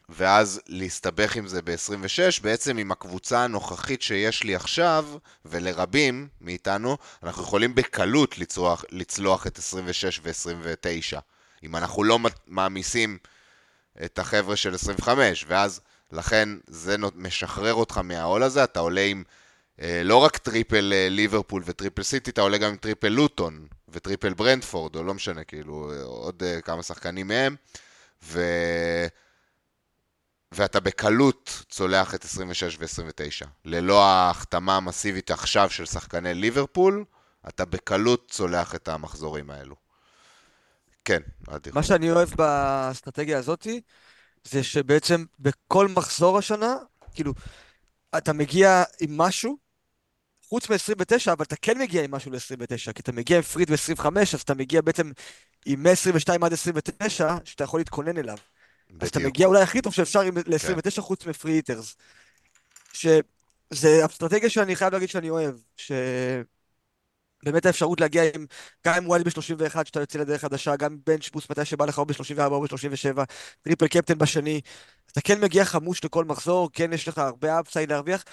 [0.10, 5.06] ואז להסתבך עם זה ב-26, בעצם עם הקבוצה הנוכחית שיש לי עכשיו,
[5.46, 11.20] ולרבים מאיתנו, אנחנו יכולים בקלות לצלוח, לצלוח את 26 ו-29.
[11.64, 13.18] אם אנחנו לא מעמיסים
[14.06, 15.82] את החבר'ה של 25, ואז
[16.12, 19.41] לכן זה משחרר אותך מהעול הזה, אתה עולה עם אה,
[19.82, 23.96] לא רק triple אה, ליברפול ו triple סיטי, אתה עולה גם עם triple לוטון ו
[23.96, 27.56] triple ברנטפורד, או לא משנה, כאילו, עוד אה, כמה שחקנים מהם,
[28.24, 28.42] ו...
[30.52, 33.48] ואתה בקלות צולח את 26 ו-29.
[33.66, 37.06] ללא ההחתמה המסיבית עכשיו של שחקני ליברפול,
[37.48, 39.76] אתה בקלות צולח את המחזורים האלו.
[41.06, 41.74] כן, אדיר.
[41.76, 43.82] מה שאני אוהב באסטרטגיה הזאתי,
[44.44, 46.76] זה שבעצם בכל מחזור השנה,
[47.14, 47.34] כאילו,
[48.18, 49.58] אתה מגיע עם משהו,
[50.54, 54.06] חוץ מ-29, אבל אתה כן מגיע עם משהו ל-29, כי אתה מגיע עם פריד ב-25,
[54.34, 55.12] אז אתה מגיע בעצם
[55.66, 58.38] עם מ-22 עד 29, שאתה יכול להתכונן אליו.
[58.88, 59.04] בדיוק.
[59.04, 61.02] אז אתה מגיע אולי הכי טוב שאפשר ל-29 כן.
[61.02, 61.96] חוץ מ free hitters.
[62.94, 68.46] שזה אסטרטגיה שאני חייב להגיד שאני אוהב, שבאמת האפשרות להגיע עם,
[68.88, 72.06] גם עם וואלי ב-31 שאתה יוצא לדרך חדשה, גם bench boost מתי שבא לך או
[72.06, 73.24] ב-34 או ב-37,
[73.62, 74.62] triple captain בשני,
[75.12, 78.24] אתה כן מגיע חמוש לכל מחזור, כן יש לך הרבה upside להרוויח,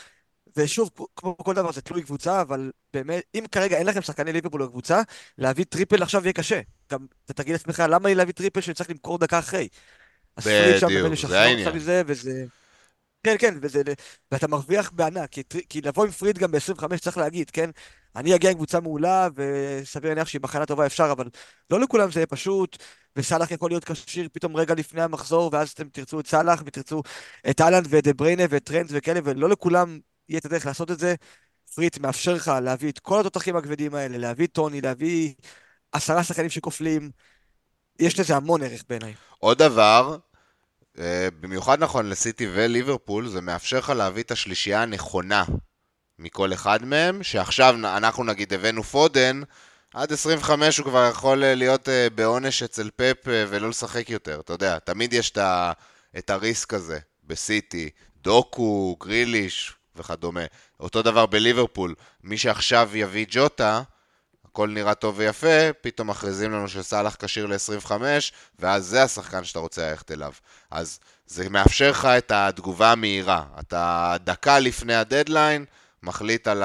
[0.57, 4.67] ושוב, כמו כל דבר, זה תלוי קבוצה, אבל באמת, אם כרגע אין לכם שחקני ליברפול
[4.67, 5.03] בקבוצה,
[5.39, 6.61] להביא triple עכשיו יהיה קשה.
[6.93, 9.69] גם אתה תגיד לעצמך, למה לי להביא triple שאני צריך למכור דקה אחרי?
[10.47, 11.69] בדיוק, זה העניין.
[12.07, 12.45] וזה...
[13.23, 13.83] כן, כן, וזה...
[14.33, 17.71] ואתה מרוויח בענק, כי, כי לבוא עם free hit גם ב-25 צריך להגיד, כן?
[18.17, 21.29] אני אגיע עם קבוצה מעולה, וסביר להניח שהיא הכי טובה שאפשר, אבל
[21.71, 22.77] לא לכולם זה יהיה פשוט,
[23.17, 27.03] וסאלח יכול להיות כשיר פתאום רגע לפני המחזור, ואז אתם תרצו את סאלח, ותרצו
[27.51, 29.99] את האלנד ואת דה בריינה ואת טרנד וכאלה, ולא לכולם
[30.29, 31.15] יהיה את הדרך לעשות את זה.
[31.75, 35.35] free hit מאפשר לך להביא את כל התותחים הכבדים האלה, להביא טוני, להביא
[35.93, 37.11] עשרה שחקנים שכופלים.
[37.99, 39.15] יש לזה המון ערך בעיניי.
[39.39, 40.17] עוד דבר,
[40.99, 45.45] אה, במיוחד נכון לסיטי וליברפול, זה מאפשר לך להביא את השלישייה הנכונה
[46.19, 49.41] מכל אחד מהם, שעכשיו אנחנו נגיד הבאנו פודן,
[49.95, 54.53] עד 25 הוא כבר יכול אה, להיות אה, בעונש אצל פפ ולא לשחק יותר, אתה
[54.53, 55.33] יודע, תמיד יש
[56.19, 57.91] את הריסק הזה בסיטי,
[58.23, 60.45] דוקו, גריליש וכדומה.
[60.81, 63.83] אותו דבר בליברפול, מי שעכשיו יביא ג'וטה,
[64.45, 67.93] הכל נראה טוב ויפה, פתאום מכריזים לנו שסאלח כשיר ל-25,
[68.59, 70.33] ואז זה השחקן שאתה רוצה ללכת אליו.
[70.71, 73.45] אז זה מאפשר לך את התגובה המהירה.
[73.61, 75.65] אתה דקה לפני הדדליין,
[76.03, 76.63] מחליט על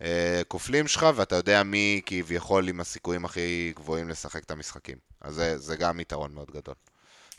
[0.00, 4.96] הכופלים שלך, ואתה יודע מי כביכול עם הסיכויים הכי גבוהים לשחק את המשחקים.
[5.20, 6.74] אז זה, זה גם יתרון מאוד גדול.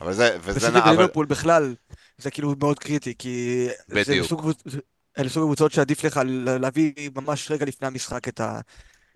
[0.02, 0.70] אבל זה, וזה...
[0.70, 0.86] נע...
[0.86, 1.36] בליברפול אבל...
[1.36, 1.76] בכלל,
[2.18, 3.68] זה כאילו מאוד קריטי, כי...
[3.90, 4.32] בדיוק.
[5.20, 8.60] אלה סוג קבוצות שעדיף לך להביא ממש רגע לפני המשחק את ה...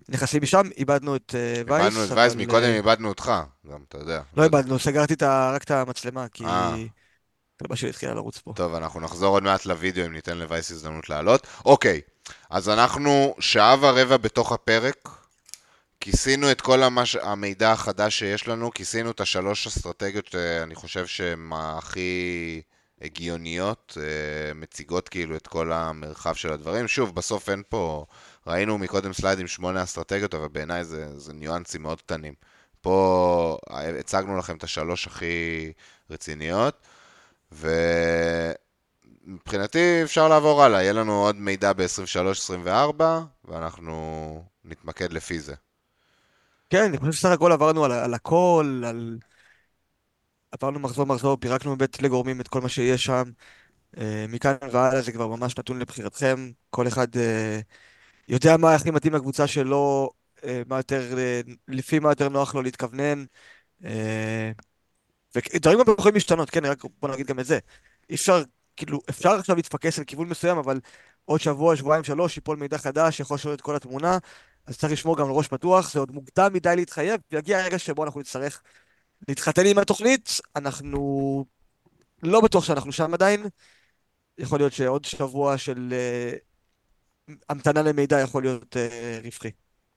[0.09, 1.85] נכנסים משם, איבדנו את uh, וייס.
[1.85, 3.31] איבדנו את וייס, מקודם אה, איבדנו אותך,
[3.71, 4.21] גם, אתה יודע.
[4.37, 5.15] לא איבדנו, סגרתי
[5.53, 6.43] רק את המצלמה, כי...
[7.61, 8.53] כלבה שלי התחילה לרוץ פה.
[8.55, 11.47] טוב, אנחנו נחזור עוד מעט לוידאו אם ניתן לווייס הזדמנות לעלות.
[11.65, 12.01] אוקיי,
[12.49, 15.09] אז אנחנו שעה ורבע בתוך הפרק,
[16.01, 17.15] כיסינו את כל המש...
[17.15, 22.61] המידע החדש שיש לנו, כיסינו את השלוש אסטרטגיות שאני חושב שהן הכי
[23.01, 23.97] הגיוניות,
[24.55, 26.87] מציגות כאילו את כל המרחב של הדברים.
[26.87, 28.05] שוב, בסוף אין פה...
[28.47, 32.33] ראינו מקודם סלייד עם שמונה אסטרטגיות, אבל בעיניי זה, זה ניואנסים מאוד קטנים.
[32.81, 33.57] פה
[33.99, 35.71] הצגנו לכם את השלוש הכי
[36.09, 36.87] רציניות,
[39.27, 43.03] ומבחינתי אפשר לעבור הלאה, יהיה לנו עוד מידע ב-23-24,
[43.45, 45.53] ואנחנו נתמקד לפי זה.
[46.71, 49.17] כן, אני חושב שסך הכל עברנו על, על הכל, על...
[50.51, 53.23] עברנו מחזור מחזור, פירקנו בית לגורמים את כל מה שיש שם.
[53.97, 56.51] אה, מכאן והלאה זה כבר ממש נתון לבחירתכם.
[56.69, 57.19] כל אחד uh,
[58.27, 60.11] יודע מה הכי מתאים לקבוצה שלו,
[60.43, 63.23] אה, מה יותר, אה, לפי מה יותר נוח לו להתכוונן.
[63.85, 64.51] אה,
[65.35, 67.59] ודברים גם יכולים להשתנות, כן, רק בוא נגיד גם את זה.
[68.13, 68.43] אפשר,
[68.77, 70.79] כאילו, אפשר עכשיו להתפקס על כיוון מסוים, אבל
[71.25, 74.17] עוד שבוע, שבועיים, שלוש, ייפול מידע חדש, יכול לשנות את כל התמונה,
[74.65, 78.03] אז צריך לשמור גם על ראש פתוח, זה עוד מוקדם מדי להתחייב, ויגיע הרגע שבו
[78.03, 78.61] אנחנו נצטרך
[79.27, 81.45] להתחתן עם התוכנית, אנחנו
[82.23, 83.45] לא בטוח שאנחנו שם עדיין,
[84.37, 85.93] יכול להיות שעוד שבוע של
[87.49, 89.51] המתנה למידע יכול להיות אה, רווחי.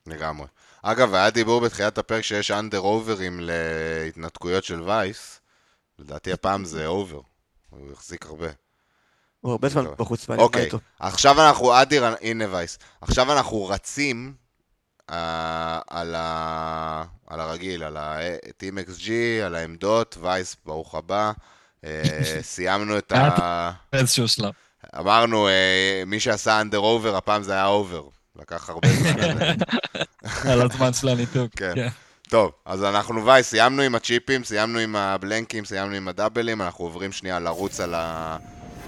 [0.07, 0.47] לגמרי.
[0.83, 5.41] אגב, היה דיבור בתחילת הפרק שיש אנדר אוברים להתנתקויות של וייס.
[5.99, 7.21] לדעתי הפעם זה over.
[7.71, 8.49] הוא החזיק הרבה.
[9.41, 10.69] הוא הרבה זמן בחוץ, ואני אוקיי,
[10.99, 12.79] עכשיו אנחנו, אדיר, הנה וייס.
[13.01, 14.35] עכשיו אנחנו רצים
[15.09, 17.05] על, ה...
[17.27, 19.11] על הרגיל, על ה-Team XG,
[19.45, 21.33] על העמדות, וייס, ברוך הבא.
[22.41, 23.71] סיימנו את ה...
[23.93, 24.53] איזשהו שלב.
[24.99, 25.49] אמרנו,
[26.07, 28.03] מי שעשה under over, הפעם זה היה over.
[28.37, 29.57] לקח הרבה זמן.
[30.53, 31.51] על הזמן של הניתוק.
[31.57, 31.73] כן.
[31.75, 31.89] כן.
[32.29, 37.13] טוב, אז אנחנו, וואי, סיימנו עם הצ'יפים, סיימנו עם הבלנקים, סיימנו עם הדאבלים, אנחנו עוברים
[37.13, 37.95] שנייה לרוץ על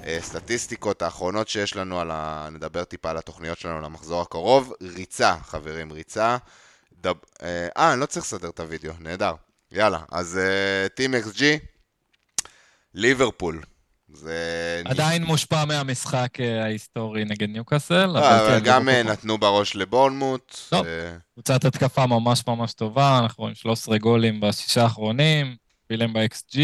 [0.07, 2.49] הסטטיסטיקות האחרונות שיש לנו, על ה...
[2.53, 4.73] נדבר טיפה על התוכניות שלנו למחזור הקרוב.
[4.83, 6.37] ריצה, חברים, ריצה.
[7.01, 7.15] דב...
[7.43, 9.33] אה, אני לא צריך לסדר את הוידאו, נהדר.
[9.73, 10.41] יאללה, אז
[10.95, 11.43] טים uh, XG,
[12.95, 13.63] ליברפול,
[14.09, 14.83] זה...
[14.85, 18.17] עדיין מושפע מהמשחק אה, ההיסטורי נגד ניוקאסל.
[18.17, 20.59] אבל כן, גם אה, נתנו בראש לבורנמוט.
[20.69, 20.87] טוב,
[21.35, 25.57] קבוצת התקפה ממש ממש טובה, אנחנו רואים 13 גולים בשישה האחרונים,
[25.91, 26.59] וילם ב-XG.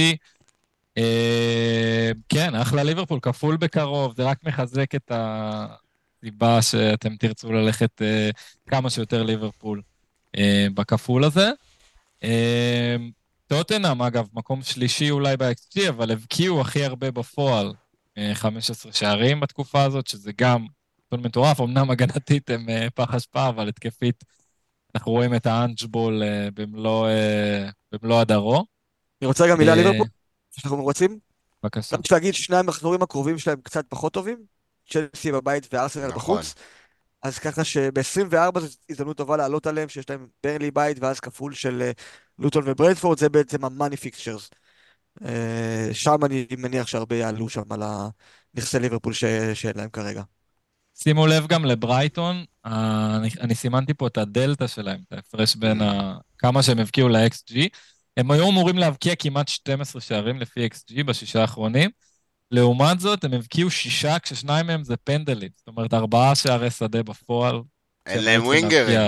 [0.98, 8.02] אה, כן, אחלה ליברפול, כפול בקרוב, זה רק מחזק את הסיבה שאתם תרצו ללכת
[8.66, 9.82] כמה שיותר ליברפול
[10.74, 11.50] בכפול הזה.
[13.46, 17.72] טוטנאם, אגב, מקום שלישי אולי ב-XG, אבל הבקיעו הכי הרבה בפועל,
[18.34, 20.66] 15 אה, שערים בתקופה הזאת, שזה גם
[21.06, 21.60] נתון מטורף.
[21.60, 24.24] אמנם הגנתית הם אה, פח אשפה, אבל התקפית,
[24.94, 27.08] אנחנו רואים את ה Angeball אה, במלוא,
[27.92, 28.64] במלוא הדרו.
[29.22, 30.06] אני רוצה גם מילה ליברפול,
[30.60, 31.18] שאנחנו רוצים.
[31.62, 31.96] בבקשה.
[31.96, 34.38] רק להגיד, שני המחזורים הקרובים שלהם קצת פחות טובים,
[34.90, 36.16] צ'לסי בבית וארסנל נכון.
[36.16, 36.54] בחוץ.
[37.22, 41.90] אז ככה שב-24 זו הזדמנות טובה לעלות עליהם, שיש להם ברנלי בית ואז כפול של
[42.38, 44.50] לוטון וברנטפורד, זה בעצם ה money fixtures.
[45.24, 49.12] אה, שם אני מניח שהרבה יעלו שם על הנכסי ליברפול
[49.54, 50.22] שאין להם כרגע.
[50.94, 56.18] שימו לב גם לברייטון, אני, אני סימנתי פה את הדלתא שלהם, את ההפרש בין ה...
[56.38, 57.68] כמה שהם הבקיעו ל-XG.
[58.16, 61.90] הם היו אמורים להבקיע כמעט 12 שערים לפי XG בשישה האחרונים.
[62.50, 65.48] לעומת זאת, הם הבקיעו שישה, כששניים מהם זה פנדלים.
[65.56, 67.60] זאת אומרת, ארבעה שערי שדה בפועל.
[68.06, 69.00] אין להם ווינגרים.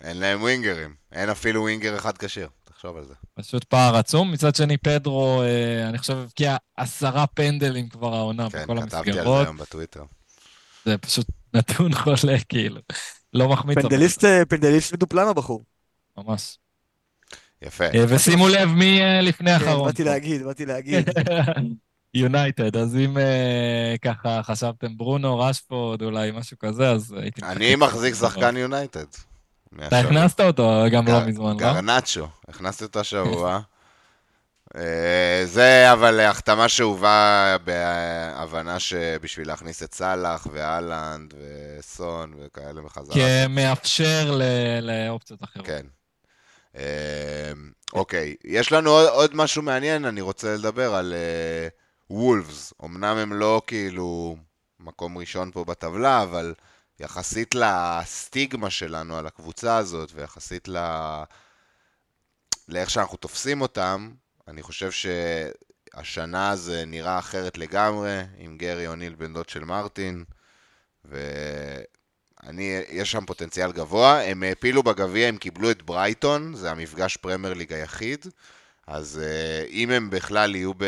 [0.00, 0.94] אין להם ווינגרים.
[1.12, 2.48] אין אפילו ווינגר אחד כשיר.
[2.64, 3.14] תחשוב על זה.
[3.34, 4.32] פשוט פער עצום.
[4.32, 9.04] מצד שני, פדרו, אה, אני חושב, הבקיע עשרה פנדלים כבר העונה כן, בכל המסגרות.
[9.04, 10.04] כן, כתבתי על זה היום בטוויטר.
[10.84, 12.80] זה פשוט נתון חולה, כאילו.
[13.34, 13.78] לא מחמיץ.
[13.78, 15.64] פנדליסט, אה, פנדליסט מדופלם הבחור.
[16.16, 16.58] ממש.
[17.66, 17.84] יפה.
[17.84, 19.86] אה, ושימו לב מי לפני כן, האחרון.
[19.86, 21.10] באתי להגיד, באתי להגיד.
[22.14, 27.42] יונייטד, אז אם uh, ככה חשבתם ברונו, רשפורד, אולי משהו כזה, אז הייתי...
[27.42, 29.04] אני מחזיק שחקן יונייטד.
[29.86, 31.58] אתה הכנסת אותו גם לא מזמן, לא?
[31.58, 33.60] גרנצ'ו, הכנסתי אותו השבוע.
[34.76, 43.16] אה, זה אבל החתמה שהובאה בהבנה שבשביל להכניס את סאלח ואלנד וסון וכאלה בחזרה.
[43.16, 44.38] כמאפשר
[44.82, 45.66] לאופציות אחרות.
[45.66, 45.86] כן.
[46.76, 47.52] אה,
[47.92, 51.14] אוקיי, יש לנו עוד משהו מעניין, אני רוצה לדבר על
[52.10, 52.72] וולפס.
[52.84, 54.36] אמנם הם לא כאילו
[54.80, 56.54] מקום ראשון פה בטבלה, אבל...
[57.02, 60.76] יחסית לסטיגמה שלנו על הקבוצה הזאת, ויחסית ל...
[62.68, 64.10] לאיך שאנחנו תופסים אותם,
[64.48, 70.24] אני חושב שהשנה זה נראה אחרת לגמרי, עם גרי אוניל בן דוד של מרטין,
[72.42, 74.22] ואני, יש שם פוטנציאל גבוה.
[74.22, 78.26] הם העפילו בגביע, הם קיבלו את ברייטון, זה המפגש פרמייר ליג היחיד,
[78.86, 80.84] אז אה, אם הם בכלל יהיו ב...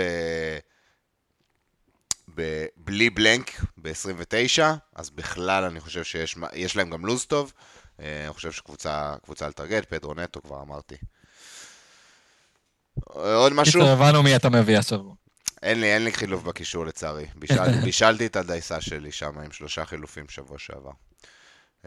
[2.77, 4.63] בלי בלנק ב-29,
[4.95, 7.53] אז בכלל אני חושב שיש להם גם לוז טוב.
[8.01, 10.97] אה, אני חושב שקבוצה לטרגט, פדרו נטו כבר אמרתי.
[13.05, 13.81] עוד משהו?
[13.81, 15.15] קיצור, הבנו מי אתה מביא השבוע.
[15.63, 17.27] אין לי, אין לי חילוף בקישור לצערי.
[17.35, 20.91] בישל, בישלתי את הדייסה שלי שם עם שלושה חילופים שבוע שעבר.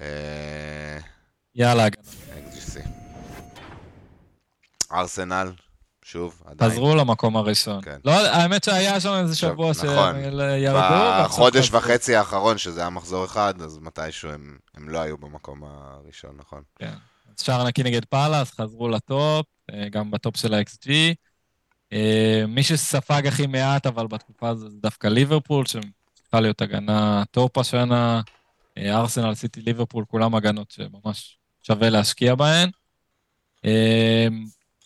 [0.02, 0.98] אה,
[1.56, 1.88] יאללה.
[4.92, 5.52] ארסנל,
[6.04, 6.72] שוב, עדיין.
[6.72, 7.82] חזרו למקום הראשון.
[7.82, 7.98] כן.
[8.06, 10.16] לא, האמת שהיה שם איזה שבוע שהם נכון.
[10.58, 11.24] ירדו.
[11.24, 16.32] בחודש וחצי האחרון, שזה היה מחזור אחד, אז מתישהו הם, הם לא היו במקום הראשון,
[16.38, 16.62] נכון.
[16.80, 16.94] כן.
[17.38, 20.90] אז שער נקי נגד פאלאס, חזרו ל top, אה, גם ב top של ה-XG.
[21.94, 27.58] אה, מי שספג הכי מעט, אבל בתקופה הזאת זה דווקא ליברפול, שצריכה להיות הגנה top
[27.58, 28.22] השנה.
[28.78, 32.70] ארסנל, סיטי, ליברפול, כולם הגנות שממש שווה להשקיע בהן.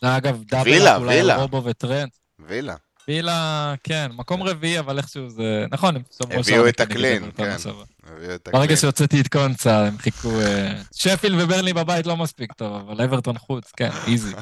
[0.02, 2.16] זה אגב דאבל אולי על רובו וטרנט.
[2.40, 2.76] וילה.
[3.08, 5.66] וילה, כן, מקום רביעי, אבל איכשהו זה...
[5.72, 6.02] נכון, הם
[6.40, 7.56] הביאו את הקלין, כן.
[8.52, 10.42] ברגע שהוצאתי את קונצה, הם חיכו...
[10.42, 14.34] אה, שפיל וברלי בבית לא מספיק טוב, אבל אברטון חוץ, כן, איזי.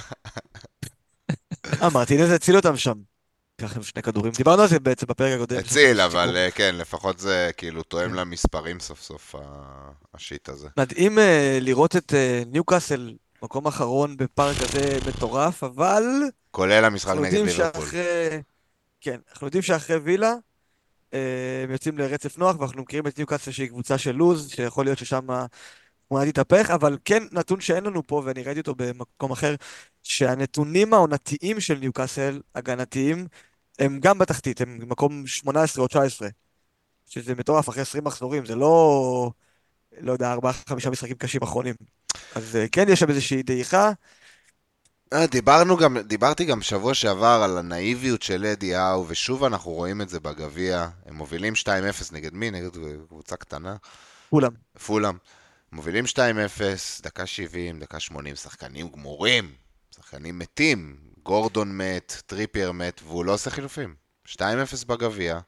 [1.82, 2.94] אה, מרטינז הציל אותם שם.
[3.60, 4.32] לקח להם שני כדורים.
[4.38, 5.58] דיברנו על זה בעצם בפרק הקודם.
[5.58, 8.16] הציל, אבל אה, כן, לפחות זה כאילו תואם כן.
[8.16, 9.36] למספרים סוף סוף,
[10.14, 10.68] השיט הזה.
[10.78, 12.14] מדהים אה, לראות את
[12.46, 13.14] ניוקאסל
[13.44, 16.04] מקום אחרון בפארק כזה מטורף, אבל...
[16.52, 17.84] כולל המשחק נגד ליברפול.
[19.02, 20.34] כן, אנחנו יודעים שאחרי וילה,
[21.14, 24.98] אה, הם יוצאים לרצף נוח, ואנחנו מכירים את ניוקאסל שהיא קבוצה של לוז, שיכול להיות
[24.98, 25.28] ששם
[26.08, 29.56] הוא מיד התהפך, אבל כן נתון שאין לנו פה, ואני ראיתי אותו במקום אחר,
[30.04, 33.28] שהנתונים העונתיים של ניוקאסל, הגנתיים,
[33.80, 36.30] הם גם בתחתית, הם במקום 18 או 19.
[37.10, 39.32] שזה מטורף, אחרי 20 מחזורים, זה לא,
[40.00, 40.36] לא יודע,
[40.70, 41.76] 4-5 משחקים קשים אחרונים.
[42.36, 43.92] אז אה, כן, יש שם איזושהי דעיכה.
[45.14, 50.02] אה, דיברנו גם, דיברתי גם שבוע שעבר על הנאיביות של אדי האו, ושוב אנחנו רואים
[50.02, 50.88] את זה בגביע.
[51.06, 51.68] הם מובילים 2-0
[52.12, 52.52] נגד מי?
[52.52, 52.70] נגד
[53.08, 53.76] קבוצה קטנה?
[54.30, 54.52] פולאם.
[54.86, 55.18] פולאם.
[55.72, 56.18] מובילים 2-0,
[57.02, 59.52] דקה 70, דקה 80, שחקנים גמורים,
[59.96, 61.09] שחקנים מתים.
[61.24, 63.96] גורדון מת, טריפייר מת, והוא לא עושה חילופים.
[64.28, 64.40] 2-0
[64.88, 65.40] בגביע.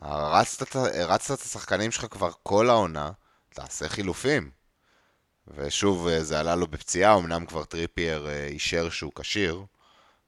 [0.00, 3.10] הרצת, הרצת את השחקנים שלך כבר כל העונה,
[3.54, 4.50] תעשה חילופים.
[5.56, 9.62] ושוב, אה, זה עלה לו בפציעה, אמנם כבר טריפייר אה, אישר שהוא כשיר,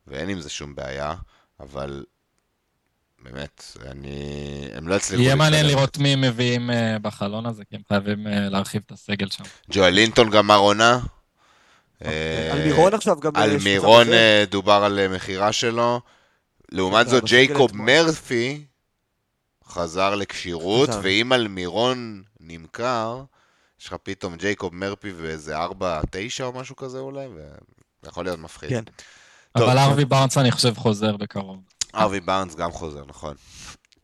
[0.07, 1.15] ואין עם זה שום בעיה,
[1.61, 2.05] אבל
[3.23, 4.19] באמת, אני...
[4.75, 5.23] הם לא הצליחו...
[5.23, 9.29] יהיה מעניין לראות מי הם מביאים אה, בחלון הזה, כי הם חייבים להרחיב את הסגל
[9.29, 9.45] שם.
[9.71, 11.01] ג'ואלינטון גמר עונה.
[12.53, 13.33] אלמירון עכשיו גם...
[13.35, 14.07] אלמירון
[14.51, 16.01] דובר על מכירה שלו.
[16.73, 18.65] לעומת זאת, ג'ייקוב מרפי
[19.69, 23.23] חזר לכשירות, ואם על מירון נמכר,
[23.81, 25.69] יש לך פתאום ג'ייקוב מרפי ואיזה 4-9
[26.41, 27.47] או משהו כזה אולי, וזה
[28.07, 28.71] יכול להיות מפחיד.
[28.71, 28.83] כן.
[29.55, 31.59] אבל ארווי בארנס אני חושב חוזר בקרוב.
[31.95, 33.35] ארווי בארנס גם חוזר, נכון.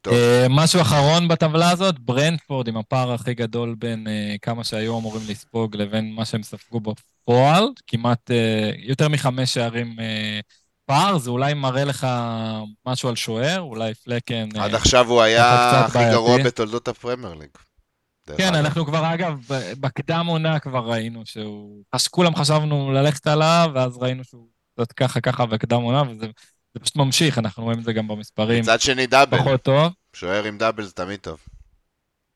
[0.03, 0.15] טוב.
[0.15, 5.23] Uh, משהו אחרון בטבלה הזאת, ברנדפורד עם הפער הכי גדול בין uh, כמה שהיו אמורים
[5.29, 8.35] לספוג לבין מה שהם ספגו בפועל, כמעט uh,
[8.79, 9.97] יותר מחמש שערים
[10.87, 12.07] פער, זה אולי מראה לך
[12.87, 14.49] משהו על שוער, אולי פלקן...
[14.59, 17.51] עד עכשיו הוא היה הכי גרוע בתולדות הפרמייר ליג.
[18.37, 19.39] כן, אנחנו כבר, אגב,
[19.81, 21.83] בקדם עונה כבר ראינו שהוא...
[22.11, 26.27] כולם חשבנו ללכת עליו, ואז ראינו שהוא קצת ככה ככה בקדם עונה, וזה
[26.81, 28.61] פשוט ממשיך, אנחנו רואים את זה גם במספרים.
[28.61, 29.39] מצד שני דאבל.
[29.39, 29.93] פחות טוב.
[30.12, 31.39] שוער עם דאבל זה תמיד טוב.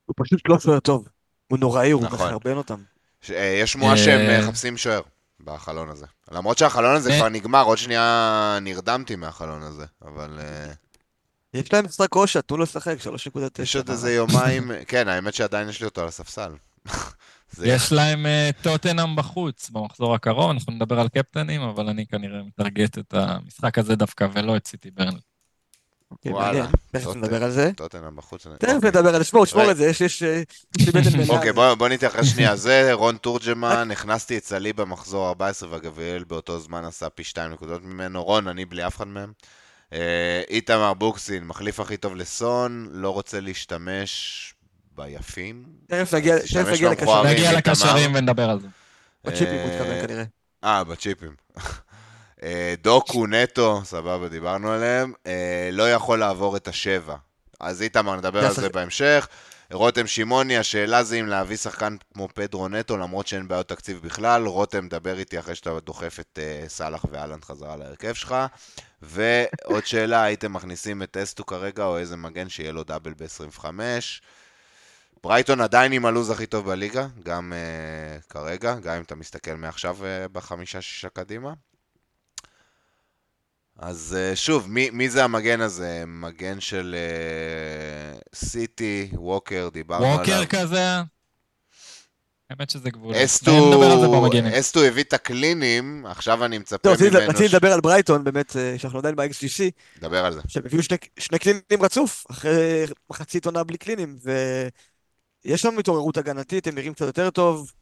[0.07, 1.09] הוא פשוט לא שוער טוב.
[1.49, 2.19] הוא נוראי, הוא נכון.
[2.19, 2.83] מחרבן אותם.
[3.31, 5.01] אה, יש שמועה שהם אה, מחפשים שוער
[5.41, 6.07] בחלון הזה.
[6.33, 10.39] למרות שהחלון הזה כבר נגמר, עוד שנייה נרדמתי מהחלון הזה, אבל...
[10.41, 10.73] אה,
[11.55, 13.63] יש להם משחק ראשה, תנו לו לשחק, 3.9.
[13.63, 16.53] יש עוד איזה יומיים, כן, האמת שעדיין יש לי אותו על הספסל.
[17.63, 22.99] יש להם אה, טוטנאם בחוץ במחזור הקרוב, אנחנו נדבר על קפטנים, אבל אני כנראה מטרגט
[22.99, 25.19] את המשחק הזה דווקא, ולא את סיטי ברנל.
[26.11, 26.67] אוקיי, וואלה.
[26.93, 27.71] תכף נדבר על זה.
[27.77, 28.47] טוטנאם בחוץ.
[28.59, 28.91] תכף אוקיי.
[28.91, 30.45] נדבר על זה, שמור, שמור את זה, יש, יש, לי
[30.87, 31.31] בטן.
[31.37, 32.57] אוקיי, בוא נתייחס שנייה.
[32.57, 37.83] זה רון תורג'מן, הכנסתי את סלי במחזור 14, והגבריאל באותו זמן עשה פי 2 נקודות
[37.83, 38.25] ממנו.
[38.25, 39.33] רון, אני בלי אף אחד מהם.
[39.93, 44.55] אה, איתמר בוקסין, מחליף הכי טוב לסון, לא רוצה להשתמש
[44.97, 45.65] ביפים.
[45.87, 46.37] תכף נגיע
[46.91, 47.27] לקשרים.
[47.27, 48.67] נגיע לקשרים ונדבר על זה.
[49.25, 50.25] בצ'יפים הוא התכוון כנראה.
[50.65, 51.35] אה, בצ'יפים.
[52.43, 55.13] אה, דוקו, נטו, סבבה, דיברנו עליהם.
[55.27, 57.17] אה, לא יכול לעבור את השבע.
[57.61, 59.29] אז איתמר, נדבר על זה בהמשך.
[59.73, 64.47] רותם שמעוני, השאלה זה אם להביא שחקן כמו פדרו נטו, למרות שאין בעיות תקציב בכלל.
[64.47, 68.37] רותם, דבר איתי אחרי שאתה דוחף את uh, סאלח ואלנד חזרה להרכב שלך.
[69.03, 73.65] ועוד שאלה, הייתם מכניסים את אסטו כרגע, או איזה מגן שיהיה לו דאבל ב-25?
[75.27, 79.97] ברייטון עדיין עם הלו"ז הכי טוב בליגה, גם uh, כרגע, גם אם אתה מסתכל מעכשיו
[80.01, 81.53] uh, בחמישה-שישה קדימה.
[83.79, 86.05] אז uh, שוב, מי, מי זה המגן הזה?
[86.07, 86.97] מגן של
[88.35, 90.43] סיטי, uh, ווקר, דיברנו ווקר עליו.
[90.43, 91.01] ווקר כזה?
[92.51, 93.15] האמת שזה גבול.
[93.25, 93.83] אסטו,
[94.59, 97.19] אסטו הביא את הקלינים, עכשיו אני מצפה ממנו...
[97.29, 99.71] רציתי לדבר על ברייטון, באמת, אה, שאנחנו עדיין ב-XGC.
[100.01, 100.41] דבר על זה.
[100.49, 104.17] שהם הביאו שני, שני קלינים רצוף, אחרי מחצית עונה בלי קלינים,
[105.47, 107.73] ויש לנו התעוררות הגנתית, הם נראים קצת יותר טוב.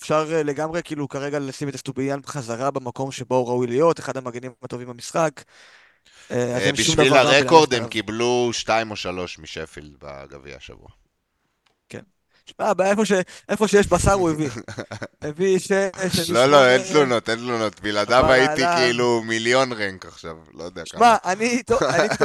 [0.00, 4.16] אפשר אה, לגמרי, כאילו, כרגע לשים את אסטוביאן בחזרה במקום שבו הוא ראוי להיות, אחד
[4.16, 5.42] המגנים הטובים במשחק.
[6.30, 10.88] אה, בשביל הרקורד הם קיבלו 2 או 3 משפילד בגביע השבוע.
[12.46, 12.72] שמע,
[13.48, 14.48] איפה שיש בשר הוא הביא.
[15.22, 15.72] הביא ש...
[16.28, 17.80] לא, לא, אין תלונות, אין תלונות.
[17.80, 20.98] בלעדיו הייתי כאילו מיליון רנק עכשיו, לא יודע כמה.
[20.98, 21.78] שמע, אני איתו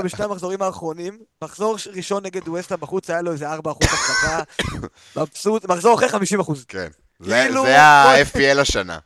[0.03, 4.44] בשני המחזורים האחרונים, מחזור ראשון נגד ווסטה בחוץ היה לו איזה 4% החזקה,
[5.18, 6.53] מבסוט, מחזור אחרי 50%.
[6.68, 6.88] כן,
[7.23, 8.99] כאילו, זה ה-FPL השנה.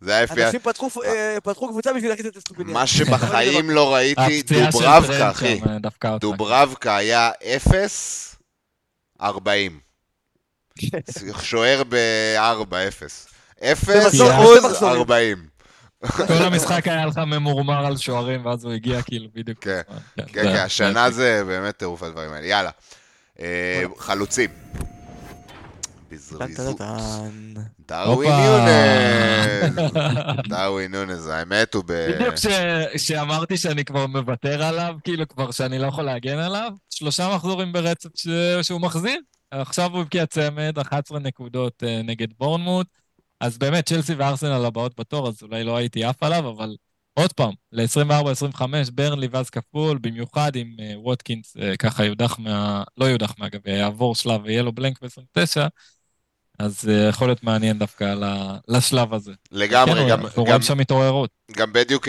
[0.00, 0.32] זה היה FPL.
[0.32, 0.60] אנשים
[1.04, 2.74] אה, פתחו קבוצה בשביל להכניס את אסטופיניאן.
[2.74, 5.60] מה שבחיים לא ראיתי, דוברבקה, אחי.
[6.20, 8.36] דוברבקה היה 0,
[9.20, 9.87] 40.
[11.42, 13.28] שוער ב-4-0.
[13.62, 15.46] 0 אחוז, 40.
[16.12, 19.58] כל המשחק היה לך ממורמר על שוערים, ואז הוא הגיע כאילו בדיוק.
[19.60, 19.80] כן,
[20.16, 22.46] כן, כן, כן השנה זה באמת טירוף הדברים האלה.
[22.46, 22.70] יאללה.
[23.40, 24.50] אה, חלוצים.
[26.10, 26.80] בזריזות.
[27.88, 29.72] דרווין יונס.
[30.48, 31.92] דרווין יונס, האמת הוא ב...
[31.92, 32.34] בדיוק
[32.94, 38.08] כשאמרתי שאני כבר מוותר עליו, כאילו כבר שאני לא יכול להגן עליו, שלושה מחזורים ברצף
[38.62, 39.20] שהוא מחזיר.
[39.50, 42.86] עכשיו הוא הבקיע צמד, 11 נקודות uh, נגד בורנמוט,
[43.40, 46.76] אז באמת, צ'לסי וארסנל הבאות בתור, אז אולי לא הייתי עף עליו, אבל
[47.14, 48.62] עוד פעם, ל-24-25,
[48.94, 52.84] ברנלי ואז כפול, במיוחד אם uh, ווטקינס uh, ככה יודח מה...
[52.96, 55.68] לא יודח מהגביע, יעבור שלב ויהיה לו בלנק ב-29,
[56.58, 58.14] אז uh, יכול להיות מעניין דווקא
[58.68, 59.32] לשלב הזה.
[59.52, 60.20] לגמרי, כן, גם...
[60.20, 61.30] אנחנו רואים שם התעוררות.
[61.52, 62.08] גם בדיוק,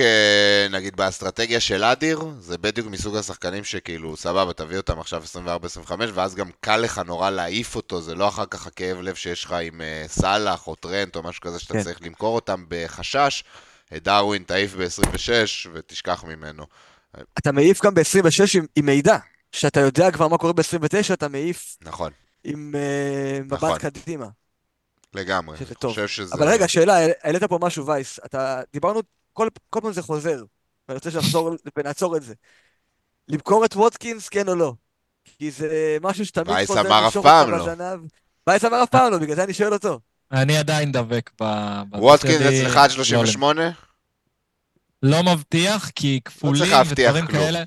[0.71, 5.23] נגיד, באסטרטגיה של אדיר, זה בדיוק מסוג השחקנים שכאילו, סבבה, תביא אותם עכשיו
[5.87, 9.43] 24-25, ואז גם קל לך נורא להעיף אותו, זה לא אחר כך הכאב לב שיש
[9.45, 11.83] לך עם uh, סאלח או טרנט או משהו כזה שאתה כן.
[11.83, 13.43] צריך למכור אותם בחשש.
[13.93, 16.63] דרווין תעיף ב-26 ותשכח ממנו.
[17.39, 19.17] אתה מעיף גם ב-26 עם, עם מידע.
[19.51, 21.77] שאתה יודע כבר מה קורה ב-29, אתה מעיף...
[21.81, 22.11] נכון.
[22.43, 23.79] עם uh, מבט נכון.
[23.79, 24.27] קדימה.
[25.15, 25.57] לגמרי.
[25.57, 25.91] שזה טוב.
[25.91, 26.35] חושב שזה...
[26.35, 28.19] אבל רגע, שאלה, העלית פה משהו, וייס.
[28.25, 29.01] אתה, דיברנו,
[29.33, 30.43] כל, כל פעם זה חוזר.
[30.87, 32.33] ואני רוצה שנחזור ונעצור את זה.
[33.27, 34.73] למכור את ווטקינס, כן או לא?
[35.23, 37.67] כי זה משהו שתמיד חוזר וייס אמר אף פעם לא.
[38.47, 39.99] וייס אמר אף פעם לא, בגלל זה אני שואל אותו.
[40.31, 41.43] אני עדיין דבק ב...
[41.93, 43.71] ווטקינס אצלך עד 38?
[45.03, 47.63] לא מבטיח, כי כפולים לא ודברים כאלה...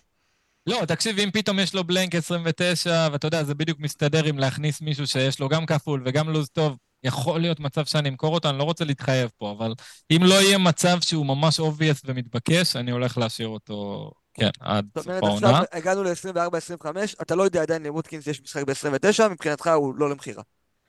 [0.66, 4.81] לא, תקשיב, אם פתאום יש לו blank 29, ואתה יודע, זה בדיוק מסתדר עם להכניס
[4.81, 8.59] מישהו שיש לו גם כפול וגם לוז טוב, יכול להיות מצב שאני אמכור אותו, אני
[8.59, 9.74] לא רוצה להתחייב פה, אבל
[10.11, 15.07] אם לא יהיה מצב שהוא ממש obvious ומתבקש, אני הולך להשאיר אותו, כן, עד סוף
[15.07, 15.37] העונה.
[15.37, 16.87] זאת אומרת, עכשיו הגענו ל-24-25,
[17.23, 20.43] אתה לא יודע עדיין לווטקינס יש משחק ב-29, מבחינתך הוא לא למכירה.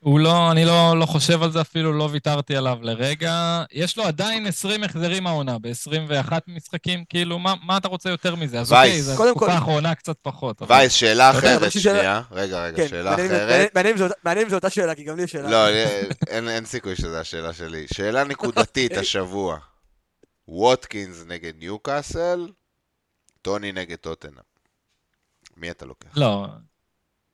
[0.03, 3.63] הוא לא, אני לא, לא חושב על זה אפילו, לא ויתרתי עליו לרגע.
[3.71, 8.59] יש לו עדיין 20 החזרים העונה, ב-21 משחקים, כאילו, מה, מה אתה רוצה יותר מזה?
[8.59, 10.61] אז אוקיי, זו תקופה האחרונה קצת פחות.
[10.67, 12.21] וייס, שאלה אחרת, שנייה.
[12.31, 13.75] רגע, רגע, כן, שאלה אחרת.
[14.23, 15.49] מעניין אם זו אותה שאלה, כי גם לי יש שאלה.
[15.49, 15.67] לא,
[16.27, 17.85] אין, אין סיכוי שזו השאלה שלי.
[17.93, 19.57] שאלה נקודתית השבוע.
[20.47, 22.47] ווטקינס נגד ניוקאסל,
[23.41, 24.34] טוני נגד טוטנאם.
[25.57, 26.17] מי אתה לוקח?
[26.17, 26.47] לא,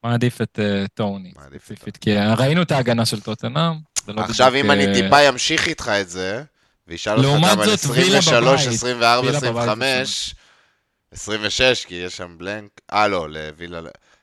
[0.04, 3.74] מעדיף את uh, טוני, ספציפית, כי ראינו את ההגנה של טוטנאם.
[4.08, 6.44] לא עכשיו אם אני אה, טיפה אמשיך איתך את זה,
[6.88, 10.36] וישאל אותך גם על 23, 24, 25,
[11.12, 13.80] 26, כי יש שם בלנק, אה לא, לווילה,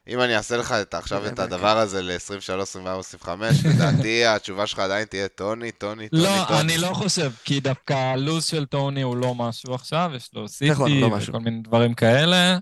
[0.09, 4.79] אם אני אעשה לך את, עכשיו את הדבר הזה ל-23, 24, 25, לדעתי התשובה שלך
[4.79, 6.61] עדיין תהיה טוני, טוני, טוני, לא, טוני.
[6.61, 10.71] אני לא חושב, כי דווקא הלו"ז של טוני הוא לא משהו עכשיו, יש לו סיטי
[10.71, 12.59] נכון, לא וכל מיני דברים כאלה.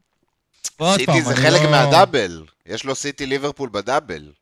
[0.97, 1.70] סיטי זה חלק לא...
[1.70, 4.32] מהדאבל, יש לו סיטי ליברפול בדאבל.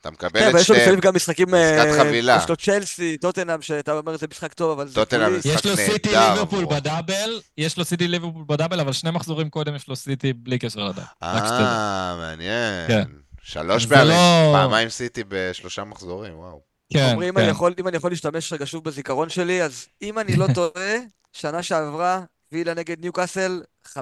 [0.00, 0.52] אתה מקבל כן, את שניהם.
[0.52, 1.54] כן, אבל יש לו לפעמים גם משחקים...
[1.54, 2.38] עסקת אה, חבילה.
[2.42, 4.94] יש לו צ'לסי, טוטנאם, שאתה אומר זה משחק טוב, אבל זה...
[4.94, 5.58] טוטנאם משחק נהדר.
[5.58, 9.50] יש לו סיטי ליברפול ב double, יש לו סיטי ליברפול ב double, אבל שני מחזורים
[9.50, 11.02] קודם יש לו סיטי בלי קשר ל double.
[11.22, 12.88] אה, מעניין.
[12.88, 13.04] כן.
[13.42, 14.52] שלוש פעמים, לא...
[14.52, 16.60] פעמיים סיטי בשלושה מחזורים, וואו.
[16.92, 17.40] כן, אומרים, כן.
[17.78, 20.96] אם אני יכול להשתמש רגע שוב בזיכרון שלי, אז אם אני לא טועה,
[21.32, 22.20] שנה שעברה,
[22.52, 23.92] וילה נגד ניוקאסל, 5-1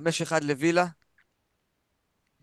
[0.43, 0.87] לווילה,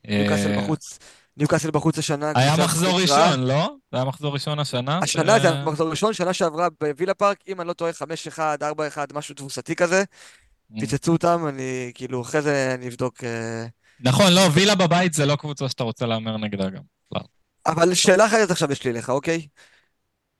[0.07, 0.99] ניוקאסל אה, בחוץ.
[1.37, 2.31] ניוקאסל בחוץ השנה.
[2.35, 3.75] היה מחזור ראשון, לא?
[3.91, 4.99] זה היה מחזור ראשון השנה?
[5.03, 9.13] השנה זה היה מחזור ראשון, שנה שעברה בווילה פארק, אם אני לא טועה, 5-1, 4-1,
[9.13, 10.03] משהו תבוסתי כזה.
[10.71, 10.79] Mm.
[10.79, 13.23] פיצצו אותם, אני כאילו, אחרי זה אני אבדוק...
[13.23, 13.65] אה,
[13.99, 16.81] נכון, לא, וילה בבית זה לא קבוצה שאתה רוצה להמר נגדה גם.
[17.65, 19.47] אבל שאלה אחרת עכשיו יש לי לך, אוקיי?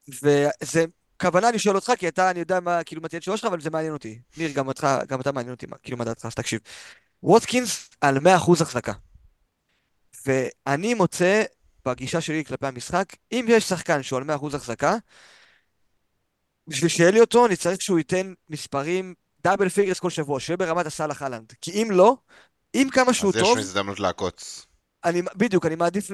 [0.10, 0.86] וזה
[1.22, 3.62] כוונה אני שואל אותך, כי אתה, אני יודע מה, כאילו, מה תהיה התשובה שלך, אבל
[3.62, 4.20] זה מעניין אותי.
[4.38, 4.70] ניר, גם
[5.22, 6.60] אתה מעניין אותי, כאילו, מה דעתך, אז תקשיב.
[7.24, 8.94] ווטקינס על 100% החזקה.
[10.26, 11.43] ואני מוצא,
[11.85, 14.95] בגישה שלי כלפי המשחק, אם יש שחקן שהוא על 100% החזקה,
[16.68, 20.85] בשביל שיהיה לי אותו, אני צריך שהוא ייתן מספרים דאבל פיגרס כל שבוע, שיהיה ברמת
[20.85, 21.53] הסאלח אהלנד.
[21.61, 22.18] כי אם לא,
[22.76, 23.57] אם כמה שהוא אז טוב...
[23.57, 24.65] אז יש הזדמנות לעקוץ.
[25.06, 26.07] אני, בדיוק, אני מעדיף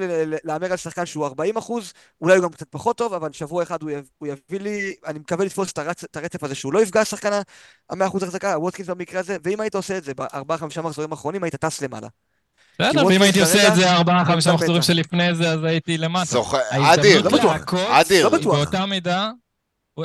[0.44, 3.82] להמר על שחקן שהוא 40 אחוז, אולי הוא גם קצת פחות טוב, אבל שבוע אחד
[3.82, 6.82] הוא, יב, הוא יביא לי, אני מקווה לתפוס את, הרצ, את הרצף הזה שהוא לא
[6.82, 11.12] יפגע שחקן ה-100 אחוז החזקה, ווטקינס במקרה הזה, ואם היית עושה את זה בארבעה-חמישה מחזורים
[11.12, 12.08] האחרונים, היית טס למעלה.
[12.80, 16.38] בסדר, ואם הייתי עושה את זה ארבעה, חמישה מחזורים שלפני זה, אז הייתי למטה.
[16.70, 17.74] אדיר, לא בטוח.
[17.74, 18.28] אדיר.
[18.28, 18.54] לא בטוח.
[18.54, 19.30] באותה מידה,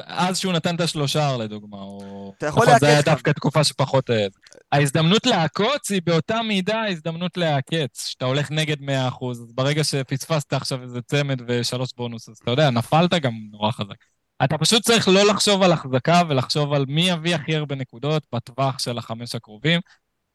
[0.06, 2.34] אז שהוא נתן את השלושה, לדוגמה, או...
[2.38, 2.80] אתה יכול לעקץ.
[2.80, 4.10] זה היה דווקא תקופה שפחות...
[4.10, 4.28] אה,
[4.72, 8.84] ההזדמנות לעקוץ היא באותה מידה ההזדמנות לעקץ, שאתה הולך נגד 100%,
[9.32, 13.96] אז ברגע שפספסת עכשיו איזה צמד ושלוש בונוס, אז אתה יודע, נפלת גם נורא חזק.
[14.44, 18.80] אתה פשוט צריך לא לחשוב על החזקה ולחשוב על מי יביא הכי הרבה נקודות בטווח
[18.80, 19.80] של החמש הקרובים.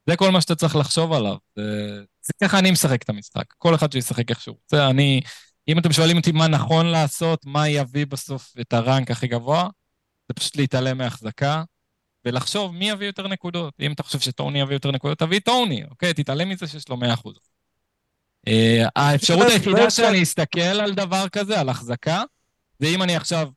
[0.07, 1.37] זה כל מה שאתה צריך לחשוב עליו.
[1.57, 1.63] זה,
[2.23, 3.45] זה ככה אני משחק את המשחק.
[3.59, 4.91] כל אחד שישחק איך שהוא רוצה.
[4.91, 5.21] אני,
[5.69, 9.69] אם אתם שואלים אותי מה נכון לעשות, מה יביא בסוף את הרנק הכי גבוה,
[10.29, 11.63] זה פשוט להתעלם מהחזקה
[12.25, 13.75] ולחשוב מי יביא יותר נקודות.
[13.81, 16.15] אם אתה חושב שטוני יביא יותר נקודות, תביא טוני, אוקיי?
[16.15, 17.01] תתעלם מזה שיש לו 100%.
[17.01, 17.33] Uh,
[18.49, 22.23] אה, האפשרות היחידה שאני אסתכל על דבר כזה, על החזקה,
[22.79, 23.49] זה אם אני עכשיו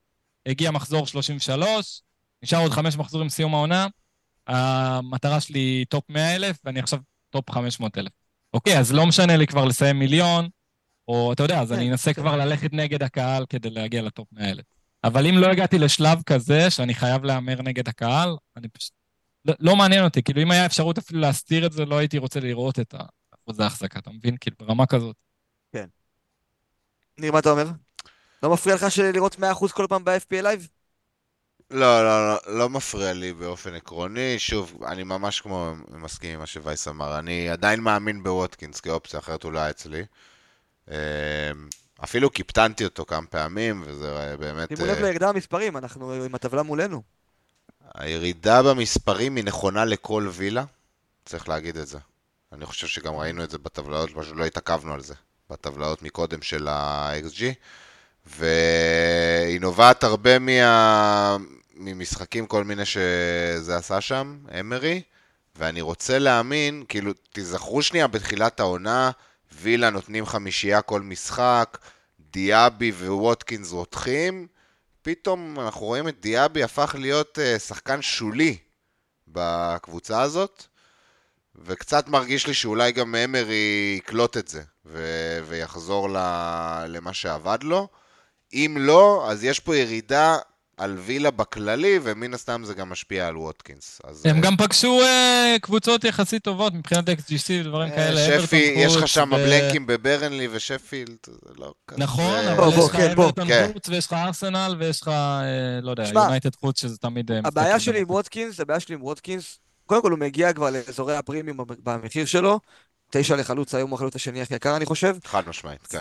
[0.45, 2.01] הגיע מחזור 33,
[2.43, 3.88] נשאר עוד חמש מחזורים סיום העונה,
[4.47, 6.99] המטרה שלי היא top 100 אלף, ואני עכשיו
[7.30, 8.11] top 500 אלף.
[8.53, 10.49] אוקיי, אז לא משנה לי כבר לסיים מיליון,
[11.07, 12.22] או אתה יודע, אז אני כן, אנסה כן.
[12.22, 14.63] כבר ללכת נגד הקהל כדי להגיע ל top 100 אלף.
[15.03, 18.93] אבל אם לא הגעתי לשלב כזה, שאני חייב להמר נגד הקהל, אני פשוט...
[19.45, 22.39] לא, לא מעניין אותי, כאילו אם היה אפשרות אפילו להסתיר את זה, לא הייתי רוצה
[22.39, 22.95] לראות את
[23.35, 24.38] אחוז ההחזקה, אתה מבין?
[24.39, 25.15] כאילו, ברמה כזאת.
[25.73, 25.85] כן.
[27.17, 27.65] ניר, מה אתה אומר?
[28.43, 29.39] לא מפריע לך לראות 100%
[29.73, 30.74] כל פעם ב-FPA Live?
[31.71, 34.39] לא, לא, לא, לא מפריע לי באופן עקרוני.
[34.39, 37.19] שוב, אני ממש כמו מסכים עם מה שווייס אמר.
[37.19, 40.05] אני עדיין מאמין בווטקינס כאופציה, אחרת הוא לא היה אצלי.
[40.89, 40.95] אמ,
[42.03, 44.69] אפילו קיפטנתי אותו כמה פעמים, וזה באמת...
[44.69, 47.01] שימו לב אה, לירידה במספרים, אנחנו עם הטבלה מולנו.
[47.95, 50.63] הירידה במספרים היא נכונה לכל וילה,
[51.25, 51.97] צריך להגיד את זה.
[52.51, 55.13] אני חושב שגם ראינו את זה בטבלאות, פשוט לא התעכבנו על זה,
[55.49, 57.43] בטבלאות מקודם של ה-XG.
[58.26, 61.38] והיא נובעת הרבה מה...
[61.76, 65.02] ממשחקים כל מיני שזה עשה שם, אמרי,
[65.56, 69.11] ואני רוצה להאמין, כאילו, תיזכרו שנייה בתחילת העונה,
[69.61, 71.77] וילה נותנים חמישייה כל משחק,
[72.19, 74.47] דיאבי וווטקינס רותחים,
[75.02, 78.57] פתאום אנחנו רואים את דיאבי הפך להיות uh, שחקן שולי
[79.27, 80.64] בקבוצה הזאת,
[81.56, 86.10] וקצת מרגיש לי שאולי גם אמרי יקלוט את זה, ו- ויחזור
[86.88, 87.88] למה שעבד לו.
[88.53, 90.38] אם לא, אז יש פה ירידה
[90.77, 94.01] על וילה בכללי, ומן הסתם זה גם משפיע על ווטקינס.
[94.26, 98.41] הם uh, גם פגשו uh, קבוצות יחסית טובות מבחינת XGC ודברים uh, כאלה.
[98.41, 99.35] שפי, יש לך שם ו...
[99.35, 102.01] בלנקים בברנלי ושפילד, זה לא כזה...
[102.01, 103.69] נכון, אבל יש לך אברטון כן.
[103.73, 105.11] חוץ, ויש לך ארסנל, ויש לך,
[105.81, 107.31] לא יודע, יונייטד חוץ, שזה תמיד...
[107.31, 111.57] הבעיה שלי עם ווטקינס, הבעיה שלי עם ווטקינס, קודם כל הוא מגיע כבר לאזורי הפרימיום
[111.84, 112.59] במחיר שלו,
[113.11, 115.15] תשע לחלוץ, היום הוא החלוץ השני הכי יקר, אני חושב.
[115.26, 115.99] חד משמעית, כן.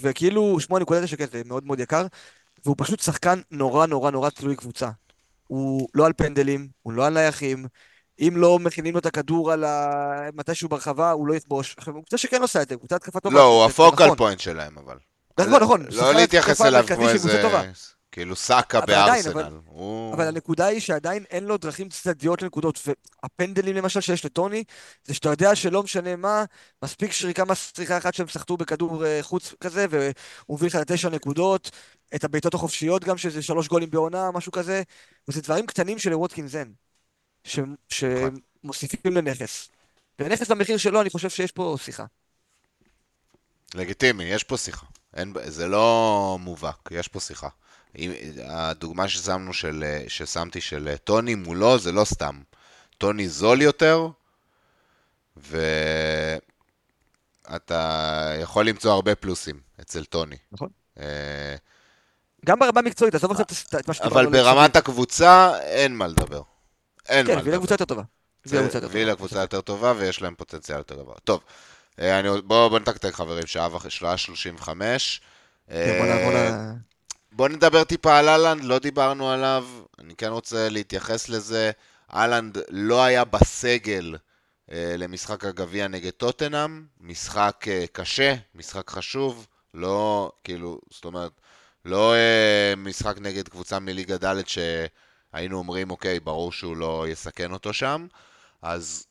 [0.00, 2.06] וכאילו 8.9 שקל זה מאוד מאוד יקר,
[2.64, 4.90] והוא פשוט שחקן נורא נורא נורא תלוי קבוצה.
[5.46, 7.66] הוא לא על פנדלים, הוא לא על נייחים,
[8.20, 10.28] אם לא מכינים לו את הכדור על ה...
[10.34, 11.74] מתישהו ברחבה, הוא לא יכבוש.
[11.78, 13.34] עכשיו, הוא קבוצה שכן עושה את זה, קבוצה התקפה טובה.
[13.34, 14.16] לא, הוא הפוקל נכון.
[14.16, 14.96] פוינט שלהם, אבל.
[15.38, 15.86] נכון, נכון.
[15.90, 17.48] לא להתייחס אליו כמו איזה...
[18.12, 19.32] כאילו סאקה בארסנל.
[19.32, 20.14] אבל, הוא...
[20.14, 24.64] אבל הנקודה היא שעדיין אין לו דרכים צדדיות לנקודות, והפנדלים למשל שיש לטוני,
[25.04, 26.44] זה שאתה יודע שלא משנה מה,
[26.84, 31.70] מספיק שריקה מסריחה אחת שהם סחטו בכדור אה, חוץ כזה, והוא מביא לך לתשע נקודות,
[32.14, 34.82] את הבעיטות החופשיות גם, שזה שלוש גולים בעונה, משהו כזה,
[35.28, 36.72] וזה דברים קטנים של ווטקינס אין,
[37.88, 39.68] שמוסיפים לנכס.
[40.18, 42.04] ונכס במחיר שלו, אני חושב שיש פה שיחה.
[43.74, 44.86] לגיטימי, יש פה שיחה.
[45.14, 47.48] אין, זה לא מובהק, יש פה שיחה.
[48.44, 52.40] הדוגמה ששמנו של, ששמתי של טוני מולו זה לא סתם.
[52.98, 54.08] טוני זול יותר,
[55.36, 55.92] ואתה
[58.40, 60.36] יכול למצוא הרבה פלוסים אצל טוני.
[60.52, 60.68] נכון.
[60.98, 61.56] אה,
[62.46, 63.46] גם ברמה המקצועית, עזוב עכשיו
[63.80, 66.42] את מה שאתה אבל ברמת הקבוצה אין מה לדבר.
[67.08, 67.40] אין כן, מה לדבר.
[67.40, 68.02] כן, וילה קבוצה יותר טובה.
[68.90, 71.14] וילה קבוצה יותר טובה ויש להם פוטנציאל יותר גבוה.
[71.24, 71.40] טוב,
[71.98, 75.20] אה, בואו נתקתק חברים, שעה שלושים וחמש.
[77.34, 79.66] בוא נדבר טיפה על אהלנד, לא דיברנו עליו,
[79.98, 81.70] אני כן רוצה להתייחס לזה.
[82.14, 84.16] אהלנד לא היה בסגל
[84.72, 91.32] אה, למשחק הגביע נגד טוטנאם, משחק אה, קשה, משחק חשוב, לא, כאילו, זאת אומרת,
[91.84, 97.72] לא אה, משחק נגד קבוצה מליגה ד' שהיינו אומרים, אוקיי, ברור שהוא לא יסכן אותו
[97.72, 98.06] שם,
[98.62, 99.06] אז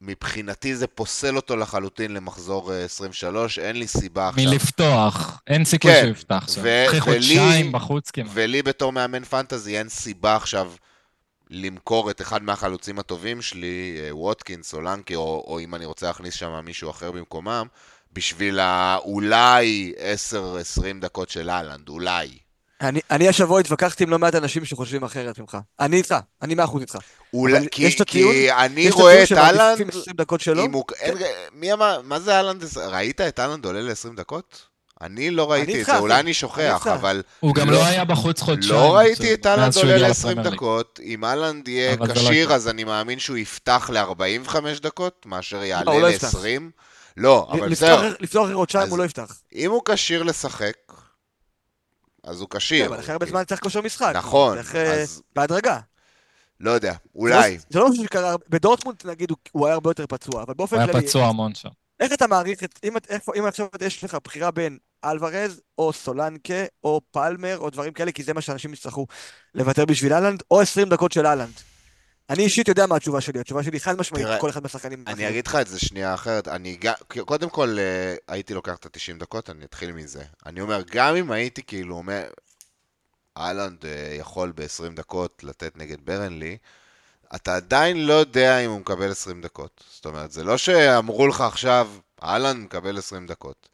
[0.00, 4.44] מבחינתי זה פוסל אותו לחלוטין למחזור 23, אה, אין לי סיבה עכשיו.
[4.44, 6.64] מלפתוח, אין סיכוי כן, שהוא יפתח עכשיו.
[6.88, 8.30] אחרי חודשיים בחוץ כמעט.
[8.34, 10.72] ולי בתור מאמן פנטזי אין סיבה עכשיו
[11.50, 16.06] למכור את אחד מהחלוצים הטובים שלי, אה, ווטקינס או לנקי, או, או אם אני רוצה
[16.06, 17.66] להכניס שם מישהו אחר במקומם,
[18.12, 22.38] בשביל האולי 10-20 דקות של אהלנד, אולי.
[22.80, 25.58] אני, אני השבוע התווכחתי עם לא מעט אנשים שחושבים אחרת ממך.
[25.80, 26.96] אני איתך, אני מאה אחוז איתך.
[27.34, 29.90] אולי, כי, כי הטיעון, אני רואה את אהלנד...
[30.16, 30.62] דקות שלו?
[30.72, 31.14] הוא, אין,
[31.52, 32.64] מי אמר, מה זה אהלנד?
[32.76, 34.68] ראית את אהלנד עולה ל-20 דקות?
[35.00, 37.22] אני לא ראיתי אני את זה, אולי אני שוכח, אני אבל...
[37.40, 38.74] הוא גם לא, לא היה בחוץ חודשיים.
[38.74, 41.00] לא ראיתי את אהלנד עולה ל-20 דקות.
[41.02, 45.98] אם אהלנד יהיה לא כשיר, לא אז אני מאמין שהוא יפתח ל-45 דקות, מאשר יעלה
[45.98, 46.60] לא, ל-20.
[47.16, 48.14] לא, אבל בסדר.
[48.20, 49.40] לפתוח אחרי חודשיים הוא לא יפתח.
[49.54, 50.72] אם הוא כשיר לשחק,
[52.24, 52.86] אז הוא כשיר.
[52.86, 54.12] כן, אבל אחרי הרבה זמן צריך כושר משחק.
[54.14, 54.58] נכון.
[54.58, 55.22] אז...
[55.36, 55.80] בהדרגה.
[56.60, 57.58] לא יודע, אולי.
[57.70, 60.90] זה לא משהו שקרה, בדורטמונד נגיד הוא היה הרבה יותר פצוע, אבל באופן כללי...
[60.90, 61.68] הוא היה פצוע המון שם.
[62.00, 62.80] איך אתה מעריך את...
[63.38, 68.22] אם עכשיו יש לך בחירה בין אלוורז, או סולנקה, או פלמר, או דברים כאלה, כי
[68.22, 69.06] זה מה שאנשים יצטרכו
[69.54, 71.60] לוותר בשביל אהלנד, או 20 דקות של אהלנד.
[72.30, 75.04] אני אישית יודע מה התשובה שלי, התשובה שלי חד משמעית, כל אחד מהשחקנים.
[75.06, 76.78] אני אגיד לך את זה שנייה אחרת, אני
[77.24, 80.22] קודם כל אה, הייתי לוקח את ה-90 דקות, אני אתחיל מזה.
[80.46, 82.28] אני אומר, גם אם הייתי כאילו אומר,
[83.36, 86.56] אהלנד אה, יכול ב-20 דקות לתת נגד ברנלי,
[87.34, 89.84] אתה עדיין לא יודע אם הוא מקבל 20 דקות.
[89.90, 91.90] זאת אומרת, זה לא שאמרו לך עכשיו,
[92.22, 93.68] אהלנד מקבל 20 דקות.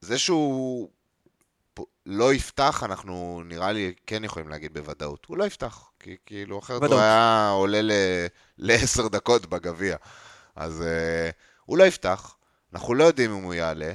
[0.00, 0.88] זה שהוא
[2.06, 5.24] לא יפתח, אנחנו נראה לי כן יכולים להגיד בוודאות.
[5.26, 7.80] הוא לא יפתח, כי כאילו אחרת הוא היה עולה
[8.58, 9.96] לעשר דקות בגביע.
[10.56, 11.32] אז uh,
[11.64, 12.36] הוא לא יפתח,
[12.72, 13.92] אנחנו לא יודעים אם הוא יעלה.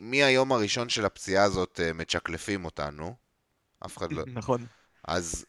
[0.00, 3.14] מהיום הראשון של הפציעה הזאת uh, מצ'קלפים אותנו.
[3.86, 4.22] אף אחד לא...
[4.40, 4.66] נכון.
[5.04, 5.46] אז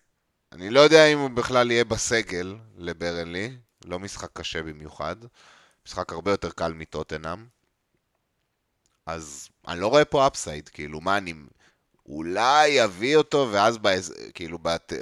[0.51, 5.15] אני לא יודע אם הוא בכלל יהיה בסגל לברנלי, לא משחק קשה במיוחד.
[5.85, 7.45] משחק הרבה יותר קל מטוטנאם.
[9.05, 11.33] אז אני לא רואה פה אפסייד, כאילו, מה אני...
[12.05, 14.93] אולי אביא אותו, ואז באז, כאילו, בת,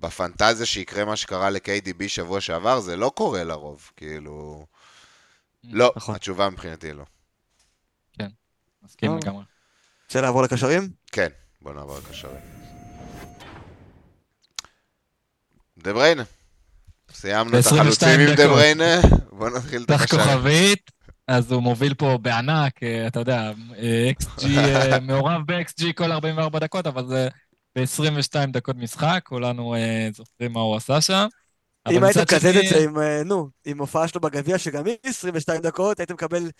[0.00, 4.66] בפנטזיה שיקרה מה שקרה ל-KDB שבוע שעבר, זה לא קורה לרוב, כאילו...
[5.64, 6.14] לא, נכון.
[6.14, 7.04] התשובה מבחינתי לא.
[8.18, 8.28] כן,
[8.82, 9.44] מסכים לגמרי.
[10.04, 10.88] רוצה לעבור לקשרים?
[11.12, 11.28] כן,
[11.62, 12.40] בוא נעבור לקשרים.
[15.78, 16.22] דה בריינה.
[17.12, 19.00] סיימנו את החלוצים עם דה בריינה,
[19.32, 20.22] בוא נתחיל את הקשרים.
[20.22, 20.90] כוכבית,
[21.28, 23.52] אז הוא מוביל פה בענק, אה, אתה יודע,
[24.20, 27.28] XG, אה, מעורב ב-XG כל 44 דקות, אבל זה
[27.76, 31.26] ב-22 דקות משחק, כולנו אה, זוכרים מה הוא עשה שם.
[31.90, 36.00] אם היית מקזז את זה עם, נו, עם הופעה שלו בגביע, שגם היא 22 דקות,
[36.00, 36.50] היית מקבל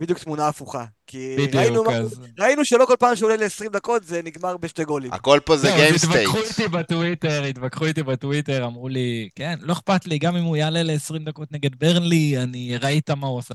[0.00, 0.84] בדיוק תמונה הפוכה.
[1.06, 2.20] כי בדיוק, ראינו, אז...
[2.38, 5.12] ראינו שלא כל פעם שהוא עולה ל-20 דקות זה נגמר בשתי גולים.
[5.12, 6.14] הכל פה זה game state.
[6.14, 10.56] התווכחו איתי בטוויטר, התווכחו איתי בטוויטר, אמרו לי, כן, לא אכפת לי, גם אם הוא
[10.56, 13.54] יעלה ל-20 דקות נגד ברנלי, אני ראית מה הוא עושה.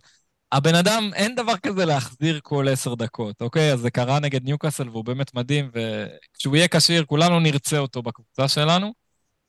[0.51, 3.73] הבן אדם, אין דבר כזה להחזיר כל עשר דקות, אוקיי?
[3.73, 8.47] אז זה קרה נגד ניוקאסל והוא באמת מדהים, וכשהוא יהיה כשיר, כולנו נרצה אותו בקבוצה
[8.47, 8.93] שלנו,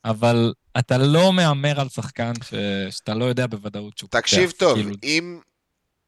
[0.04, 2.54] אבל אתה לא מהמר על שחקן ש...
[2.90, 4.10] שאתה לא יודע בוודאות שהוא.
[4.10, 4.94] תקשיב טוב, כאילו...
[5.02, 5.40] אם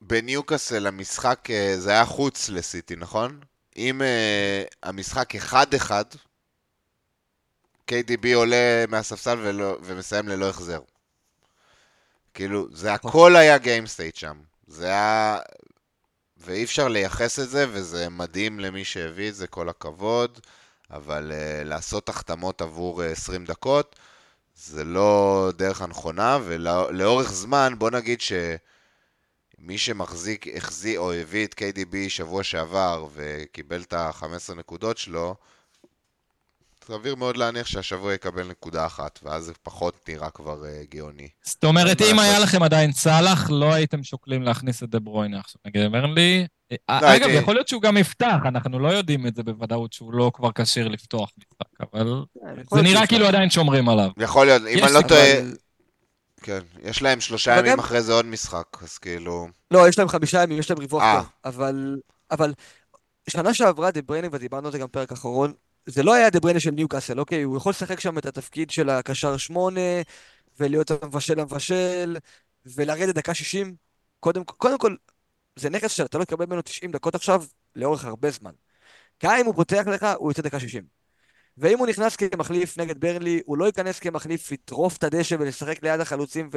[0.01, 3.39] בניוקאסל המשחק, אה, זה היה חוץ לסיטי, נכון?
[3.77, 5.91] אם uh, המשחק 1-1,
[7.91, 10.79] KDB עולה מהספסל ולא, ומסיים ללא החזר.
[12.33, 14.37] כאילו, זה הכל היה game state שם.
[14.73, 15.39] זה היה...
[16.37, 20.39] ואי אפשר לייחס את זה, וזה מדהים למי שהביא את זה, כל הכבוד,
[20.91, 23.95] אבל uh, לעשות החתמות עבור uh, 20 דקות,
[24.55, 31.95] זה לא דרך הנכונה, ולאורך זמן, בוא נגיד שמי שמחזיק, החזיק או הביא את KDB
[32.09, 35.35] שבוע שעבר וקיבל את ה-15 נקודות שלו,
[36.87, 41.27] סביר מאוד להניח שהשבוע יקבל נקודה אחת, ואז זה פחות נראה כבר uh, גאוני.
[41.43, 45.61] זאת אומרת, אם היה לכם עדיין סאלח, לא הייתם שוקלים להכניס את דה ברוינה עכשיו
[45.65, 46.47] נגיד מרנלי.
[46.89, 50.13] אה, לא, אגב, יכול להיות שהוא גם יפתח, אנחנו לא יודעים את זה בוודאות שהוא
[50.13, 52.23] לא כבר כשיר לפתוח משחק, אבל
[52.73, 54.09] זה נראה כאילו עדיין שומרים עליו.
[54.17, 55.33] יכול להיות, אם אני לא טועה...
[56.41, 59.47] כן, יש להם שלושה ימים אחרי זה עוד משחק, אז כאילו...
[59.71, 61.97] לא, יש להם חמישה ימים, יש להם ריווח פה, אבל...
[62.31, 62.53] אבל
[63.29, 65.53] שנה שעברה דה בריינה, ודיברנו על זה גם פרק אחרון,
[65.85, 67.43] זה לא היה דה בריינה של ניוקאסל, אוקיי?
[67.43, 69.81] הוא יכול לשחק שם את התפקיד של הקשר שמונה,
[70.59, 72.17] ולהיות המבשל המבשל,
[72.65, 73.75] ולרדת דקה שישים.
[74.19, 74.95] קודם, קודם כל,
[75.55, 77.43] זה נכס שאתה לא תקבל ממנו 90 דקות עכשיו,
[77.75, 78.51] לאורך הרבה זמן.
[79.23, 80.83] גם אם הוא פותח לך, הוא יוצא דקה שישים.
[81.57, 85.99] ואם הוא נכנס כמחליף נגד ברנלי, הוא לא ייכנס כמחליף לטרוף את הדשא ולשחק ליד
[85.99, 86.49] החלוצים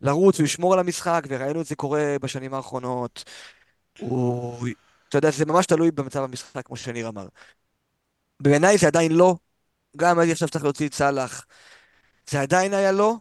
[0.00, 3.24] ולרוץ ולשמור על המשחק, וראינו את זה קורה בשנים האחרונות.
[3.98, 4.68] הוא...
[5.08, 7.26] אתה יודע, זה ממש תלוי במצב המשחק, כמו שניר אמר.
[8.40, 9.36] בעיניי זה עדיין לא.
[9.96, 11.46] גם הייתי עכשיו צריך להוציא את סאלח,
[12.30, 13.16] זה עדיין היה לא.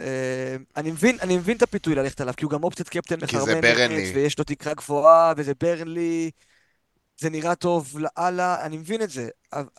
[0.00, 4.14] אה, אני מבין, אני מבין את הפיתוי ללכת עליו, כי הוא גם אופציית קפטן מחרמנת,
[4.14, 6.30] ויש לו תקרה גבוהה, וזה ברנלי,
[7.18, 9.28] זה נראה טוב לאללה, אני מבין את זה.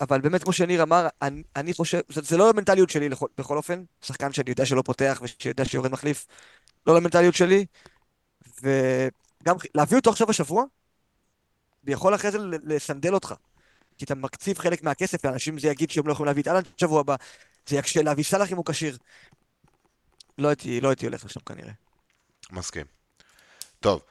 [0.01, 3.57] אבל באמת, כמו שניר אמר, אני, אני חושב, זה, זה לא המנטליות שלי לכל, בכל
[3.57, 6.27] אופן, שחקן שאני יודע שלא פותח ושיודע שיורד מחליף,
[6.87, 7.65] לא למנטליות שלי.
[8.61, 10.63] וגם להביא אותו עכשיו השבוע,
[11.83, 13.33] ויכול אחרי זה לסנדל אותך.
[13.99, 16.99] כי אתה מקציב חלק מהכסף לאנשים, זה יגיד שהם לא יכולים להביא את אהלן שבוע
[16.99, 17.15] הבא,
[17.67, 18.97] זה יקשה להביא סאלח אם הוא כשיר.
[20.37, 21.71] לא הייתי, לא הייתי הולך לשם כנראה.
[22.51, 22.85] מסכים.
[23.79, 24.01] טוב.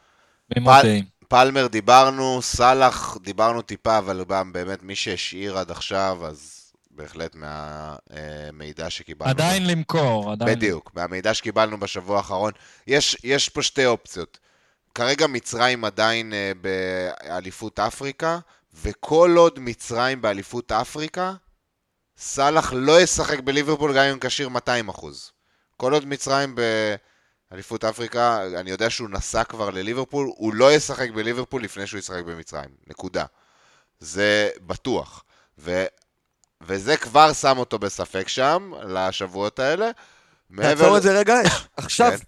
[0.55, 8.91] פל, פלמר דיברנו, סאלח דיברנו טיפה, אבל באמת מי שהשאיר עד עכשיו, אז בהחלט מהמידע
[8.91, 9.31] שקיבלנו.
[9.31, 9.71] עדיין ב...
[9.71, 10.57] למכור, עדיין.
[10.57, 12.53] בדיוק, מהמידע שקיבלנו בשבוע האחרון.
[12.87, 14.39] יש, יש פה שתי אופציות.
[14.95, 18.39] כרגע מצרים עדיין uh, באליפות אפריקה,
[18.83, 21.33] וכל עוד מצרים באליפות אפריקה,
[22.17, 24.49] סאלח לא ישחק בליברפול גם אם כשיר
[24.89, 25.07] 200%.
[25.77, 26.55] כל עוד מצרים
[27.51, 32.25] באליפות אפריקה, אני יודע שהוא נסע כבר לליברפול, הוא לא ישחק בליברפול לפני שהוא ישחק
[32.25, 32.71] במצרים.
[32.87, 33.25] נקודה.
[34.01, 35.25] זה בטוח.
[35.59, 35.85] ו...
[36.61, 39.91] וזה כבר שם אותו בספק שם, לשבועות האלה.
[40.57, 41.35] תעצור את זה רגע,
[41.77, 42.25] עכשיו כן.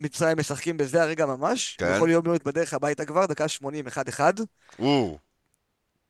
[0.00, 1.92] מצרים משחקים בזה הרגע ממש, כן.
[1.96, 4.20] יכול להיות בדרך הביתה כבר, דקה 80, 1-1.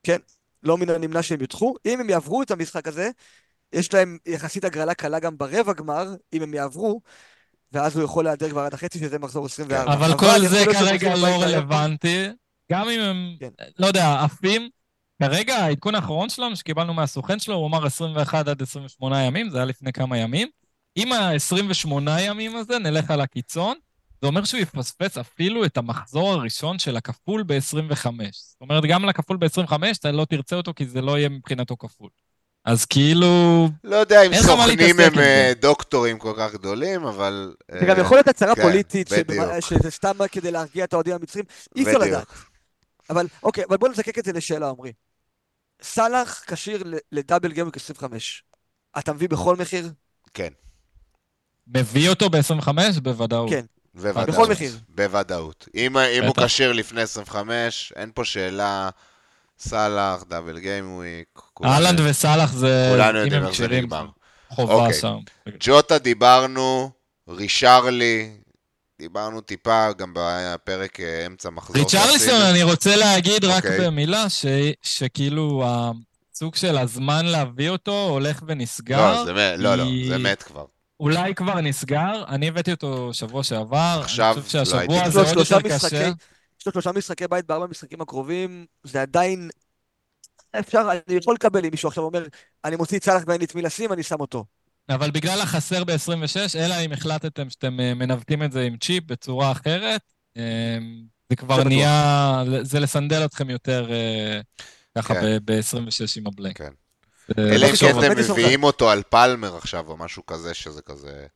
[0.02, 0.18] כן,
[0.62, 1.74] לא מן הנמנע שהם יותחו.
[1.86, 3.10] אם הם יעברו את המשחק הזה,
[3.72, 7.00] יש להם יחסית הגרלה קלה גם ברבע גמר, אם הם יעברו,
[7.72, 9.92] ואז הוא יכול להיעדר כבר עד החצי, שזה מחזור 24.
[9.92, 12.28] אבל כל זה כרגע לא רלוונטי,
[12.72, 13.48] גם אם הם, כן.
[13.78, 14.68] לא יודע, עפים,
[15.22, 19.64] כרגע העדכון האחרון שלנו שקיבלנו מהסוכן שלו, הוא אמר 21 עד 28 ימים, זה היה
[19.64, 20.48] לפני כמה ימים.
[20.96, 23.76] אם ה-28 ימים הזה, נלך על הקיצון,
[24.20, 28.06] זה אומר שהוא יפספס אפילו את המחזור הראשון של הכפול ב-25.
[28.32, 32.10] זאת אומרת, גם לכפול ב-25, אתה לא תרצה אותו כי זה לא יהיה מבחינתו כפול.
[32.64, 33.68] אז כאילו...
[33.84, 37.54] לא יודע אם סוכנים הם אה, דוקטורים כל כך גדולים, אבל...
[37.80, 39.10] זה גם יכול להיות הצהרה כן, פוליטית,
[39.60, 41.44] שזה סתם כדי להרגיע את האוהדים המצרים,
[41.76, 42.26] אי אפשר לדעת.
[43.10, 44.92] אבל אוקיי, אבל בוא נזקק את זה לשאלה, עמרי.
[45.82, 46.82] סאלח כשיר
[47.12, 48.42] לדאבל גיימק 25.
[48.98, 49.92] אתה מביא בכל מחיר?
[50.34, 50.52] כן.
[51.66, 53.00] מביא אותו ב-25?
[53.02, 53.50] בוודאות.
[53.50, 53.64] כן.
[53.94, 54.28] בוודאות.
[54.28, 54.78] בכל מחיר.
[54.88, 55.68] בוודאות.
[55.74, 58.90] אם, אם הוא כשיר לפני 25, אין פה שאלה.
[59.60, 61.40] סאלח, דאבל גיימוויק.
[61.64, 62.88] אהלנד וסאלח זה...
[62.90, 64.06] כולנו יודעים איך זה נגמר.
[64.48, 64.94] חובה אוקיי.
[64.94, 65.16] שם.
[65.60, 66.90] ג'וטה דיברנו,
[67.28, 68.30] רישרלי,
[68.98, 71.76] דיברנו טיפה גם בפרק אה, אמצע מחזור.
[71.76, 73.86] ריצ'רליסון, אני רוצה להגיד רק אוקיי.
[73.86, 74.24] במילה,
[74.82, 79.12] שכאילו הסוג של הזמן להביא אותו הולך ונסגר.
[79.12, 80.64] לא, זה, לא, לא, זה מת כבר.
[81.00, 85.38] אולי כבר נסגר, אני הבאתי אותו שבוע שעבר, עכשיו אני חושב שהשבוע לא זה עוד
[85.38, 86.10] יותר קשה.
[86.60, 89.50] יש לו שלושה משחקי בית בארבע משחקים הקרובים, זה עדיין...
[90.60, 92.26] אפשר, אני יכול לקבל אם מישהו עכשיו אומר,
[92.64, 94.44] אני מוציא את סאלח ואין לי את מי לשים, אני שם אותו.
[94.88, 99.52] אבל בגלל החסר ב-26, אלא אם החלטתם שאתם אה, מנווטים את זה עם צ'יפ בצורה
[99.52, 100.00] אחרת,
[100.36, 100.78] אה,
[101.30, 104.40] זה כבר נהיה, זה לסנדל אתכם יותר אה,
[104.98, 105.38] ככה כן.
[105.44, 106.58] ב-26 עם הבלנק.
[106.58, 106.72] כן.
[107.38, 111.26] אלא אם כן אתם מביאים אותו על פלמר עכשיו, או משהו כזה, שזה כזה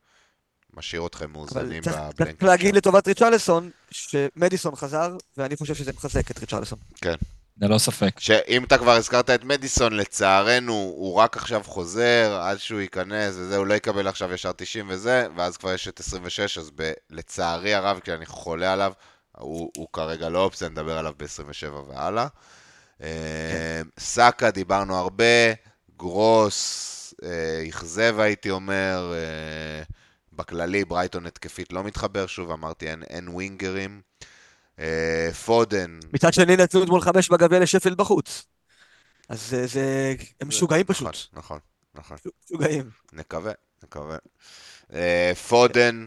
[0.76, 2.16] משאיר אתכם מאוזנים בבלנק.
[2.18, 6.78] צריך להגיד לטובת ריצ'רלסון, שמדיסון חזר, ואני חושב שזה מחזק את ריצ'רלסון.
[7.00, 7.14] כן.
[7.60, 8.10] ללא ספק.
[8.18, 13.56] שאם אתה כבר הזכרת את מדיסון, לצערנו, הוא רק עכשיו חוזר, עד שהוא ייכנס וזה,
[13.56, 17.74] הוא לא יקבל עכשיו ישר 90 וזה, ואז כבר יש את 26, אז ב- לצערי
[17.74, 18.92] הרב, כי אני חולה עליו,
[19.38, 22.26] הוא, הוא כרגע לא אופציה, נדבר עליו ב-27 והלאה.
[22.98, 23.06] כן.
[23.98, 25.24] סאקה, דיברנו הרבה,
[26.04, 29.82] גרוס, אה, אכזב הייתי אומר, אה,
[30.32, 34.00] בכללי ברייטון התקפית לא מתחבר, שוב אמרתי אין, אין ווינגרים.
[34.78, 35.98] אה, פודן.
[36.12, 38.44] מצד שני נתנו אתמול חמש בגביע לשפל בחוץ.
[39.28, 40.14] אז זה, זה...
[40.40, 41.06] הם משוגעים פשוט.
[41.06, 41.58] נכון, נכון.
[41.94, 42.16] נכון.
[42.44, 42.90] משוגעים.
[43.12, 43.52] נקווה,
[43.82, 44.16] נקווה.
[45.48, 46.06] פודן,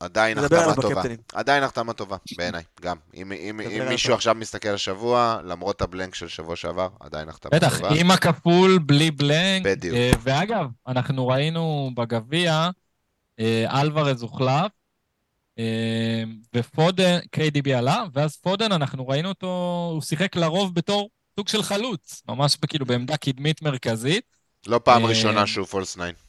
[0.00, 1.02] עדיין החתמה טובה.
[1.32, 2.96] עדיין החתמה טובה, בעיניי, גם.
[3.14, 7.68] אם, אם, אם מישהו עכשיו מסתכל השבוע, למרות הבלנק של שבוע שעבר, עדיין החתמה טובה.
[7.68, 9.64] בטח, עם הכפול, בלי בלנק.
[9.64, 9.96] בדיוק.
[9.96, 12.68] Uh, ואגב, אנחנו ראינו בגביע,
[13.40, 13.42] uh,
[13.80, 14.70] אלוורז הוחלף,
[15.58, 15.62] uh,
[16.54, 22.22] ופודן, KDB עלה, ואז פודן, אנחנו ראינו אותו, הוא שיחק לרוב בתור סוג של חלוץ,
[22.28, 24.24] ממש כאילו בעמדה קדמית מרכזית.
[24.66, 26.23] לא פעם ראשונה שהוא פולס 9.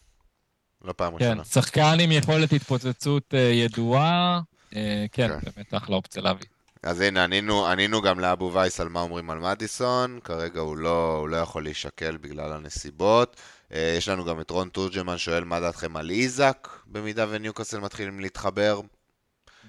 [0.86, 1.44] לא פעם כן, ראשונה.
[1.44, 4.40] כן, שחקן עם יכולת התפוצצות uh, ידועה,
[4.72, 4.74] uh,
[5.12, 6.46] כן, כן, באמת אחלה אופציה להביא.
[6.84, 11.18] אז הנה, ענינו, ענינו גם לאבו וייס על מה אומרים על מדיסון, כרגע הוא לא,
[11.18, 13.36] הוא לא יכול להישקל בגלל הנסיבות.
[13.70, 18.20] Uh, יש לנו גם את רון תורג'מן שואל מה דעתכם על איזק, במידה וניוקאסל מתחילים
[18.20, 18.82] להתחבר.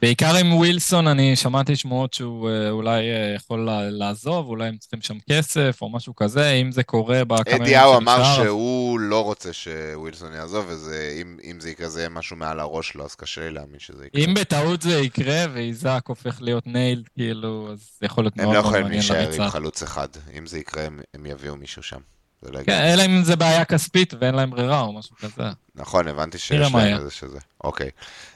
[0.01, 5.01] בעיקר עם ווילסון, אני שמעתי שמועות שהוא אה, אולי אה, יכול לעזוב, אולי הם צריכים
[5.03, 7.79] שם כסף או משהו כזה, אם זה קורה בכמה ימים שנשאר.
[7.79, 12.89] אדיהו אמר שהוא לא רוצה שווילסון יעזוב, ואם זה יקרה זה יהיה משהו מעל הראש
[12.89, 14.25] שלו, אז קשה לי להאמין שזה יקרה.
[14.25, 18.65] אם בטעות זה יקרה ואיזק הופך להיות ניילד, כאילו, אז זה יכול להיות מאוד מאוד
[18.65, 19.13] מעניין לריצה.
[19.13, 20.09] הם לא יכולים להישאר עם חלוץ אחד,
[20.39, 22.01] אם זה יקרה הם יביאו מישהו שם.
[22.43, 25.43] לא כן, אלא אם זה בעיה כספית ואין להם ברירה או משהו כזה.
[25.77, 27.39] נכון, הבנתי שיש להם איזה שזה.
[27.65, 27.91] אוקיי.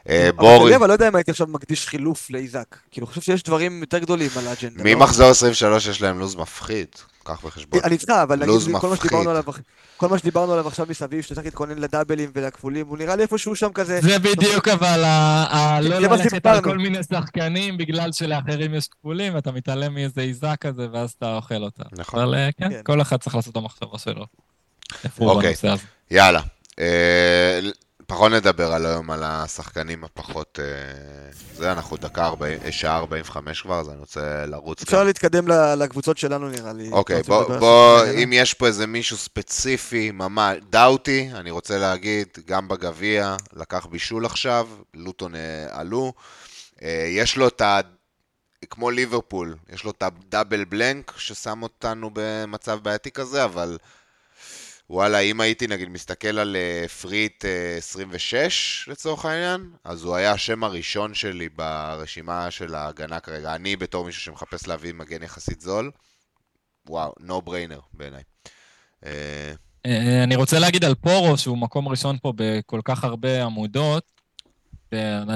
[0.08, 0.76] אה, בורי...
[0.76, 2.76] אבל לא יודע אם הייתי עכשיו מקדיש חילוף לאיזק.
[2.90, 4.82] כאילו, אני חושב שיש דברים יותר גדולים על האג'נדה.
[4.84, 5.30] ממחזור לא?
[5.30, 6.88] 23 יש להם לוז מפחיד.
[7.24, 7.80] קח בחשבון.
[7.84, 9.42] אני איתך, אבל נגיד כל מה שדיברנו עליו,
[9.96, 13.56] כל מה שדיברנו עליו עכשיו מסביב, שאתה צריך להתכונן לדאבלים ולכפולים, הוא נראה לי איפשהו
[13.56, 14.00] שם כזה...
[14.00, 15.00] זה בדיוק אבל
[15.82, 20.86] לא ללכת על כל מיני שחקנים בגלל שלאחרים יש כפולים, ואתה מתעלם מאיזה עיזה כזה,
[20.92, 21.82] ואז אתה אוכל אותה.
[21.92, 22.22] נכון.
[22.22, 24.26] אבל כן, כן, כל אחד צריך לעשות את המחשבה שלו.
[25.20, 25.54] אוקיי,
[26.10, 26.40] יאללה.
[26.80, 27.60] אה,
[28.06, 30.58] פחות נדבר על היום על השחקנים הפחות...
[30.62, 34.82] אה, זה, אנחנו דקה 40, שעה 45 כבר, אז אני רוצה לרוץ.
[34.82, 36.88] אפשר להתקדם לקבוצות שלנו נראה לי.
[36.92, 42.68] אוקיי, בוא, בוא אם יש פה איזה מישהו ספציפי, ממש, דאוטי, אני רוצה להגיד, גם
[42.68, 46.12] בגביע, לקח בישול עכשיו, לוטון אה, עלו.
[47.08, 47.80] יש לו את ה...
[48.70, 53.78] כמו ליברפול, יש לו את הדאבל בלנק ששם אותנו במצב בעייתי כזה, אבל...
[54.90, 60.32] וואלה, אם הייתי נגיד מסתכל על uh, פריט uh, 26 לצורך העניין, אז הוא היה
[60.32, 63.54] השם הראשון שלי ברשימה של ההגנה כרגע.
[63.54, 65.90] אני בתור מישהו שמחפש להביא מגן יחסית זול,
[66.88, 68.22] וואו, no brainer בעיניי.
[69.04, 69.06] Uh...
[70.24, 74.04] אני רוצה להגיד על פורו, שהוא מקום ראשון פה בכל כך הרבה עמודות.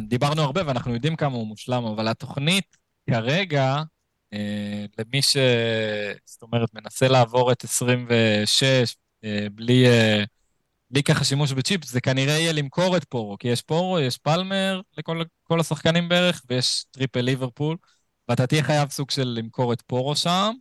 [0.03, 2.77] דיברנו הרבה ואנחנו יודעים כמה הוא מושלם, אבל התוכנית
[3.11, 3.83] כרגע,
[4.33, 5.37] אה, למי ש...
[6.25, 8.85] זאת אומרת, מנסה לעבור את 26 אה,
[9.53, 10.25] בלי, אה,
[10.91, 14.81] בלי ככה שימוש בצ'יפ, זה כנראה יהיה למכור את פורו, כי יש פורו, יש פלמר
[14.99, 17.77] לכל השחקנים בערך, ויש triple ליברפול,
[18.29, 20.53] ואתה תהיה חייב סוג של למכור את פורו שם.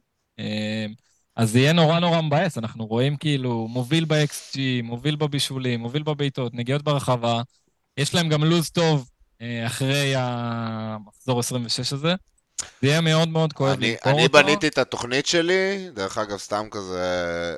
[1.36, 6.54] אז זה יהיה נורא נורא מבאס, אנחנו רואים כאילו מוביל ב-XG, מוביל בבישולים, מוביל בבעיטות,
[6.54, 7.42] נגיעות ברחבה,
[7.98, 9.10] יש להם גם לוז טוב
[9.66, 12.16] אחרי המחזור 26 הזה.
[12.82, 14.20] זה יהיה מאוד מאוד כואב למכור אותו.
[14.20, 17.56] אני בניתי את התוכנית שלי, דרך אגב, סתם כזה, אה,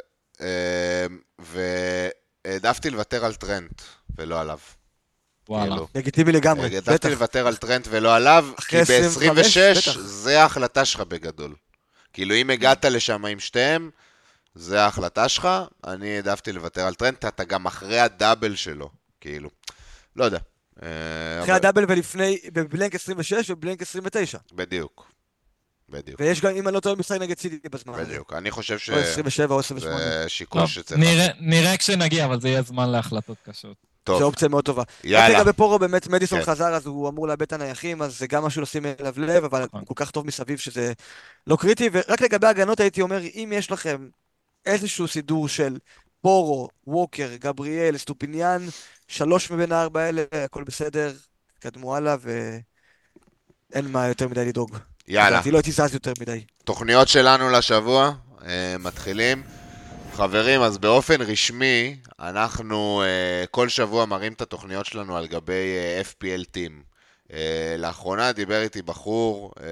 [1.39, 3.81] והעדפתי לוותר על טרנט,
[4.17, 4.59] ולא עליו.
[5.49, 5.71] וואלה.
[5.71, 5.87] כאילו.
[5.95, 6.87] לגיטימי לגמרי, בטח.
[6.87, 11.55] העדפתי לוותר על טרנט ולא עליו, כי ב-26 זה ההחלטה שלך בגדול.
[12.13, 13.89] כאילו, אם הגעת לשם עם שתיהם,
[14.55, 15.49] זה ההחלטה שלך,
[15.87, 18.89] אני העדפתי לוותר על טרנט, אתה גם אחרי הדאבל שלו,
[19.21, 19.49] כאילו.
[20.15, 20.39] לא יודע.
[20.83, 24.37] אה, אחרי הדאבל ולפני, בבלנק 26 ובלנק 29.
[24.53, 25.14] בדיוק.
[25.89, 26.19] בדיוק.
[26.19, 28.11] ויש גם, אם אני לא טועה, משחק נגד סיטי בזמן הזה.
[28.11, 28.89] בדיוק, אני חושב ש...
[28.89, 29.99] או 27 או 28.
[29.99, 31.01] זה שיקול שצריך...
[31.39, 33.77] נראה כשנגיע, אבל זה יהיה זמן להחלטות קשות.
[34.05, 34.19] טוב.
[34.19, 34.83] זו אופציה מאוד טובה.
[35.03, 35.27] יאללה.
[35.27, 36.45] רק לגבי פורו, באמת מדיסון כן.
[36.45, 39.63] חזר, אז הוא אמור לאבד את הנייחים, אז זה גם משהו לשים אליו לב, אבל
[39.63, 39.79] נכון.
[39.79, 40.93] הוא כל כך טוב מסביב שזה
[41.47, 41.89] לא קריטי.
[41.91, 44.07] ורק לגבי הגנות הייתי אומר, אם יש לכם
[44.65, 45.77] איזשהו סידור של
[46.21, 48.65] פורו, ווקר, גבריאל, סטופיניאן,
[49.07, 51.13] שלוש מבין הארבע האלה, הכל בסדר,
[51.59, 54.77] תקדמו הלאה ואין מה יותר מדי לדאוג.
[55.07, 55.29] יאללה.
[55.29, 56.43] לדעתי לא הייתי זז יותר מדי.
[56.63, 58.11] תוכניות שלנו לשבוע,
[58.45, 59.43] אה, מתחילים.
[60.13, 66.01] חברים, אז באופן רשמי, אנחנו אה, כל שבוע מראים את התוכניות שלנו על גבי אה,
[66.01, 66.71] FPL Team.
[67.33, 69.65] אה, לאחרונה דיבר איתי בחור אה,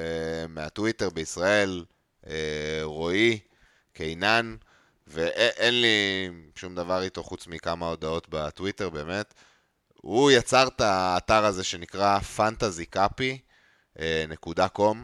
[0.50, 1.86] מהטוויטר בישראל,
[2.28, 3.40] אה, רועי
[3.94, 4.56] קינן,
[5.08, 9.34] ואין לי שום דבר איתו חוץ מכמה הודעות בטוויטר, באמת.
[10.02, 14.98] הוא יצר את האתר הזה שנקרא fantasycopy.com.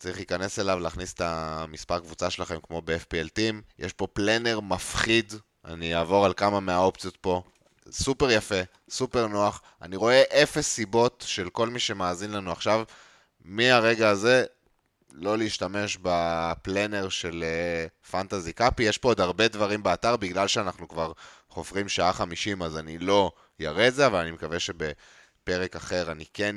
[0.00, 3.54] צריך להיכנס אליו, להכניס את המספר קבוצה שלכם כמו ב-FPL Team.
[3.78, 7.42] יש פה פלנר מפחיד, אני אעבור על כמה מהאופציות פה.
[7.90, 8.60] סופר יפה,
[8.90, 9.62] סופר נוח.
[9.82, 12.84] אני רואה אפס סיבות של כל מי שמאזין לנו עכשיו,
[13.44, 14.44] מהרגע הזה
[15.12, 17.44] לא להשתמש בפלנר של
[18.10, 18.82] פנטזי uh, קאפי.
[18.82, 21.12] יש פה עוד הרבה דברים באתר, בגלל שאנחנו כבר
[21.48, 24.58] חופרים שעה חמישים, אז אני לא אראה את זה, אבל אני מקווה
[25.50, 26.56] שבפרק אחר אני כן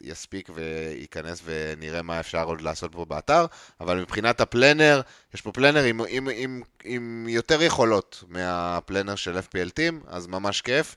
[0.00, 3.46] אספיק וייכנס ונראה מה אפשר עוד לעשות פה באתר.
[3.80, 5.00] אבל מבחינת ה planner,
[5.34, 10.26] יש פה planner עם, עם, עם, עם יותר יכולות מה planner של FPL Team, אז
[10.26, 10.96] ממש כיף.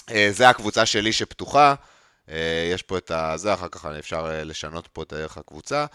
[0.00, 1.74] אה, זה הקבוצה שלי שפתוחה.
[2.28, 5.86] אה, יש פה את הזה, אחר כך אפשר אה, לשנות פה את ערך הקבוצה.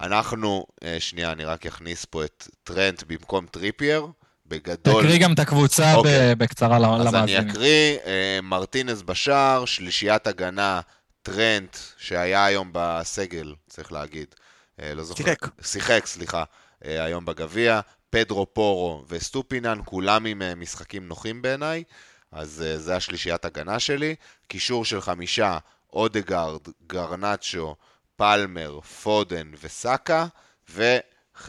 [0.00, 4.06] אנחנו, אה, שנייה, אני רק אכניס פה את טרנט במקום טריפייר.
[4.52, 5.02] בגדול...
[5.02, 6.34] תקריא גם את הקבוצה אוקיי.
[6.34, 7.06] בקצרה למאזינים.
[7.08, 7.98] אז אני אקריא,
[8.42, 10.80] מרטינס בשער, שלישיית הגנה,
[11.22, 14.34] טרנט, שהיה היום בסגל, צריך להגיד.
[14.78, 15.24] לא זוכר.
[15.24, 15.48] שיחק.
[15.62, 16.44] שיחק, סליחה,
[16.82, 17.80] היום בגביע.
[18.10, 21.84] פדרו פורו וסטופיניאן, כולם עם משחקים נוחים בעיניי.
[22.32, 24.14] אז זה השלישיית הגנה שלי.
[24.48, 25.58] קישור של חמישה,
[25.92, 27.76] אודגרד, גרנצ'ו,
[28.16, 30.26] פלמר, פודן וסאקה,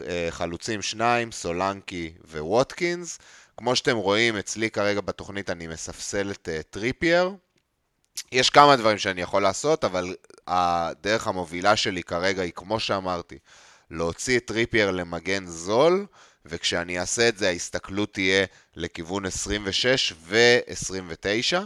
[0.02, 3.18] וחלוצים שניים, סולנקי וווטקינס.
[3.56, 7.30] כמו שאתם רואים, אצלי כרגע בתוכנית אני מספסל את אה, טריפייר.
[8.32, 10.16] יש כמה דברים שאני יכול לעשות, אבל
[10.46, 13.38] הדרך המובילה שלי כרגע היא, כמו שאמרתי,
[13.90, 16.06] להוציא את טריפייר למגן זול,
[16.46, 18.46] וכשאני אעשה את זה ההסתכלות תהיה
[18.76, 21.58] לכיוון 26 ו-29.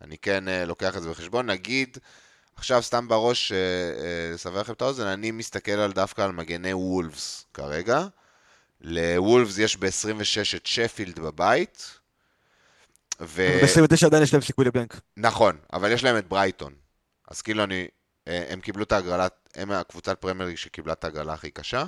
[0.00, 1.50] אני כן אה, לוקח את זה בחשבון.
[1.50, 1.98] נגיד,
[2.56, 6.74] עכשיו סתם בראש, אה, אה, לסבר לכם את האוזן, אני מסתכל על דווקא על מגני
[6.74, 8.06] וולפס כרגע.
[8.80, 11.98] לוולפס יש ב-26 את שפילד בבית.
[13.20, 13.58] ו...
[13.62, 15.00] ב-29 עדיין יש להם סיכוי ל blank.
[15.16, 16.72] נכון, אבל יש להם את ברייטון.
[17.28, 17.86] אז כאילו אני,
[18.26, 21.84] הם קיבלו את ההגרלה, הם הקבוצת פרמייר שקיבלה את ההגרלה הכי קשה.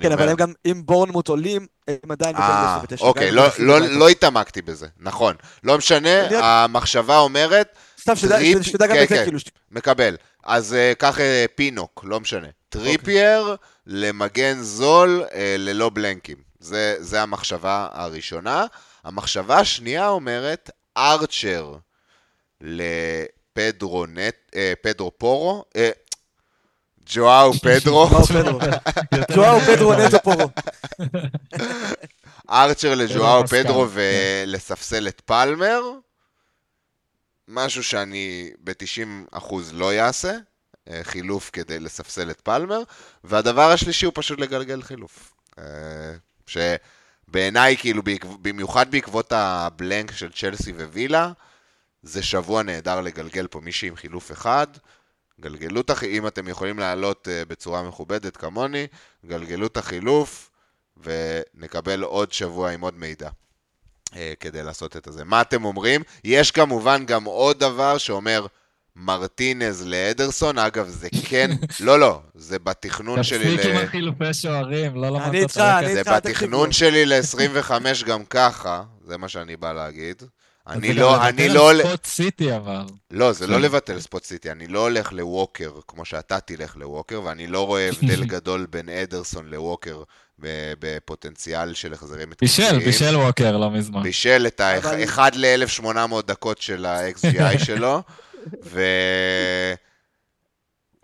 [0.00, 4.62] כן, אבל הם גם, אם בורנמוט עולים, הם עדיין אה, אוקיי, לא, לא, לא התעמקתי
[4.62, 5.36] בזה, נכון.
[5.64, 7.78] לא משנה, המחשבה אומרת...
[8.16, 9.38] סתם, שתדע גם כן, את זה, כן, כאילו.
[9.70, 10.16] מקבל.
[10.44, 12.48] אז אה, קח אה, פינוק, לא משנה.
[12.68, 13.56] טריפייר אוקיי.
[13.86, 15.24] למגן זול
[15.58, 16.36] ללא בלנקים.
[16.98, 18.66] זה המחשבה הראשונה.
[19.04, 21.74] המחשבה השנייה אומרת, ארצ'ר
[22.60, 25.64] לפדרו נט, פדרו פורו,
[27.14, 28.08] ג'ואאו פדרו.
[29.34, 30.50] ג'ואאו פדרו נטו פורו.
[32.50, 35.80] ארצ'ר לג'ואאו פדרו ולספסל את פלמר.
[37.50, 40.36] משהו שאני ב-90% לא אעשה,
[40.88, 42.82] אה, חילוף כדי לספסל את פלמר,
[43.24, 45.34] והדבר השלישי הוא פשוט לגלגל חילוף.
[45.58, 46.14] אה,
[46.46, 48.02] שבעיניי, כאילו,
[48.42, 51.32] במיוחד בעקבות הבלנק של צ'לסי ווילה,
[52.02, 54.66] זה שבוע נהדר לגלגל פה מישהי עם חילוף אחד.
[55.40, 58.86] גלגלו את החילוף, אם אתם יכולים לעלות uh, בצורה מכובדת כמוני,
[59.26, 60.50] גלגלו את החילוף,
[60.96, 63.30] ונקבל עוד שבוע עם עוד מידע.
[64.10, 65.24] Uh, כדי לעשות את זה.
[65.24, 66.02] מה אתם אומרים?
[66.24, 68.46] יש כמובן גם עוד דבר שאומר
[68.96, 71.50] מרטינז לאדרסון, אגב, זה כן,
[71.80, 73.56] לא, לא, זה בתכנון שלי ל...
[73.56, 77.72] תפסיק עם החילופי שוערים, לא למדת אני איתך, אני איתך, זה בתכנון שלי ל-25
[78.06, 80.22] גם ככה, זה מה שאני בא להגיד.
[80.66, 81.72] אני לא, אני לא...
[81.72, 82.84] לבטל ספוט סיטי אבל.
[83.10, 87.46] לא, זה לא לבטל ספוט סיטי, אני לא הולך לווקר כמו שאתה תלך לווקר, ואני
[87.46, 90.02] לא רואה הבדל גדול בין אדרסון לווקר
[90.78, 92.70] בפוטנציאל של החזרים התקפיים.
[92.72, 94.02] בישל, בישל ווקר לא מזמן.
[94.02, 98.02] בישל את האחד ל-1800 דקות של ה-XGI שלו,
[98.64, 98.80] ו...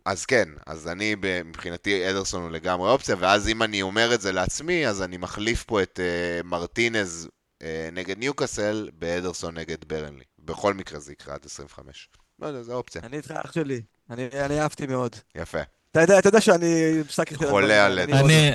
[0.07, 1.15] אז כן, אז אני,
[1.45, 5.65] מבחינתי אדרסון הוא לגמרי אופציה, ואז אם אני אומר את זה לעצמי, אז אני מחליף
[5.65, 10.25] פה את uh, מרטינז uh, נגד ניוקאסל באדרסון נגד ברנלי.
[10.39, 12.09] בכל מקרה זה יקרה עד 25.
[12.39, 13.03] לא יודע, זו אופציה.
[13.05, 15.17] אני איתך אח שלי, אני, אני אהבתי מאוד.
[15.35, 15.61] יפה.
[15.91, 17.35] אתה יודע, אתה יודע שאני משחק.
[17.35, 17.99] חולה על...
[17.99, 18.51] אני,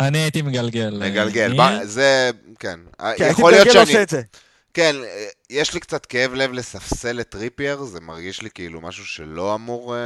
[0.00, 0.98] אני הייתי מגלגל.
[1.00, 2.80] מגלגל, זה, כן.
[3.16, 3.80] כן, יכול להיות שאני...
[3.80, 4.22] עושה את זה.
[4.74, 4.96] כן,
[5.50, 9.94] יש לי קצת כאב לב לספסל את טריפייר, זה מרגיש לי כאילו משהו שלא אמור
[9.94, 9.96] אה,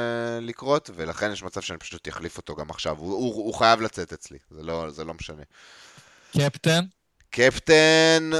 [0.40, 2.96] לקרות, ולכן יש מצב שאני פשוט אחליף אותו גם עכשיו.
[2.98, 5.42] הוא, הוא, הוא חייב לצאת אצלי, זה לא, זה לא משנה.
[6.32, 6.84] קפטן?
[7.30, 8.30] קפטן,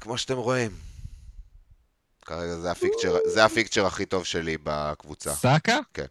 [0.00, 0.70] כמו שאתם רואים.
[2.26, 5.34] כרגע זה ה fixture, זה ה fixture הכי טוב שלי בקבוצה.
[5.34, 5.78] סאקה?
[5.94, 6.06] כן.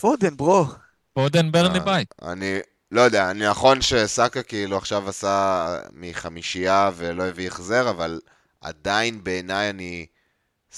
[0.00, 0.64] פודן, ברור.
[1.12, 2.14] פודן ברנלי בית.
[2.22, 2.58] אני,
[2.92, 8.20] לא יודע, נכון שסאקה כאילו עכשיו עשה מחמישייה ולא הביא החזר, אבל
[8.60, 10.06] עדיין בעיניי אני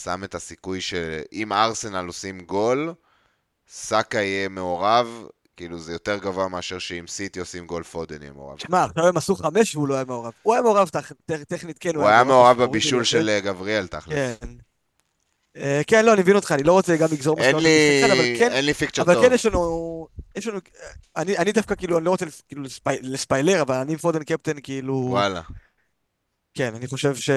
[0.02, 2.94] שם את הסיכוי שאם ארסנל עושים גול,
[3.68, 5.06] סאקה יהיה מעורב,
[5.56, 8.58] כאילו זה יותר גבוה מאשר שאם סיטי עושים גול פודן יהיה מעורב.
[8.58, 10.32] שמע, עכשיו הם עשו חמש והוא לא היה מעורב.
[10.42, 10.88] הוא היה מעורב
[11.48, 11.96] טכנית, כן.
[11.96, 14.14] הוא היה מעורב בבישול של גבריאל, תכל'ס.
[14.14, 14.48] כן.
[15.56, 17.62] אה, כן, לא, אני מבין אותך, אני לא רוצה גם לגזור מסקנות.
[18.38, 19.10] כן- אין לי פיקצ'ר טוב.
[19.10, 20.06] אבל כן יש לנו,
[20.36, 20.58] יש לנו,
[21.16, 22.62] אני דווקא כאילו, אני לא רוצה כאילו
[23.02, 24.94] לספיילר, אבל אני עם פודן קפטן כאילו...
[24.94, 25.40] וואלה.
[26.54, 27.30] כן, אני חושב ש...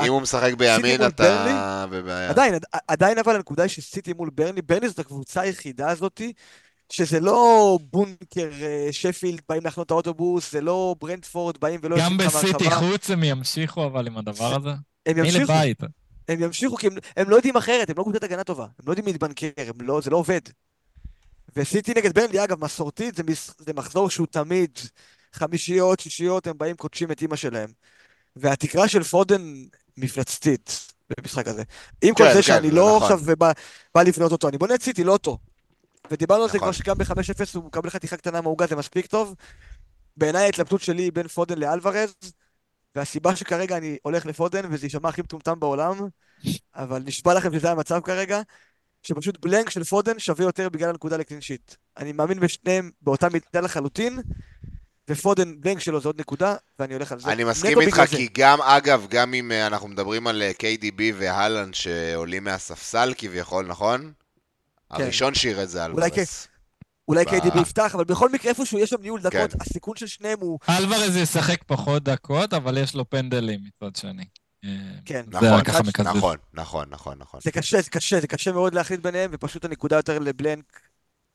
[0.00, 2.30] אם הוא משחק בימין, אתה בבעיה.
[2.30, 2.54] עדיין,
[2.88, 6.32] עדיין אבל הנקודה היא שסיטי מול ברני, ברני זאת הקבוצה היחידה הזאתי,
[6.92, 11.96] שזה לא בונקר, אה, שפילד, באים לחנות האוטובוס, זה לא ברנדפורד, באים ולא...
[12.00, 14.70] גם בסיטי חוץ הם ימשיכו אבל עם הדבר הזה?
[15.06, 15.52] הם ימשיכו.
[16.28, 18.92] הם ימשיכו, כי הם, הם לא יודעים אחרת, הם לא קבוצת הגנה טובה, הם לא
[18.92, 19.48] יודעים להתבנקר,
[19.80, 20.40] לא, זה לא עובד.
[21.56, 24.78] וסיטי נגד ברנלי, אגב, מסורתית, זה, מס, זה מחזור שהוא תמיד
[25.32, 27.70] חמישיות, שישיות, הם באים, קודשים את אימא שלהם.
[28.36, 29.42] והתקרה של פודן
[29.96, 31.62] מפלצתית במשחק הזה.
[32.02, 33.12] עם כל כן, זה כן, שאני לא נכון.
[33.12, 33.52] עכשיו בא,
[33.94, 35.38] בא לבנות אותו, אני בונה את סיטי, לא אותו.
[36.10, 36.72] ודיברנו על זה נכון.
[36.72, 39.34] כבר שגם ב-5-0 הוא מקבל חתיכה קטנה מהעוגה, זה מספיק טוב.
[40.16, 42.14] בעיניי ההתלבטות שלי בין פודן לאלוורז,
[42.96, 45.96] והסיבה שכרגע אני הולך לפודן, וזה יישמע הכי מטומטם בעולם,
[46.74, 48.40] אבל נשבע לכם שזה המצב כרגע,
[49.02, 51.74] שפשוט בלנק של פודן שווה יותר בגלל הנקודה לקלין שיט.
[51.96, 54.20] אני מאמין בשניהם באותה מידה לחלוטין,
[55.08, 57.32] ופודן, בלנק שלו זה עוד נקודה, ואני הולך על זה.
[57.32, 61.74] אני מסכים איתך, כי גם, אגב, גם אם אה, אנחנו מדברים על אה, KDB והלנד
[61.74, 64.12] שעולים מהספסל כביכול, נכון?
[64.96, 65.02] כן.
[65.02, 65.98] הראשון שירת זה אלוורס.
[65.98, 66.10] אולי
[67.24, 69.58] קיידי יפתח, אבל בכל מקרה איפשהו יש שם ניהול דקות, כן.
[69.60, 70.58] הסיכון של שניהם הוא...
[70.68, 74.24] אלוורז ישחק פחות דקות, אבל יש לו פנדלים מצד שני.
[74.64, 74.70] אה,
[75.04, 75.22] כן.
[75.28, 75.48] נכון,
[76.04, 77.40] נכון, נכון, נכון, נכון.
[77.44, 80.80] זה קשה, זה קשה, זה קשה מאוד להחליט ביניהם, ופשוט הנקודה יותר ל blank.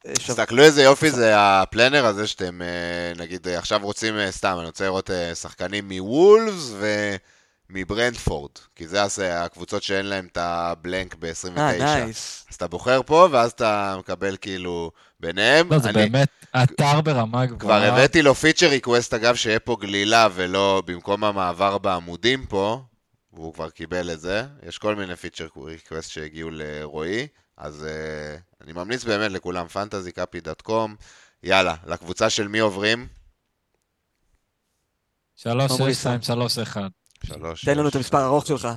[0.08, 4.66] אה, תסתכלו איזה יופי זה ה planner הזה שאתם, אה, נגיד, עכשיו רוצים, סתם, אני
[4.66, 7.16] רוצה לראות שחקנים מוולפס ו...
[7.70, 11.60] מברנטפורד, כי זה הקבוצות שאין להם את ה blank ב-29.
[11.60, 12.46] אה, nice.
[12.50, 15.74] אז אתה בוחר פה, ואז אתה מקבל כאילו ביניהם.
[15.74, 16.10] לא, זה אני...
[16.10, 16.30] באמת
[16.64, 17.60] אתר ברמה גבוהה.
[17.60, 22.82] כבר הבאתי לו feature request, אגב, שיהיה פה גלילה, ולא במקום המעבר בעמודים פה,
[23.34, 24.44] והוא כבר קיבל את זה.
[24.68, 27.28] יש כל מיני feature request שהגיעו לרועי,
[27.58, 30.92] אז אה, אני ממליץ באמת לכולם, fantasycapi.com.
[31.44, 33.08] יאללה, לקבוצה של מי עוברים?
[35.36, 36.82] 3, 6, 2, 3, 1.
[37.24, 37.66] שלוש.
[37.66, 38.68] תן לנו את המספר הארוך שלך.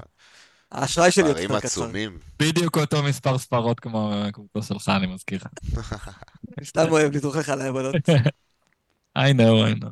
[0.72, 1.56] האשראי שלי יותר קצר.
[1.56, 2.18] עצומים.
[2.38, 5.78] בדיוק אותו מספר ספרות כמו הקבוצה שלך, אני מזכיר לך.
[6.58, 7.94] אני סתם אוהב לדרוכך על העבודות.
[9.18, 9.90] I know, I know.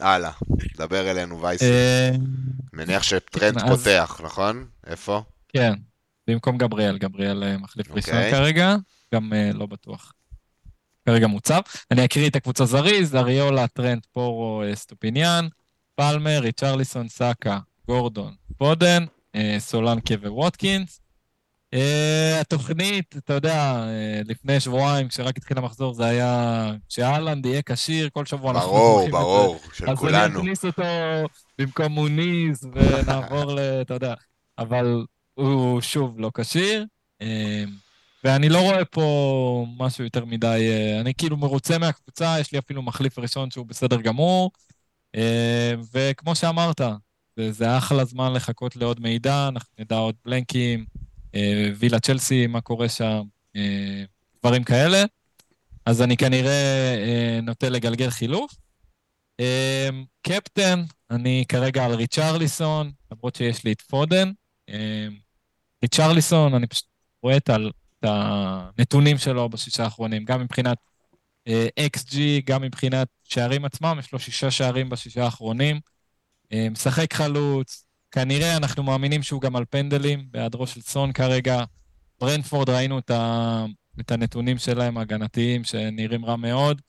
[0.00, 0.30] הלאה,
[0.76, 1.64] דבר אלינו וייסי.
[1.64, 2.10] אה,
[2.72, 4.66] מניח שטרנט כן, פותח, נכון?
[4.86, 5.22] איפה?
[5.48, 5.72] כן,
[6.26, 8.30] במקום גבריאל, גבריאל אה, מחליף ראשון אוקיי.
[8.30, 8.76] כרגע,
[9.14, 10.12] גם אה, לא בטוח.
[11.06, 11.60] כרגע מוצב.
[11.90, 15.48] אני אקריא את הקבוצה זריז, אריולה, טרנט, פורו, סטופיניאן.
[15.96, 19.04] פלמר, ריצ'רליסון, סאקה, גורדון, פודן,
[19.34, 21.00] אה, סולנקה וווטקינס.
[21.74, 23.54] אה, התוכנית, אתה יודע,
[23.88, 28.68] אה, לפני שבועיים, כשרק התחיל המחזור, זה היה שהאלנד יהיה כשיר, כל שבוע אנחנו...
[28.68, 30.16] ברור, ברור, של אז כולנו.
[30.16, 30.82] אז אני אכניס אותו
[31.58, 33.58] במקום מוניז, ונעבור ל...
[33.58, 34.14] אתה יודע,
[34.58, 35.04] אבל
[35.34, 36.84] הוא שוב לא כשיר.
[38.24, 40.70] ואני לא רואה פה משהו יותר מדי,
[41.00, 44.50] אני כאילו מרוצה מהקבוצה, יש לי אפילו מחליף ראשון שהוא בסדר גמור,
[45.92, 46.80] וכמו שאמרת,
[47.50, 50.84] זה אחלה זמן לחכות לעוד מידע, אנחנו נדע עוד בלנקים,
[51.76, 53.22] וילה צ'לסי, מה קורה שם,
[54.40, 55.04] דברים כאלה.
[55.86, 58.54] אז אני כנראה נוטה לגלגל חילוף.
[60.22, 64.32] קפטן, אני כרגע על ריצ'רליסון, למרות שיש לי את פודן.
[65.82, 66.86] ריצ'רליסון, אני פשוט
[67.22, 67.50] רואה את
[68.02, 70.78] הנתונים שלו בשישה האחרונים, גם מבחינת
[71.96, 75.80] XG, גם מבחינת שערים עצמם, יש לו שישה שערים בשישה האחרונים.
[76.70, 81.64] משחק חלוץ, כנראה אנחנו מאמינים שהוא גם על פנדלים, בהיעדרו של סון כרגע.
[82.20, 83.64] ברנפורד, ראינו את, ה...
[84.00, 86.80] את הנתונים שלהם, הגנתיים, שנראים רע מאוד.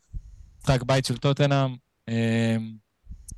[0.62, 1.76] משחק בית של טוטנאם.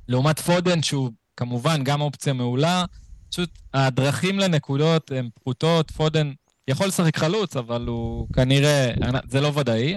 [0.08, 2.84] לעומת פודן, שהוא כמובן גם אופציה מעולה,
[3.30, 5.90] פשוט הדרכים לנקודות הן פחותות.
[5.90, 6.32] פודן
[6.68, 8.92] יכול לשחק חלוץ, אבל הוא כנראה,
[9.28, 9.96] זה לא ודאי,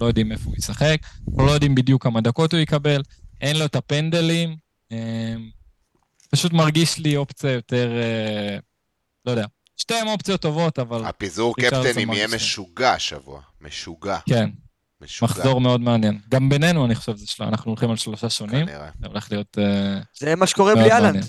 [0.00, 0.96] לא יודעים איפה הוא ישחק,
[1.28, 3.02] אנחנו לא יודעים בדיוק כמה דקות הוא יקבל,
[3.40, 4.56] אין לו את הפנדלים.
[6.30, 8.58] פשוט מרגיש לי אופציה יותר, אה,
[9.24, 9.46] לא יודע,
[9.76, 11.04] שתיהן אופציות טובות, אבל...
[11.04, 14.18] הפיזור קפטנים יהיה משוגע השבוע, משוגע.
[14.28, 14.50] כן,
[15.00, 15.30] משוגע.
[15.30, 16.18] מחזור מאוד מעניין.
[16.28, 18.66] גם בינינו, אני חושב, זה שלו, אנחנו הולכים על שלושה שונים.
[18.66, 18.88] כנראה.
[19.00, 21.24] זה הולך להיות uh, זה מה שקורה בלי אהלנד.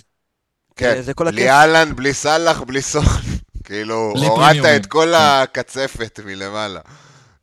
[0.75, 3.05] כן, זה כל בלי אהלן, בלי סאלח, בלי סון.
[3.63, 5.43] כאילו, הורדת את כל כן.
[5.43, 6.79] הקצפת מלמעלה.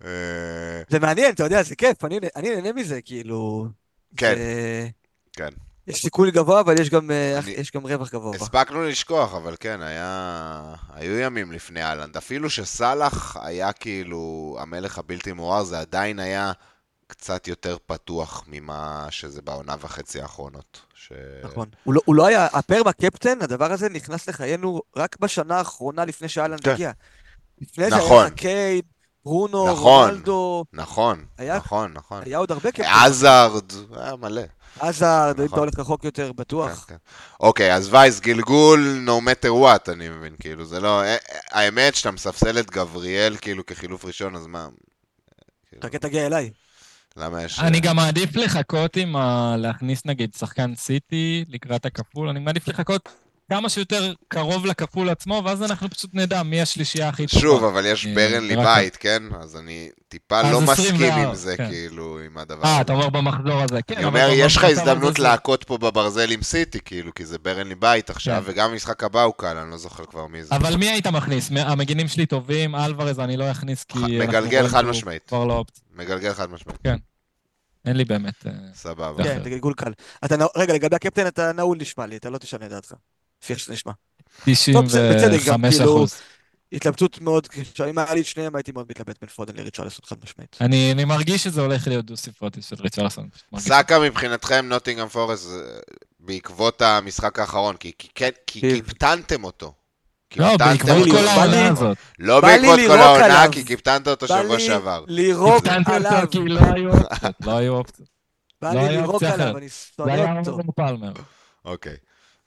[0.05, 2.20] אה, זה מעניין, אתה יודע, זה כיף, אני
[2.51, 3.68] נהנה מזה, כאילו...
[4.16, 4.35] כן,
[5.32, 5.48] כן.
[5.86, 7.51] יש סיכוי גבוה, אבל יש גם, אה, אני...
[7.51, 8.36] יש גם רווח גבוה.
[8.36, 10.74] הספקנו לשכוח, אבל כן, היה...
[10.94, 12.16] היו ימים לפני אהלנד.
[12.16, 16.52] אפילו שסאלח היה כאילו המלך הבלתי מעורר, זה עדיין היה
[17.06, 20.81] קצת יותר פתוח ממה שזה בעונה וחצי האחרונות.
[20.94, 21.12] ש...
[21.44, 21.68] נכון.
[21.85, 26.28] הוא לא, הוא לא היה, הפרמה קפטן, הדבר הזה נכנס לחיינו רק בשנה האחרונה לפני
[26.28, 26.70] שאהלנד כן.
[26.70, 26.93] הגיע.
[27.60, 28.09] לפני נכון.
[28.09, 28.85] זה היה קייד,
[29.25, 30.65] ברונו, נכון, רונלדו.
[30.73, 32.23] נכון, היה, נכון, נכון.
[32.25, 32.85] היה עוד הרבה קפטן.
[32.85, 34.43] עזארד, היה מלא.
[34.81, 36.85] עזארד, אם אתה הולך רחוק יותר, בטוח.
[36.89, 36.97] כן, כן.
[37.41, 41.03] אוקיי, אז וייס, גלגול, no matter what, אני מבין, כאילו, זה לא...
[41.03, 41.17] אה, אה,
[41.51, 44.69] האמת שאתה מספסל את גבריאל, כאילו, כחילוף ראשון, אז מה...
[45.85, 46.51] חכה תגיע אליי.
[47.17, 47.61] למה יש...
[47.61, 49.57] אני גם מעדיף לחכות עם ה...
[49.59, 53.09] להכניס נגיד שחקן סיטי לקראת הכפול, אני מעדיף לחכות
[53.51, 57.41] כמה שיותר קרוב לכפול עצמו, ואז אנחנו פשוט נדע מי השלישייה הכי טובה.
[57.41, 59.23] שוב, אבל יש אה, ברנלי בית, כן?
[59.41, 61.69] אז אני טיפה לא מסכים עם זה, כן.
[61.69, 62.66] כאילו, עם הדבר הזה.
[62.66, 63.95] אה, אתה אומר במחזור הזה, כן.
[63.97, 68.11] אני אומר, יש לך הזדמנות להכות פה בברזל עם סיטי, כאילו, כי זה ברנלי בית
[68.11, 68.51] עכשיו, כן.
[68.51, 70.57] וגם המשחק הבא הוא קל, אני לא זוכר כבר מי זה.
[70.57, 71.51] אבל מי היית מכניס?
[71.57, 73.99] המגינים שלי טובים, אלוורז אני לא אכניס, כי...
[73.99, 75.23] מגלגל חד משמעית.
[75.29, 75.85] כבר לא אופציה.
[75.95, 76.79] מגלגל חד משמעית.
[76.85, 76.97] כן.
[77.85, 78.47] אין לי באמת...
[78.47, 79.25] אה, סבבה.
[79.25, 79.93] כן, זה גלגול קל.
[80.57, 82.95] רגע, לגבי הקפטן אתה נעול נשמע לי, אתה לא תשנה דעתך.
[83.43, 83.93] לפי איך שזה נשמע.
[84.44, 86.15] 95 כאילו, אחוז.
[86.73, 90.16] התלבטות מאוד קשה, אם היה לי את שניהם הייתי מאוד מתלבט בין פודן לריצ'רלסון חד
[90.24, 90.56] משמעית.
[90.61, 93.28] אני, אני מרגיש שזה הולך להיות דו ספרותי של ריצ'רלסון.
[93.59, 95.48] סאקה מבחינתכם נוטינגאם פורס
[96.20, 99.73] בעקבות המשחק האחרון, כי, כי, כי, כי קיפטנתם אותו.
[100.36, 101.98] לא, בעקבות כל העונה הזאת.
[102.19, 105.05] לא בעקבות כל העונה, כי קיפטנת אותו שבוע שעבר.
[105.06, 106.27] בא לי לירוק עליו.
[106.31, 107.35] כי לא היו אופציות.
[107.40, 108.09] לא היו אופציות.
[108.62, 110.59] בא לי לירוק עליו, אני שונא אותו.
[111.65, 111.97] אוקיי.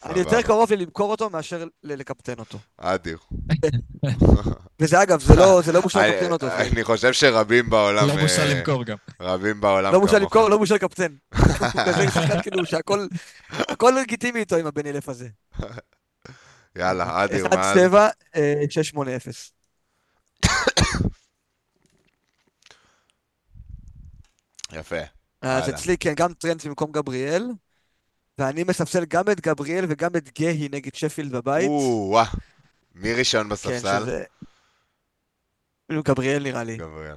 [0.04, 2.58] אני יותר קרוב לי למכור אותו מאשר לקפטן אותו.
[2.78, 3.18] אדיר.
[4.80, 6.48] וזה אגב, זה לא, לא בושה לקפטן אותו.
[6.48, 8.08] אני חושב שרבים בעולם...
[8.08, 8.98] לא בושה אה, למכור גם.
[9.20, 11.16] רבים בעולם לא בושה למכור, לא בושה לקפטן.
[11.86, 13.08] כזה שחקן כאילו שהכל
[14.02, 15.28] לגיטימי איתו עם הבן אלף הזה.
[16.76, 17.72] יאללה, אדיר, מה...
[17.72, 18.08] 1 7,
[18.70, 19.52] 6 8 0.
[24.74, 25.00] יפה.
[25.42, 27.48] אז אצלי כן, גם טרנד במקום גבריאל.
[28.40, 31.68] ואני מספסל גם את גבריאל וגם את גהי נגד שפילד בבית.
[31.68, 32.26] או-אה.
[32.96, 33.70] מי ראשון בספסל?
[33.70, 34.24] כן, שזה...
[35.92, 36.78] גבריאל נראה לי.
[36.78, 37.16] גבריאל.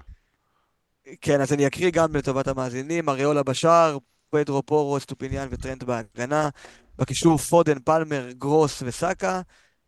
[1.20, 3.08] כן, אז אני אקריא גם לטובת המאזינים.
[3.08, 3.98] אריולה בשער,
[4.30, 6.48] פדרו פורו, סטופיניאן וטרנד בהגנה.
[6.98, 9.40] בקישור פודן, פלמר, גרוס וסאקה.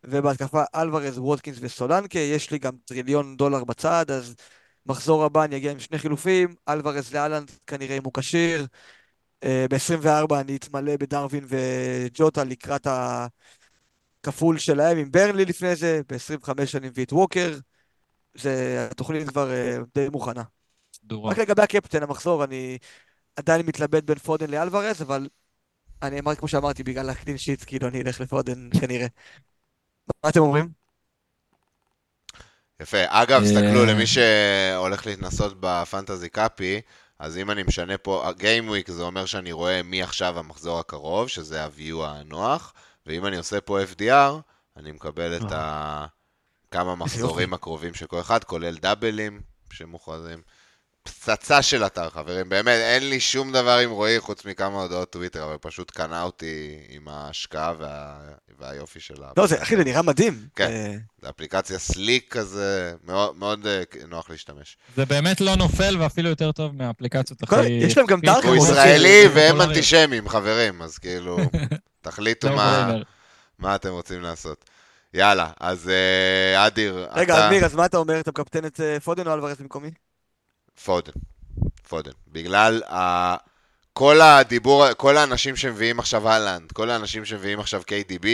[0.05, 2.19] ובהתקפה אלוורז, ווטקינס וסולנקה.
[2.19, 4.35] יש לי גם טריליון דולר בצד, אז
[4.87, 6.55] מחזור הבא אני אגיע עם שני חילופים.
[6.69, 8.67] אלוורז להאלנד כנראה אם הוא כשיר.
[9.45, 12.87] אה, ב-24 אני אתמלא בדארווין וג'וטה לקראת
[14.21, 17.59] הכפול שלהם עם ברנלי לפני זה, ב-25 אני מביא את ווקר.
[18.35, 20.43] זה, התוכנית כבר uh, די מוכנה.
[21.05, 21.31] דורה.
[21.31, 22.79] רק לגבי הקפטן, המחזור, אני
[23.37, 25.29] עדיין מתלבט בין פודן לאלוורז, אבל
[26.03, 29.07] אני אמרתי, כמו שאמרתי, בגלל הקלין שיט, כאילו אני אלך לפודן כנראה.
[30.25, 30.69] מה אתם אומרים?
[32.81, 32.99] יפה.
[33.09, 33.93] אגב, תסתכלו, אה.
[33.93, 36.81] למי שהולך להתנסות בפנטזי קאפי,
[37.23, 41.29] אז אם אני משנה פה, Game Week זה אומר שאני רואה מי עכשיו המחזור הקרוב,
[41.29, 42.73] שזה ה-view הנוח,
[43.07, 44.33] ואם אני עושה פה FDR,
[44.77, 45.53] אני מקבל את
[46.71, 49.41] כמה מחזורים הקרובים של כל אחד, כולל דאבלים
[49.73, 50.43] שמוכרזים.
[51.03, 52.49] פצצה של אתר, חברים.
[52.49, 56.79] באמת, אין לי שום דבר עם רועי חוץ מכמה הודעות טוויטר, אבל פשוט קנה אותי
[56.89, 58.21] עם ההשקעה וה...
[58.59, 59.29] והיופי שלה.
[59.37, 60.47] לא, זה, אחי, זה נראה מדהים.
[60.57, 64.77] כן, אה, זה אפליקציה סליק כזה, מאוד, מאוד אה, נוח להשתמש.
[64.97, 67.69] זה באמת לא נופל ואפילו יותר טוב מהאפליקציות הכי...
[67.69, 71.39] יש להם גם דארק הוא ישראלי והם אנטישמים, חברים, אז כאילו,
[72.03, 72.93] תחליטו לא מה,
[73.59, 74.65] מה אתם רוצים לעשות.
[75.15, 77.21] יאללה, אז אה, אדיר, אתה...
[77.21, 78.21] רגע, אמיר, אז מה אתה אומר?
[78.21, 79.91] אתה מקפטן את פודן או אלוורס במקומי?
[80.85, 81.13] פודן.
[81.89, 82.13] פודן.
[82.29, 83.37] בגלל ה...
[83.93, 88.27] כל הדיבור, כל האנשים שמביאים עכשיו הלנד, כל האנשים שמביאים עכשיו KDB,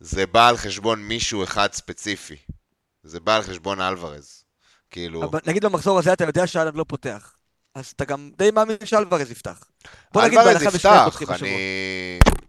[0.00, 2.36] זה בא על חשבון מישהו אחד ספציפי.
[3.02, 4.44] זה בא על חשבון אלוורז.
[4.90, 5.24] כאילו...
[5.24, 7.34] אבל נגיד במחזור הזה אתה יודע שאלנד לא פותח.
[7.74, 9.64] אז אתה גם די מאמין שאלוורז יפתח.
[10.12, 11.48] בוא נגיד בהנחה ושנייה פותחים בשבוע.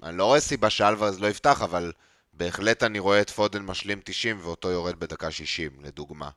[0.04, 1.92] אני לא רואה סיבה שאלוורז לא יפתח, אבל
[2.34, 6.30] בהחלט אני רואה את פודן משלים 90 ואותו יורד בדקה 60, לדוגמה.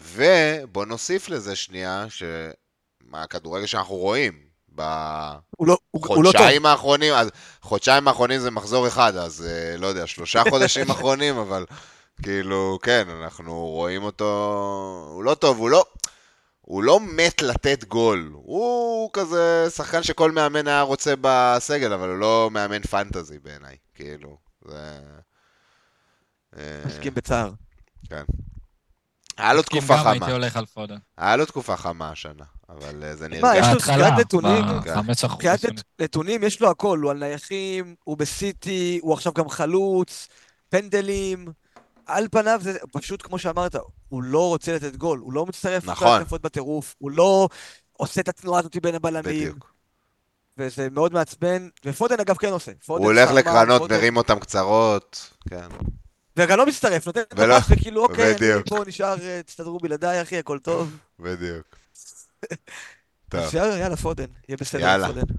[0.00, 4.46] ובוא נוסיף לזה שנייה, שהכדורגל שאנחנו רואים,
[4.76, 7.30] בחודשיים לא, לא האחרונים, אז
[7.62, 11.66] חודשיים האחרונים זה מחזור אחד, אז אה, לא יודע, שלושה חודשים אחרונים, אבל
[12.22, 15.84] כאילו, כן, אנחנו רואים אותו, הוא לא טוב, הוא לא,
[16.60, 22.18] הוא לא מת לתת גול, הוא כזה שחקן שכל מאמן היה רוצה בסגל, אבל הוא
[22.18, 24.36] לא מאמן פנטזי בעיניי, כאילו,
[24.68, 25.00] זה...
[26.58, 27.50] אה, מסכים בצער.
[28.10, 28.24] כן.
[29.36, 30.10] היה לו תקופה חמה.
[30.10, 30.96] הייתי הולך על פודן.
[31.16, 33.42] היה לו תקופה חמה השנה, אבל אה, זה נראה...
[33.42, 34.64] מה, יש לו סקירת נתונים,
[35.14, 35.60] סקירת
[36.00, 40.28] נתונים, יש לו הכל, הוא על נייחים, הוא בסיטי, הוא עכשיו גם חלוץ,
[40.68, 41.48] פנדלים,
[42.06, 43.76] על פניו זה פשוט כמו שאמרת,
[44.08, 46.18] הוא לא רוצה לתת גול, הוא לא מצטרף נכון.
[46.18, 47.48] להתקפות בטירוף, הוא לא
[47.92, 49.22] עושה את התנועה הזאת בין הבלמים.
[49.22, 49.72] בדיוק.
[50.58, 52.72] וזה מאוד מעצבן, ופודן אגב כן עושה.
[52.86, 55.68] הוא הולך לקרנות, מרים אותם קצרות, כן.
[56.36, 60.38] וגם לא מצטרף, נותן את הפס וכאילו, אוקיי, אני פה נשאר, אה, תסתדרו בלעדיי, אחי,
[60.38, 60.96] הכל טוב.
[61.18, 61.76] בדיוק.
[63.30, 63.54] טוב.
[63.54, 65.34] יאללה, פודן, יהיה בסדר פודן.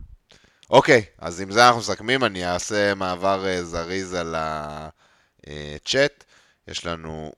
[0.69, 6.23] אוקיי, אז עם זה אנחנו מסכמים, אני אעשה מעבר אה, זריז על הצ'אט.
[6.67, 7.31] יש לנו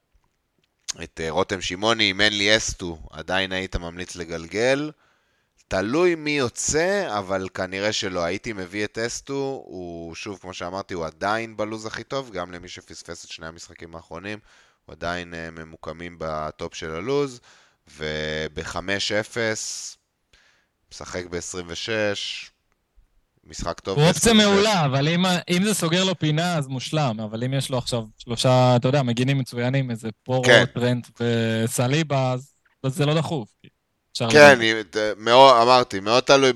[1.03, 4.91] את אה, רותם שמעוני, אם אין לי אסטו, עדיין היית ממליץ לגלגל.
[5.69, 8.23] תלוי מי יוצא, אבל כנראה שלא.
[8.23, 12.67] הייתי מביא את אסטו, הוא, שוב, כמו שאמרתי, הוא עדיין בלוז הכי טוב, גם למי
[12.67, 14.39] שפספס את שני המשחקים האחרונים,
[14.85, 17.39] הוא עדיין uh, ממוקמים בטופ של הלוז,
[17.97, 19.37] וב-5-0,
[20.91, 21.89] משחק ב-26,
[23.43, 23.99] משחק טוב.
[23.99, 27.69] הוא אופציה מעולה, אבל אם, אם זה סוגר לו פינה, אז מושלם, אבל אם יש
[27.69, 30.65] לו עכשיו שלושה, אתה יודע, מגינים מצוינים, איזה פורו, כן.
[30.65, 32.33] טרנט וסליבה,
[32.83, 33.58] אז זה לא דחוף.
[34.31, 34.59] כן,
[35.17, 36.53] מאוד, אמרתי, מאוד תלוי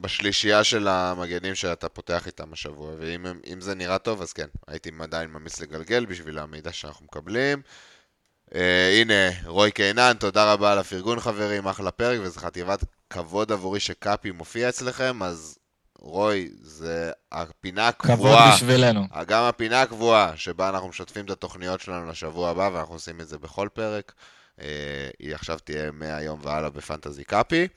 [0.00, 5.30] בשלישייה של המגנים שאתה פותח איתם השבוע, ואם זה נראה טוב, אז כן, הייתי עדיין
[5.30, 7.62] ממליץ לגלגל בשביל המידע שאנחנו מקבלים.
[8.50, 8.56] Uh,
[9.00, 14.30] הנה, רוי קינן, תודה רבה על הפרגון חברים, אחלה פרק, וזו חטיבת כבוד עבורי שקאפי
[14.30, 15.58] מופיע אצלכם, אז
[15.98, 18.16] רוי, זה הפינה הקבועה.
[18.16, 19.06] כבוד בשבילנו.
[19.26, 23.38] גם הפינה הקבועה, שבה אנחנו משתפים את התוכניות שלנו לשבוע הבא, ואנחנו עושים את זה
[23.38, 24.12] בכל פרק.
[24.60, 27.68] אה, היא עכשיו תהיה מהיום והלאה בפנטזי קאפי.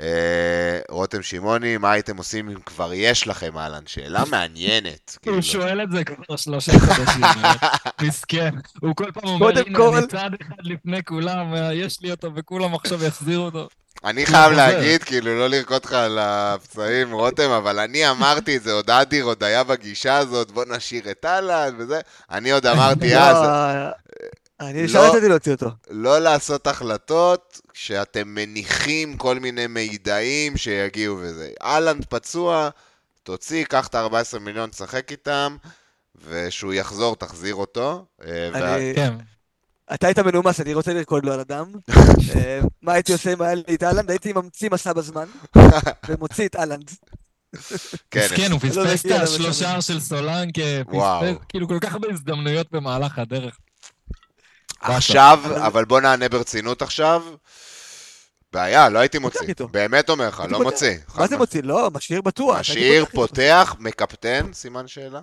[0.00, 3.86] אה, רותם שמעוני, מה הייתם עושים אם כבר יש לכם, אהלן?
[3.86, 5.10] שאלה מעניינת.
[5.14, 5.42] הוא כאילו.
[5.42, 7.22] שואל את זה כבר שלושה חודשים,
[8.02, 8.50] מסכן.
[8.80, 13.04] הוא כל פעם אומר, הנה, אני צעד אחד לפני כולם, יש לי אותו, וכולם עכשיו
[13.04, 13.68] יחזירו אותו.
[14.04, 18.72] אני חייב להגיד, כאילו, לא לרקוד לך על הפצעים, רותם, אבל אני אמרתי את זה,
[18.72, 22.00] עוד אדיר עוד היה בגישה הזאת, בוא נשאיר את אהלן וזה.
[22.30, 23.46] אני עוד אמרתי לא, אז...
[24.70, 25.70] אני לא, רציתי להוציא אותו.
[25.90, 31.50] לא לעשות החלטות כשאתם מניחים כל מיני מידעים שיגיעו וזה.
[31.62, 32.68] אהלנד פצוע,
[33.22, 35.56] תוציא, קח את ה-14 מיליון, תשחק איתם,
[36.28, 38.04] ושהוא יחזור, תחזיר אותו.
[38.24, 38.92] אה.
[38.94, 39.14] כן.
[39.94, 41.72] אתה היית מנומס, אני רוצה לרקוד לו על הדם.
[42.36, 44.10] אה, מה הייתי עושה אם היה לי את אהלנד?
[44.10, 45.26] הייתי ממציא מסע בזמן,
[46.08, 46.90] ומוציא את אהלנד.
[48.10, 50.62] כן, הוא פספס לא את השלושה של סולנקה,
[51.48, 53.58] כאילו כל כך הרבה הזדמנויות במהלך הדרך.
[54.82, 57.22] עכשיו, אבל בוא נענה ברצינות עכשיו.
[58.52, 59.54] בעיה, לא הייתי מוציא.
[59.70, 60.94] באמת אומר לך, לא מוציא.
[61.14, 61.62] מה זה מוציא?
[61.62, 62.60] לא, משאיר בטוח.
[62.60, 65.20] משאיר, פותח, מקפטן, סימן שאלה.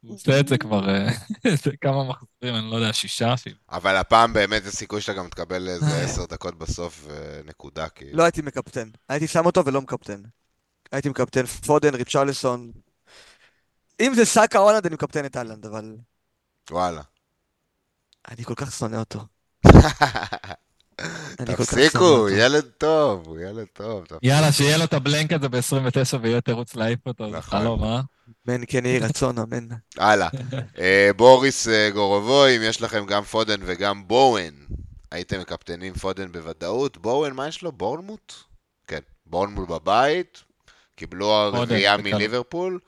[0.00, 1.08] הוא עושה את זה כבר אה,
[1.82, 3.56] כמה מחזורים, אני לא יודע, שישה אפילו.
[3.70, 7.06] אבל הפעם באמת יש סיכוי שאתה גם תקבל איזה עשר דקות בסוף
[7.44, 8.18] נקודה, כאילו.
[8.18, 8.88] לא הייתי מקפטן.
[9.08, 10.22] הייתי שם אותו ולא מקפטן.
[10.92, 12.70] הייתי מקפטן פודן, ריצ'רלסון.
[14.00, 15.96] אם זה סאקה הולנד, אני מקפטן את אהלנד, אבל...
[16.70, 17.02] וואלה.
[18.28, 19.20] אני כל כך שונא אותו.
[21.46, 24.04] תפסיקו, ילד טוב, הוא ילד טוב.
[24.22, 27.60] יאללה, שיהיה לו את הבלנק הזה ב-29 ויהיה תירוץ להעיף אותו, זה נכון.
[27.60, 28.00] חלום, אה?
[28.48, 29.68] אמן כן יהי רצון, אמן.
[29.98, 30.28] הלאה.
[30.78, 34.54] אה, בוריס אה, גורובוי, אם יש לכם גם פודן וגם בואן,
[35.10, 36.96] הייתם מקפטנים פודן בוודאות.
[36.96, 37.72] בואן, מה יש לו?
[37.72, 38.32] בורנמוט?
[38.86, 40.42] כן, בורנמוט בבית,
[40.96, 42.78] קיבלו הרביעייה מליברפול.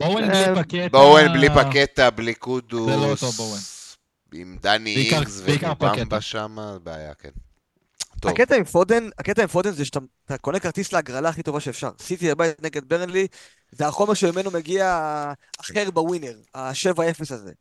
[0.00, 0.88] בואן בלי פקטה.
[0.88, 2.90] בואן בלי פקטה, בלי קודוס.
[2.90, 3.75] זה לא אותו בואן.
[4.34, 7.30] עם דני אינגס ובמבה שם, בעיה, כן.
[8.20, 8.32] טוב.
[8.32, 10.00] הקטע עם פודן, הקטע עם פודן זה שאתה
[10.40, 11.90] קונה כרטיס להגרלה הכי טובה שאפשר.
[11.98, 13.26] סיטי הבית נגד ברנלי,
[13.72, 17.52] זה החומר שממנו מגיע אחר בווינר, ה-7-0 הזה.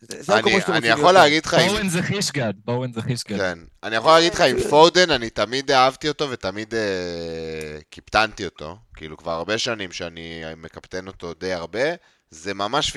[0.00, 1.54] זה אני, אני יכול להגיד לך...
[1.54, 3.36] בואן זה חישגד, בואן זה חישגד.
[3.36, 3.58] כן.
[3.82, 8.76] אני יכול להגיד לך, עם פודן, אני תמיד אהבתי אותו ותמיד אה, קיפטנתי אותו.
[8.94, 11.88] כאילו, כבר הרבה שנים שאני מקפטן אותו די הרבה,
[12.30, 12.96] זה ממש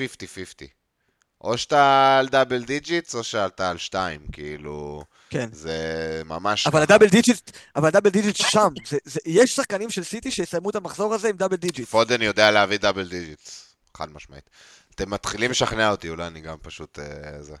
[1.42, 5.04] או שאתה על double digits, או שאתה על שתיים, כאילו...
[5.30, 5.48] כן.
[5.52, 6.66] זה ממש...
[6.66, 8.68] אבל הדאבל דיג'יט, אבל הדאבל דיג'יט שם.
[8.86, 11.88] זה, זה, יש שחקנים של סיטי שיסיימו את המחזור הזה עם double digit.
[11.88, 13.48] פודן יודע להביא double digit,
[13.96, 14.50] חד משמעית.
[14.94, 16.98] אתם מתחילים לשכנע אותי, אולי אני גם פשוט...
[16.98, 17.56] אה, זה.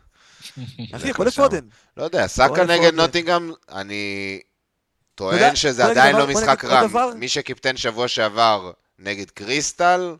[0.96, 1.66] אחי, בוא לפודן.
[1.96, 4.40] לא יודע, סאקה נגד נוטינגאם, אני
[5.14, 7.14] טוען שזה עדיין לא משחק רע.
[7.14, 10.16] מי שקיפטן שבוע שעבר נגד קריסטל,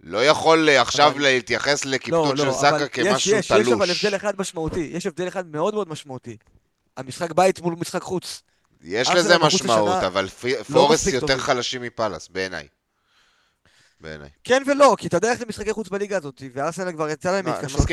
[0.00, 3.50] לא יכול עכשיו להתייחס לקיפטון לא, של לא, סאקה כמשהו תלוש.
[3.50, 6.36] יש אבל הבדל אחד משמעותי, יש הבדל אחד מאוד מאוד משמעותי.
[6.96, 8.42] המשחק בית מול משחק חוץ.
[8.82, 10.28] יש לזה משמעות, אבל
[10.72, 12.68] פורסט יותר חלשים מפאלאס, בעיניי.
[14.00, 14.28] בעיניי.
[14.44, 17.46] כן ולא, כי אתה יודע איך זה משחקי חוץ בליגה הזאת, וארסנל כבר יצא להם
[17.46, 17.86] להתקשות,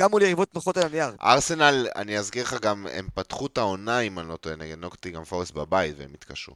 [0.00, 1.10] גם מול יריבות נוחות על הנייר.
[1.22, 5.10] ארסנל, אני אזכיר לך גם, הם פתחו את העונה, אם אני לא טועה, נגד נוקטי
[5.10, 6.52] גם פורסט בבית, והם התקשו.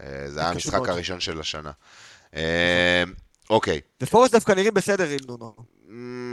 [0.00, 1.70] אה, זה היה המשחק הראשון של השנה.
[3.50, 3.80] אוקיי.
[4.02, 5.54] ופורסט דווקא נראים בסדר עם נונו.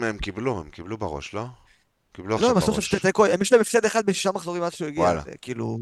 [0.09, 1.45] הם קיבלו, הם קיבלו בראש, לא?
[2.11, 2.69] קיבלו לא, עכשיו בראש.
[2.69, 5.79] לא, בסוף תיקו, יש להם הפסד אחד בשישה מחזורים עד שהוא הגיע, כאילו...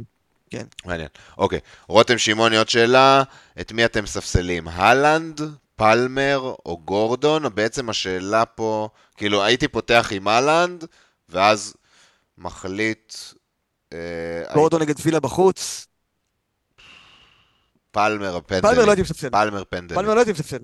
[0.49, 0.65] כן.
[0.85, 1.07] מעניין.
[1.37, 1.59] אוקיי.
[1.87, 3.23] רותם שמעוני, עוד שאלה.
[3.61, 4.67] את mי אתם מספסלים?
[4.67, 5.41] הלנד,
[5.75, 7.55] פלמר או גורדון?
[7.55, 10.85] בעצם השאלה פה, כאילו, הייתי פותח עם הלנד,
[11.29, 11.73] ואז
[12.37, 13.13] מחליט...
[13.93, 15.87] אה, גורדון נגד וילה בחוץ.
[17.91, 18.73] פלמר פנדלים.
[18.73, 19.29] פלמר לא הייתי מספסל.
[19.29, 20.01] פלמר פנדלים.
[20.01, 20.59] פלמר לא הייתי מספסל.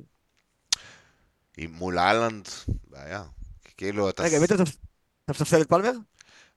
[1.68, 2.48] מול אהלנד,
[2.90, 3.24] בעיה.
[3.78, 4.24] כאילו, אתה...
[4.24, 4.56] רגע, מי אתה
[5.30, 5.92] מספסל את פלמר?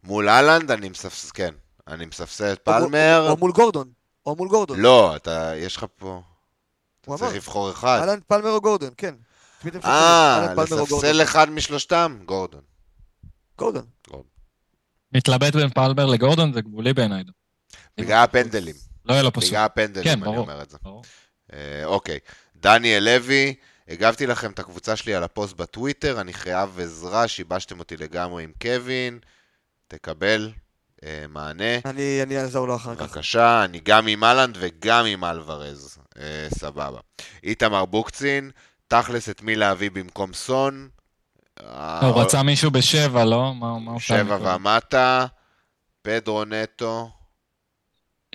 [0.04, 1.54] מול אהלנד אני מספסל, כן.
[1.88, 3.26] אני מספסל את פלמר.
[3.30, 3.92] או מול גורדון.
[4.26, 4.80] או מול גורדון.
[4.80, 6.22] לא, אתה, יש לך פה...
[7.00, 7.98] אתה צריך לבחור אחד.
[8.00, 9.14] אהלנד, פלמר או גורדון, כן.
[9.84, 12.18] אה, לספסל אחד משלושתם?
[12.24, 12.60] גורדון.
[13.58, 13.84] גורדון.
[15.12, 17.24] מתלבט בין פלמר לגורדון זה גבולי בעיניי.
[17.98, 18.74] בגלל הפנדלים.
[19.04, 19.50] לא יהיה לו פשוט.
[19.50, 20.78] בגלל הפנדלים, אני אומר את זה.
[21.52, 22.18] אה, אוקיי.
[22.56, 23.54] דניאל לוי.
[23.88, 28.52] הגבתי לכם את הקבוצה שלי על הפוסט בטוויטר, אני חייב עזרה, שיבשתם אותי לגמרי עם
[28.62, 29.18] קווין,
[29.88, 30.52] תקבל
[31.04, 31.78] אה, מענה.
[31.84, 33.02] אני, אני אעזור לו אחר כך.
[33.02, 37.00] בבקשה, אני גם עם אהלנד וגם עם אלוורז, אה, סבבה.
[37.44, 38.50] איתמר בוקצין,
[38.88, 40.88] תכלס את מי להביא במקום סון.
[42.00, 43.54] הוא רצה מישהו בשבע, לא?
[43.54, 45.26] מה, מה שבע ומטה,
[46.02, 47.10] פדרו נטו.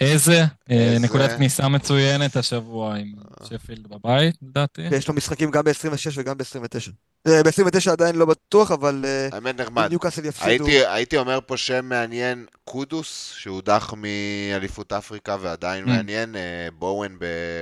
[0.01, 0.99] איזה, איזה...
[0.99, 3.13] נקודת כניסה מצוינת השבוע עם
[3.49, 4.81] שפילד בבית, לדעתי.
[4.81, 6.91] יש לו משחקים גם ב-26 וגם ב-29.
[7.27, 9.05] אה, ב-29 עדיין לא בטוח, אבל...
[9.07, 9.89] אה, האמת נחמד.
[9.89, 10.65] ניוקאסל יפסידו.
[10.65, 15.87] הייתי, הייתי אומר פה שם מעניין, קודוס, שהודח מאליפות אפריקה ועדיין mm.
[15.87, 17.17] מעניין, אה, בואוין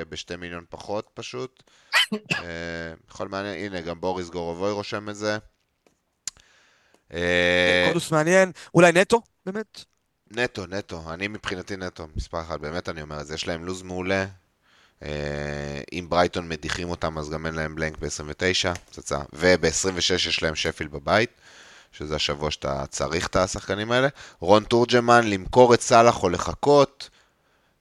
[0.10, 1.64] בשתי מיליון פחות פשוט.
[3.10, 5.38] יכול מעניין, הנה, גם בוריס גורובוי רושם את זה.
[7.88, 9.86] קודוס מעניין, אולי נטו, באמת?
[10.32, 11.14] נטו, נטו.
[11.14, 12.62] אני מבחינתי נטו, מספר אחד.
[12.62, 13.34] באמת אני אומר את זה.
[13.34, 14.26] יש להם לו"ז מעולה.
[15.04, 19.20] אה, אם ברייטון מדיחים אותם, אז גם אין להם בלנק ב-29, פצצה.
[19.34, 21.30] וב-26 יש להם שפיל בבית,
[21.92, 24.08] שזה השבוע שאתה צריך את השחקנים האלה.
[24.40, 27.10] רון תורג'מן, למכור את סאלח או לחכות.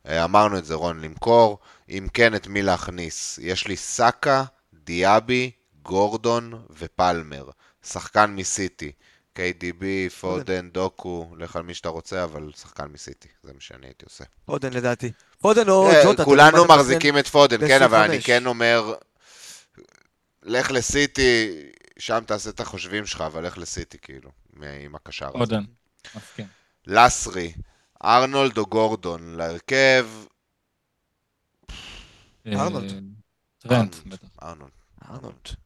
[0.08, 1.58] אה, אמרנו את זה, רון, למכור.
[1.90, 3.38] אם כן, את מי להכניס?
[3.42, 4.44] יש לי סאקה,
[4.84, 5.50] דיאבי,
[5.82, 7.50] גורדון ופלמר.
[7.84, 8.92] שחקן מסיטי.
[9.38, 14.04] KDB, פודן, דוקו, לך על מי שאתה רוצה, אבל שחקן מסיטי, זה מה שאני הייתי
[14.04, 14.24] עושה.
[14.44, 15.12] פודן לדעתי.
[15.38, 16.24] פודן או ג'וטה.
[16.24, 18.94] כולנו מחזיקים את פודן, כן, אבל אני כן אומר,
[20.42, 21.50] לך לסיטי,
[21.98, 24.30] שם תעשה את החושבים שלך, אבל לך לסיטי, כאילו,
[24.84, 25.38] עם הקשר הזה.
[25.38, 25.64] פודן,
[26.16, 26.46] מסכים.
[26.86, 27.52] לסרי,
[28.04, 30.06] ארנולד או גורדון, להרכב...
[32.46, 33.02] ארנולד.
[33.58, 34.28] טרנד, בטח.
[34.42, 34.70] ארנולד.
[35.10, 35.63] ארנולד.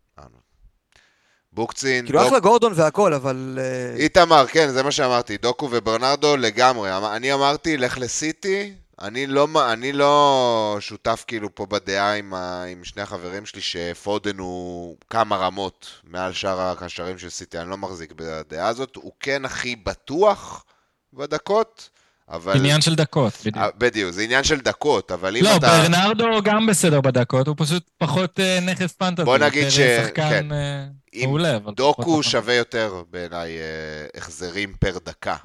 [1.52, 2.04] בוקצין.
[2.04, 3.58] כאילו אחלה גורדון והכל, אבל...
[3.60, 5.36] אה, איתמר, כן, זה מה שאמרתי.
[5.36, 6.96] דוקו וברנרדו לגמרי.
[6.96, 8.72] אמ- אני אמרתי, לך לסיטי.
[9.02, 14.38] אני לא, אני לא שותף כאילו פה בדעה עם, ה, עם שני החברים שלי שפודן
[14.38, 18.96] הוא כמה רמות מעל שאר הקשרים של סיטי, אני לא מחזיק בדעה הזאת.
[18.96, 20.64] הוא כן הכי בטוח
[21.12, 21.90] בדקות,
[22.28, 22.56] אבל...
[22.56, 23.56] עניין של דקות, בדיוק.
[23.56, 25.66] אה, בדיוק, זה עניין של דקות, אבל אם לא, אתה...
[25.66, 29.24] לא, ברנרדו גם בסדר בדקות, הוא פשוט פחות אה, נכס פנטזי.
[29.24, 29.80] בוא נגיד ש...
[29.80, 30.52] שחקן כן.
[30.52, 31.74] אה, אם מעולה, אבל...
[31.74, 35.36] דוקו שווה יותר בעיניי אה, החזרים פר דקה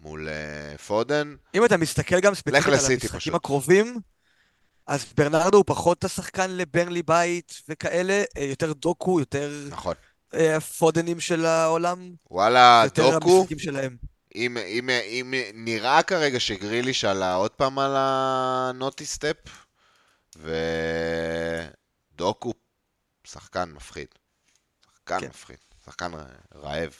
[0.00, 1.36] מול אה, פודן.
[1.54, 3.34] אם אתה מסתכל גם ספציפית על המשחקים פשוט.
[3.34, 4.00] הקרובים,
[4.86, 9.94] אז ברנרדו הוא פחות השחקן לברנלי בית וכאלה, אה, יותר דוקו, יותר נכון.
[10.78, 13.96] פודנים של העולם, וואלה, יותר דוקו, המשחקים שלהם.
[14.34, 19.36] אם, אם, אם נראה כרגע שגריליש עלה עוד פעם על ה naughty step,
[22.14, 22.52] ודוקו,
[23.24, 24.08] שחקן מפחיד.
[25.08, 25.26] שחקן כן.
[25.28, 25.56] מפחיד.
[25.86, 26.10] שחקן
[26.54, 26.92] רעב.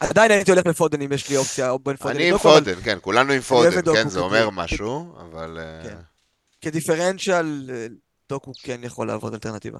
[0.00, 2.98] עדיין הייתי הולך לפודן אם יש לי אופציה, או בין פודן אני עם פודן, כן,
[3.00, 5.58] כולנו עם פודן, כן, זה אומר משהו, אבל...
[5.60, 5.96] אה, כן.
[6.60, 7.86] כדיפרנציאל, אה,
[8.28, 9.78] דוקו כן יכול לעבוד אלטרנטיבה.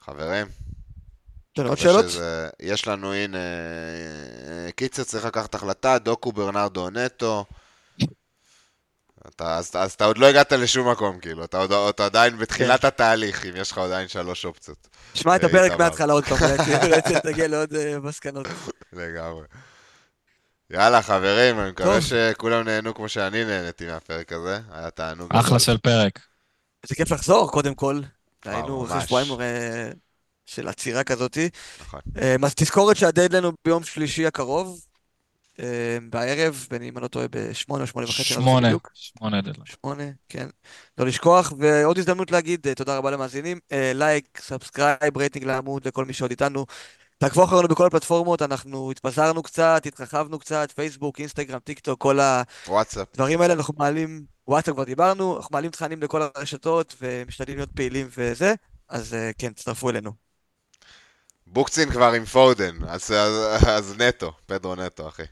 [0.00, 2.04] חברים, יש לנו עוד שאלות?
[2.08, 7.44] שזה- יש לנו, הנה, אה, קיצר צריך לקחת החלטה, דוקו ברנרדו נטו.
[9.28, 12.84] אתה, אז, אז אתה עוד לא הגעת לשום מקום, כאילו, אתה, עוד, אתה עדיין בתחילת
[12.84, 14.88] התהליך, אם יש לך עדיין שלוש אופציות.
[15.14, 15.78] שמע את אה, הפרק.
[15.78, 16.38] מההתחלה עוד פעם,
[16.82, 18.46] אולי תגיע לעוד אה, מסקנות.
[18.92, 19.44] לגמרי.
[20.70, 22.00] יאללה, חברים, אני מקווה.
[22.00, 24.60] שכולם נהנו כמו שאני נהניתי מהפרק הזה.
[24.72, 25.32] היה תענוג.
[25.32, 25.58] אחלה.
[25.58, 26.18] של פרק.
[26.86, 28.00] זה כיף לחזור, קודם כל.
[28.44, 28.86] היינו.
[28.86, 29.90] אחרי שבועיים אה,
[30.46, 31.48] של עצירה כזאתי.
[31.80, 32.00] נכון.
[32.44, 34.80] אז תזכורת שהדדליין הוא ביום שלישי הקרוב,
[36.10, 38.18] בערב, בין אם אני לא טועה, בשמונה או שמונה וחצי.
[38.18, 38.66] לא זוכר שמונה.
[38.68, 38.90] בדיוק.
[38.94, 39.66] שמונה דדליין.
[39.82, 40.48] שמונה, כן.
[40.98, 43.58] לא לשכוח, ועוד הזדמנות להגיד אה, תודה רבה למאזינים.
[43.94, 46.66] לייק, subscribe, רייטינג לעמוד לכל מי שעוד איתנו.
[47.18, 52.18] תעקבו אחרינו בכל הפלטפורמות, אנחנו התפזרנו קצת, התרחבנו קצת, פייסבוק, אינסטגרם, טיק טוק, כל.
[53.12, 58.08] הדברים האלה אנחנו מעלים, וואטסאפ כבר דיברנו, אנחנו מעלים תכנים לכל הרשתות ומשתדלים להיות פעילים
[58.16, 58.54] וזה,
[58.88, 60.12] אז אה, כן, תצטרפו אלינו.
[61.46, 65.22] בוקצין כבר עם פודן, אז, אז, אז נטו, פדרו נטו, אחי.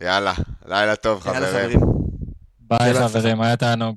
[0.00, 0.32] יאללה,
[0.66, 1.80] לילה טוב, יאללה חברים.
[2.60, 2.94] ביי.
[2.94, 3.96] חברים, היה תענוג.